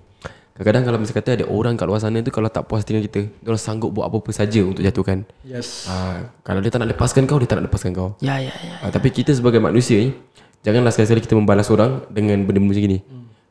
Kadang-kadang 0.54 0.82
kalau 0.84 0.98
misalnya 0.98 1.18
kata 1.20 1.30
Ada 1.34 1.44
orang 1.50 1.74
kat 1.74 1.84
luar 1.84 1.98
sana 1.98 2.18
tu 2.20 2.30
Kalau 2.30 2.46
tak 2.46 2.64
puas 2.64 2.86
dengan 2.86 3.02
kita 3.02 3.26
Dia 3.26 3.58
sanggup 3.58 3.90
buat 3.90 4.06
apa-apa 4.06 4.30
saja 4.30 4.62
Untuk 4.62 4.80
jatuhkan. 4.80 5.28
Yes. 5.42 5.84
uh, 5.84 6.24
Kalau 6.40 6.60
dia 6.60 6.70
tak 6.70 6.80
nak 6.80 6.94
lepaskan 6.94 7.26
kau 7.26 7.36
Dia 7.36 7.48
tak 7.48 7.60
nak 7.60 7.68
lepaskan 7.68 7.90
kau. 7.92 8.16
Ya 8.20 8.38
ya 8.38 8.52
ya. 8.54 8.74
uh, 8.80 8.88
Tapi 8.88 9.10
kita 9.10 9.32
sebagai 9.32 9.58
manusia 9.58 9.98
ni 9.98 10.16
Janganlah 10.64 10.94
sekali-sekali 10.94 11.20
kita 11.20 11.36
membalas 11.36 11.68
orang 11.68 12.06
Dengan 12.08 12.40
benda-benda 12.40 12.72
macam 12.72 12.88
ni 12.88 12.98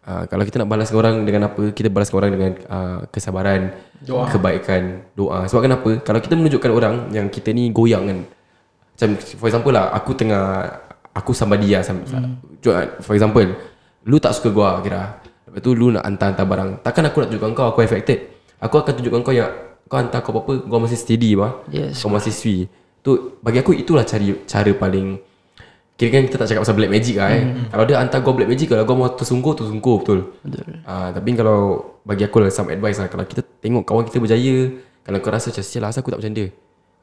uh, 0.07 0.23
Kalau 0.27 0.43
kita 0.43 0.61
nak 0.63 0.69
balas 0.69 0.89
orang 0.91 1.23
dengan 1.23 1.51
apa 1.51 1.71
Kita 1.71 1.87
balas 1.87 2.11
orang 2.11 2.31
dengan 2.31 2.51
uh, 2.67 2.99
kesabaran 3.09 3.73
doa. 4.03 4.27
Kebaikan 4.29 5.07
Doa. 5.15 5.47
Sebab 5.47 5.61
kenapa? 5.63 5.89
Kalau 6.03 6.19
kita 6.19 6.33
menunjukkan 6.39 6.71
orang 6.71 6.93
Yang 7.11 7.27
kita 7.39 7.49
ni 7.55 7.71
goyang 7.71 8.07
kan. 8.07 8.19
Macam 8.93 9.09
for 9.19 9.47
example 9.49 9.73
lah 9.73 9.91
Aku 9.95 10.11
tengah 10.13 10.43
Aku 11.13 11.29
sama 11.29 11.55
dia 11.61 11.85
sama, 11.85 12.01
hmm. 12.05 13.01
For 13.01 13.13
example 13.13 13.45
Lu 14.03 14.19
tak 14.19 14.35
suka 14.35 14.51
gua 14.51 14.83
kira. 14.83 15.23
Lepas 15.47 15.61
tu 15.63 15.71
lu 15.77 15.93
nak 15.93 16.03
hantar-hantar 16.03 16.43
barang. 16.43 16.69
Takkan 16.83 17.03
aku 17.07 17.17
nak 17.23 17.27
tunjukkan 17.31 17.51
kau 17.55 17.65
Aku 17.71 17.79
affected. 17.85 18.19
Aku 18.59 18.75
akan 18.81 18.93
tunjukkan 18.99 19.21
kau 19.23 19.31
yang 19.35 19.51
Kau 19.87 19.97
hantar 20.01 20.19
kau 20.25 20.33
apa-apa 20.35 20.65
Kau 20.67 20.79
masih 20.81 20.99
steady 20.99 21.37
bah 21.37 21.63
Yes. 21.71 22.01
Kau 22.03 22.09
masih 22.11 22.33
sui. 22.33 22.67
Tu 23.03 23.11
bagi 23.43 23.59
aku 23.59 23.75
itulah 23.75 24.07
cari 24.07 24.31
cara 24.47 24.71
paling 24.73 25.19
Kira 25.93 26.09
kan 26.09 26.21
kita 26.25 26.35
tak 26.41 26.47
cakap 26.49 26.61
pasal 26.65 26.73
black 26.73 26.89
magic 26.89 27.15
lah 27.21 27.29
eh. 27.29 27.43
Hmm. 27.45 27.69
Kalau 27.69 27.83
dia 27.85 27.95
hantar 28.01 28.19
kau 28.25 28.33
black 28.33 28.49
magic 28.49 28.65
Kalau 28.65 28.81
kau 28.81 28.97
mau 28.97 29.13
tersungguh 29.13 29.53
Tersungguh 29.53 29.95
betul. 30.01 30.19
Betul. 30.41 30.65
Ah, 30.89 31.13
Tapi 31.13 31.29
kalau 31.37 31.57
Bagi 32.01 32.25
aku 32.25 32.41
lah 32.41 32.49
some 32.49 32.73
advice 32.73 32.97
lah. 32.97 33.07
Kalau 33.13 33.21
kita 33.29 33.45
tengok 33.61 33.85
kawan 33.85 34.03
kita 34.09 34.17
berjaya 34.17 34.73
Kalau 35.05 35.17
kau 35.21 35.29
rasa 35.29 35.53
macam 35.53 35.61
Sial 35.61 35.81
lah 35.85 35.93
aku 35.93 36.09
tak 36.09 36.19
macam 36.25 36.33
dia. 36.33 36.47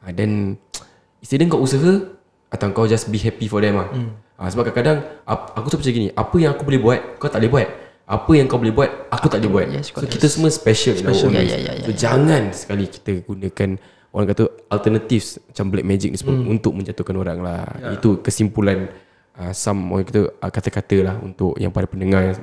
Ah, 0.03 0.11
Then 0.11 0.59
Instead 1.23 1.47
kau 1.47 1.63
usaha 1.63 2.03
Atau 2.51 2.67
kau 2.75 2.91
just 2.91 3.07
be 3.15 3.19
happy 3.23 3.47
for 3.47 3.63
them 3.63 3.79
lah. 3.79 3.89
Ah, 4.35 4.51
Sebab 4.51 4.67
kadang-kadang 4.75 5.07
Aku 5.55 5.71
tu 5.71 5.79
percaya 5.79 5.95
gini 5.95 6.09
Apa 6.11 6.37
yang 6.43 6.51
aku 6.59 6.67
boleh 6.67 6.83
buat 6.83 6.99
Kau 7.23 7.31
tak 7.31 7.47
boleh 7.47 7.53
buat. 7.63 7.69
Apa 8.11 8.33
yang 8.35 8.51
kau 8.51 8.59
boleh 8.59 8.75
buat 8.75 8.91
Aku 9.15 9.31
tak 9.31 9.39
boleh 9.39 9.53
buat. 9.55 9.67
yes, 9.71 9.95
So 9.95 10.03
kita 10.03 10.27
semua 10.27 10.51
special, 10.51 10.99
special. 10.99 11.31
Ya, 11.31 11.47
ya, 11.47 11.63
ya, 11.63 11.73
ya, 11.79 11.85
So 11.87 11.95
jangan 11.95 12.51
sekali 12.51 12.91
kita 12.91 13.23
gunakan 13.23 13.79
Orang 14.11 14.27
kata 14.27 14.51
alternatives 14.71 15.39
Macam 15.39 15.65
black 15.71 15.87
magic 15.87 16.09
ni 16.11 16.19
semua 16.19 16.35
Untuk 16.35 16.75
menjatuhkan 16.75 17.15
orang 17.15 17.39
lah. 17.41 17.63
Itu 17.95 18.19
kesimpulan 18.19 18.91
uh, 19.39 19.55
Some 19.55 19.87
orang 19.95 20.07
kata 20.07 20.23
uh, 20.35 20.51
Kata-kata 20.51 20.97
lah 21.07 21.15
Untuk 21.23 21.55
yang 21.63 21.71
para 21.71 21.87
pendengar 21.87 22.27
yang, 22.27 22.37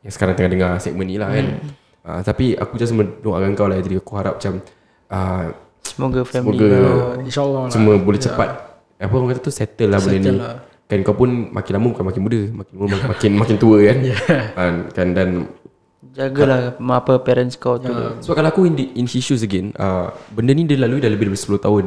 yang 0.00 0.12
sekarang 0.12 0.34
tengah 0.36 0.50
dengar 0.52 0.70
segmen 0.80 1.04
ni 1.04 1.20
lah 1.20 1.28
kan. 1.28 1.46
Uh, 2.00 2.20
Tapi 2.24 2.56
aku 2.56 2.80
just 2.80 2.96
mendoakan 2.96 3.52
kau 3.52 3.68
lah 3.68 3.76
Jadi 3.80 4.00
aku 4.00 4.12
harap 4.16 4.40
macam 4.40 4.64
uh, 5.12 5.44
Semoga 5.84 6.20
family 6.24 6.56
Semoga 6.56 6.68
Uh, 6.80 7.24
InsyaAllah 7.24 7.60
lah. 7.68 7.72
Semua 7.72 7.94
boleh 8.00 8.20
cepat. 8.20 8.50
Apa 9.00 9.12
orang 9.12 9.28
kata 9.36 9.40
tu 9.44 9.52
Settle 9.52 9.92
lah 9.92 10.00
benda 10.00 10.18
ni. 10.20 10.40
Lah. 10.40 10.56
Kan 10.90 11.06
kau 11.06 11.14
pun 11.14 11.52
makin 11.54 11.72
lama 11.78 11.86
bukan 11.94 12.04
makin 12.08 12.22
muda 12.24 12.40
Makin 12.50 12.72
lama 12.74 12.96
makin 13.12 13.30
makin, 13.36 13.56
tua 13.60 13.78
kan. 13.84 13.98
Kan, 14.58 14.74
kan 14.90 15.08
dan 15.12 15.28
Jagalah 16.20 16.76
apa 16.76 17.12
parents 17.24 17.56
kau 17.56 17.80
tu. 17.80 17.88
Sebab 17.88 18.34
kalau 18.36 18.48
aku 18.52 18.68
in, 18.68 18.76
the, 18.76 18.84
in 18.92 19.08
his 19.08 19.24
shoes 19.24 19.40
again 19.40 19.72
uh, 19.80 20.12
Benda 20.36 20.52
ni 20.52 20.68
dia 20.68 20.76
lalui 20.76 21.00
dah 21.00 21.08
lebih 21.08 21.32
dari 21.32 21.40
10 21.40 21.56
tahun. 21.64 21.84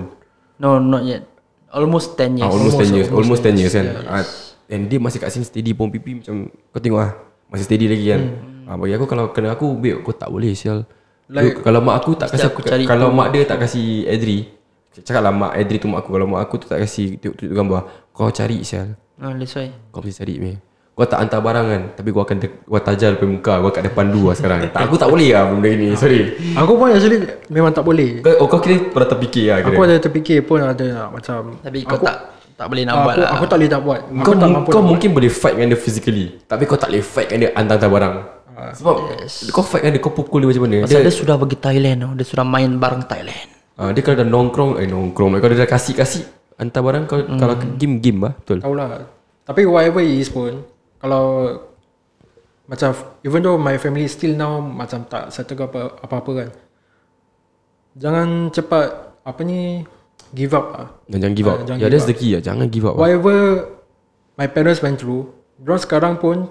No 0.57 0.81
not 0.81 1.05
yet. 1.05 1.29
Almost 1.73 2.17
10 2.17 2.41
years. 2.41 2.45
Ah, 2.45 2.53
almost, 2.53 2.77
10 2.77 2.97
years 2.97 3.09
Almost 3.09 3.41
10 3.45 3.61
years 3.61 3.73
kan. 3.73 3.87
Ah, 4.09 4.25
And 4.69 4.89
dia 4.89 4.97
masih 5.01 5.17
kat 5.21 5.29
sini 5.33 5.45
steady 5.45 5.73
Bom 5.73 5.89
pipi 5.89 6.21
macam 6.21 6.49
Kau 6.69 6.81
tengok 6.81 7.01
lah 7.01 7.11
Masih 7.49 7.65
steady 7.65 7.85
lagi 7.89 8.05
kan. 8.13 8.21
Ah, 8.69 8.75
Bagi 8.77 8.93
aku 8.93 9.05
kalau 9.09 9.25
kena 9.33 9.53
aku 9.53 9.73
Babe 9.77 10.01
kau 10.05 10.13
tak 10.13 10.29
boleh 10.29 10.53
sial. 10.53 10.85
Like, 11.29 11.65
Kalau 11.65 11.81
mak 11.81 12.01
aku 12.01 12.13
tak 12.13 12.29
kasi 12.29 12.45
aku 12.45 12.61
cari 12.61 12.85
Kalau 12.85 13.09
mak 13.09 13.33
dia 13.33 13.45
tak 13.45 13.65
kasi 13.65 14.05
Adri 14.05 14.49
Cakap 14.93 15.25
lah 15.25 15.33
mak 15.33 15.57
Adri 15.57 15.81
tu 15.81 15.89
mak 15.89 16.05
aku 16.05 16.13
Kalau 16.13 16.29
mak 16.29 16.41
aku 16.45 16.61
tu 16.61 16.65
tak 16.69 16.81
kasi 16.85 17.17
Tengok 17.17 17.41
gambar 17.41 17.81
Kau 18.13 18.29
cari 18.29 18.61
sial. 18.61 18.93
Ah, 19.17 19.33
That's 19.33 19.57
why. 19.57 19.73
Kau 19.89 20.01
mesti 20.01 20.21
cari 20.21 20.37
meh 20.37 20.72
Kau 20.93 21.09
tak 21.09 21.19
hantar 21.19 21.41
barang 21.41 21.65
kan 21.65 21.81
Tapi 21.97 22.09
kau 22.13 22.21
akan 22.21 22.37
de- 22.37 22.53
Kau 22.63 22.77
tajal 22.77 23.17
depan 23.17 23.29
muka. 23.31 23.53
Kau 23.57 23.73
kat 23.73 23.83
depan 23.83 24.05
dulu 24.07 24.29
lah 24.29 24.37
sekarang. 24.37 24.59
Tak, 24.69 24.85
Aku 24.85 24.93
tak 24.93 25.09
boleh 25.09 25.33
lah 25.33 25.49
benda 25.49 25.69
ni 25.69 25.97
Sorry. 25.97 26.37
Aku 26.53 26.77
pun 26.77 26.87
actually 26.87 27.17
memang 27.49 27.73
tak 27.73 27.81
boleh. 27.81 28.21
Kau, 28.21 28.33
oh, 28.37 28.47
kau 28.47 28.61
kira 28.61 28.77
pernah 28.87 29.09
terfikir 29.09 29.45
lah 29.49 29.57
kira? 29.59 29.73
Aku 29.73 29.81
ada 29.81 29.95
terfikir 29.97 30.37
pun 30.41 30.61
ada 30.61 30.85
nak 30.85 31.07
macam 31.11 31.57
Tapi 31.59 31.81
kau 31.81 31.97
aku, 31.97 32.05
tak 32.05 32.17
Tak 32.53 32.65
boleh 32.69 32.83
nak 32.85 32.93
aku, 32.93 33.01
buat 33.03 33.15
lah. 33.17 33.29
aku 33.31 33.43
tak 33.43 33.57
boleh 33.57 33.69
tak 33.69 33.81
buat. 33.81 33.99
Aku 34.03 34.21
kau, 34.21 34.33
tak 34.33 34.45
mu- 34.45 34.53
mampu. 34.55 34.69
kau 34.69 34.77
nak 34.77 34.89
mungkin 34.93 35.09
boleh 35.11 35.31
fight 35.33 35.53
dengan 35.55 35.69
dia 35.69 35.79
physically 35.81 36.25
Tapi 36.45 36.63
kau 36.63 36.77
tak 36.77 36.89
boleh 36.89 37.01
fight 37.01 37.27
dengan 37.27 37.39
dia 37.39 37.49
Hantar-hantar 37.55 37.89
barang. 37.89 38.15
Sebab 38.53 38.95
Kau 39.49 39.63
fight 39.65 39.81
dengan 39.81 39.93
dia 39.97 40.01
Kau 40.01 40.13
pukul 40.13 40.39
dia 40.39 40.47
macam 40.47 40.63
mana? 40.63 40.77
Pasal 40.85 40.93
dia, 40.95 41.09
dia 41.09 41.13
sudah 41.15 41.35
bagi 41.35 41.57
Thailand 41.57 41.97
tau. 41.99 42.11
Dia 42.13 42.25
sudah 42.29 42.45
main 42.45 42.69
barang 42.69 43.03
Thailand. 43.09 43.47
Uh, 43.73 43.89
dia 43.89 44.05
kalau 44.05 44.21
dah 44.21 44.27
nongkrong 44.29 44.77
Eh 44.77 44.85
nongkrong. 44.85 45.33
Kalau 45.33 45.51
dia 45.51 45.65
dah 45.65 45.71
kasih-kasih 45.73 46.21
Hantar 46.53 46.85
barang 46.85 47.09
kau 47.09 47.17
Kalau 47.17 47.57
game-game 47.73 48.21
lah 48.21 48.37
Betul. 48.37 48.61
Tahu 48.61 48.77
lah. 48.77 49.09
Tapi 49.43 49.65
whatever 49.65 49.99
it 49.99 50.15
is 50.15 50.29
pun, 50.29 50.63
kalau 51.03 51.59
macam 52.63 52.95
even 53.27 53.43
though 53.43 53.59
my 53.59 53.75
family 53.75 54.07
still 54.07 54.39
now 54.39 54.63
macam 54.63 55.03
tak 55.03 55.35
settle 55.35 55.59
ke 55.59 55.63
apa 55.67 55.99
apa-apa 55.99 56.31
kan. 56.31 56.49
Jangan 57.99 58.49
cepat 58.55 59.19
apa 59.27 59.41
ni 59.43 59.83
give 60.31 60.55
up 60.55 60.65
lah. 60.71 60.87
Dan 61.11 61.19
jangan 61.27 61.35
give 61.35 61.47
up 61.51 61.57
Ah, 61.59 61.65
jangan 61.67 61.79
Ya 61.83 61.87
give 61.87 61.93
that's 61.93 62.07
the 62.07 62.15
key 62.15 62.31
lah 62.33 62.41
Jangan 62.41 62.65
give 62.71 62.87
up 62.87 62.95
lah. 62.95 63.03
Whatever 63.03 63.35
my 64.39 64.47
parents 64.47 64.79
went 64.79 64.97
through, 64.97 65.27
dorang 65.59 65.83
sekarang 65.83 66.13
pun 66.17 66.47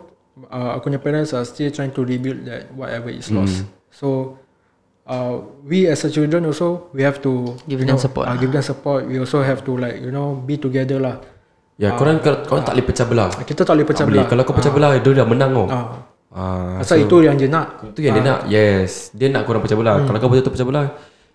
uh, 0.52 0.76
aku 0.76 0.92
punya 0.92 1.00
parents 1.00 1.32
are 1.32 1.48
still 1.48 1.72
trying 1.72 1.90
to 1.90 2.04
rebuild 2.04 2.44
that 2.44 2.68
whatever 2.76 3.08
is 3.08 3.32
lost. 3.32 3.64
So 3.88 4.36
uh, 5.08 5.42
we 5.64 5.88
as 5.88 6.04
a 6.04 6.10
children 6.12 6.44
also 6.46 6.92
we 6.92 7.02
have 7.02 7.24
to 7.24 7.56
Give 7.64 7.80
them 7.82 7.96
know, 7.96 7.98
support 7.98 8.28
Uh, 8.28 8.36
give 8.36 8.52
them 8.52 8.62
support. 8.62 9.08
We 9.08 9.16
also 9.16 9.40
have 9.42 9.64
to 9.64 9.72
like 9.80 9.98
you 9.98 10.12
know 10.12 10.36
be 10.36 10.60
together 10.60 11.00
lah. 11.00 11.18
Ya 11.82 11.98
korang 11.98 12.22
Korang 12.22 12.46
korang 12.46 12.62
tak 12.62 12.78
boleh 12.78 12.86
pecah 12.86 13.06
belah 13.10 13.28
Kita 13.42 13.66
tak 13.66 13.74
boleh 13.74 13.82
Tak 13.82 13.90
pecah 13.90 14.04
boleh 14.06 14.22
belah. 14.22 14.30
Kalau 14.30 14.42
kau 14.46 14.54
pecah 14.54 14.70
belah 14.72 14.90
Dia 15.02 15.10
dah 15.18 15.26
menang 15.26 15.50
kau 15.50 15.66
Ah. 15.66 15.86
Ah, 16.32 16.80
Pasal 16.80 17.04
itu 17.04 17.20
yang 17.20 17.36
dia 17.36 17.44
nak. 17.44 17.84
Itu 17.92 18.00
yang 18.00 18.16
dia 18.16 18.24
nak 18.24 18.40
Yes 18.48 19.12
Dia 19.12 19.28
nak 19.28 19.44
korang 19.44 19.60
pecah 19.60 19.76
belah 19.76 20.00
Kalau 20.06 20.16
kau 20.22 20.30
betul-betul 20.30 20.54
pecah 20.54 20.66
belah 20.70 20.86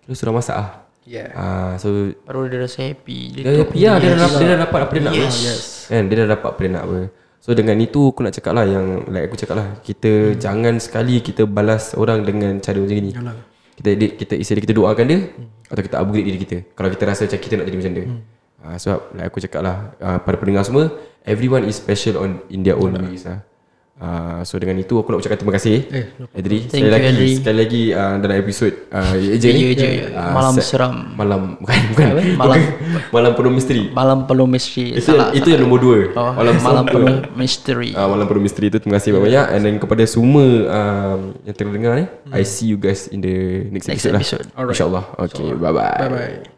Kira 0.08 0.14
sudah 0.16 0.34
masak 0.34 0.56
lah 0.56 0.70
Yeah. 1.08 1.32
Ah, 1.40 1.72
So 1.80 2.12
Baru 2.28 2.52
dia 2.52 2.60
rasa 2.60 2.84
happy 2.84 3.32
Dia 3.32 3.42
Dia 3.48 3.52
happy 3.64 3.80
lah 3.80 3.96
dia 3.96 4.12
dah, 4.12 4.20
dapat, 4.28 4.40
dia 4.44 4.48
dah 4.52 4.60
dapat 4.68 4.80
apa 4.84 4.92
dia 4.92 5.04
nak 5.08 5.14
yes. 5.16 5.36
Yes. 5.40 5.62
Kan 5.88 6.04
dia 6.12 6.16
dah 6.20 6.28
dapat 6.36 6.50
apa 6.52 6.60
dia 6.60 6.72
nak 6.76 6.84
apa 6.84 6.98
So 7.40 7.50
dengan 7.56 7.78
itu 7.80 8.02
aku 8.12 8.20
nak 8.28 8.34
cakap 8.36 8.52
lah 8.52 8.66
Yang 8.68 8.86
like 9.08 9.26
aku 9.32 9.38
cakap 9.40 9.56
lah 9.56 9.68
Kita 9.80 10.12
hmm. 10.12 10.36
jangan 10.36 10.76
sekali 10.84 11.16
kita 11.24 11.48
balas 11.48 11.96
orang 11.96 12.28
dengan 12.28 12.60
cara 12.60 12.76
macam 12.76 13.00
ni 13.00 13.16
Yalah. 13.16 13.40
Kita 13.80 13.90
kita, 13.96 14.06
kita 14.20 14.34
isi 14.36 14.52
kita 14.60 14.76
doakan 14.76 15.06
dia 15.08 15.20
hmm. 15.32 15.72
Atau 15.72 15.82
kita 15.88 15.96
upgrade 15.96 16.26
diri 16.28 16.40
kita 16.44 16.58
Kalau 16.76 16.90
kita 16.92 17.04
rasa 17.08 17.24
macam 17.24 17.40
kita 17.40 17.54
nak 17.56 17.66
jadi 17.72 17.78
macam 17.80 17.94
dia 17.96 18.04
hmm. 18.04 18.37
Uh, 18.68 18.76
Sebab 18.76 19.16
like 19.16 19.28
aku 19.28 19.40
cakap 19.40 19.62
lah 19.64 19.78
uh, 19.98 20.20
Pada 20.20 20.36
pendengar 20.36 20.62
semua 20.62 20.92
Everyone 21.24 21.64
is 21.64 21.76
special 21.76 22.20
on 22.20 22.40
in 22.48 22.64
their 22.64 22.76
own 22.76 22.96
ways 23.04 23.28
lah. 23.28 23.44
Uh, 23.98 24.46
so 24.46 24.56
dengan 24.56 24.78
itu 24.78 24.94
aku 24.94 25.10
nak 25.10 25.20
ucapkan 25.20 25.42
terima 25.42 25.58
kasih. 25.58 25.90
Eh, 25.92 26.06
no 26.16 26.30
Adri 26.32 26.64
Thank 26.64 26.72
sekali 26.72 26.88
you, 26.88 26.94
lagi 26.96 27.08
Adri. 27.10 27.30
sekali 27.36 27.58
lagi 27.58 27.84
uh, 27.92 28.16
dalam 28.22 28.36
episod 28.40 28.72
uh, 28.94 29.12
Ya, 29.12 29.36
ni. 29.52 29.62
ya, 29.68 29.90
ya. 29.92 30.04
Ah, 30.16 30.32
Malam 30.32 30.54
se- 30.56 30.70
seram. 30.72 30.94
malam 31.20 31.42
bukan 31.66 31.78
bukan. 31.92 32.08
Malam 32.40 32.60
Malam- 33.12 33.34
penuh 33.36 33.52
misteri. 33.52 33.84
Malam 33.92 34.24
penuh 34.24 34.48
misteri 34.48 34.96
itu 34.96 35.10
yang, 35.12 35.36
itu 35.36 35.48
yang 35.52 35.62
nombor 35.68 35.80
dua. 35.84 36.00
Oh, 36.16 36.32
malam 36.32 36.56
Malam 36.64 36.84
penuh 36.88 37.16
misteri. 37.36 37.92
Ah, 37.92 38.08
malam 38.08 38.24
penuh 38.24 38.44
misteri 38.46 38.72
tu 38.72 38.80
terima 38.80 39.04
kasih 39.04 39.12
banyak-banyak. 39.12 39.46
And 39.52 39.62
then 39.66 39.76
kepada 39.84 40.04
semua 40.08 40.46
um, 40.64 41.20
yang 41.44 41.56
tengah 41.60 41.74
dengar 41.76 41.92
ni 42.00 42.06
I 42.32 42.48
see 42.48 42.72
you 42.72 42.80
guys 42.80 43.12
in 43.12 43.20
the 43.20 43.68
next, 43.68 43.92
Next 43.92 44.08
episode, 44.08 44.48
episode. 44.48 44.56
lah 44.56 44.72
insyaallah. 44.72 45.04
Okay 45.28 45.52
bye 45.58 45.76
bye 45.76 45.92
Bye 45.98 46.08
bye. 46.08 46.56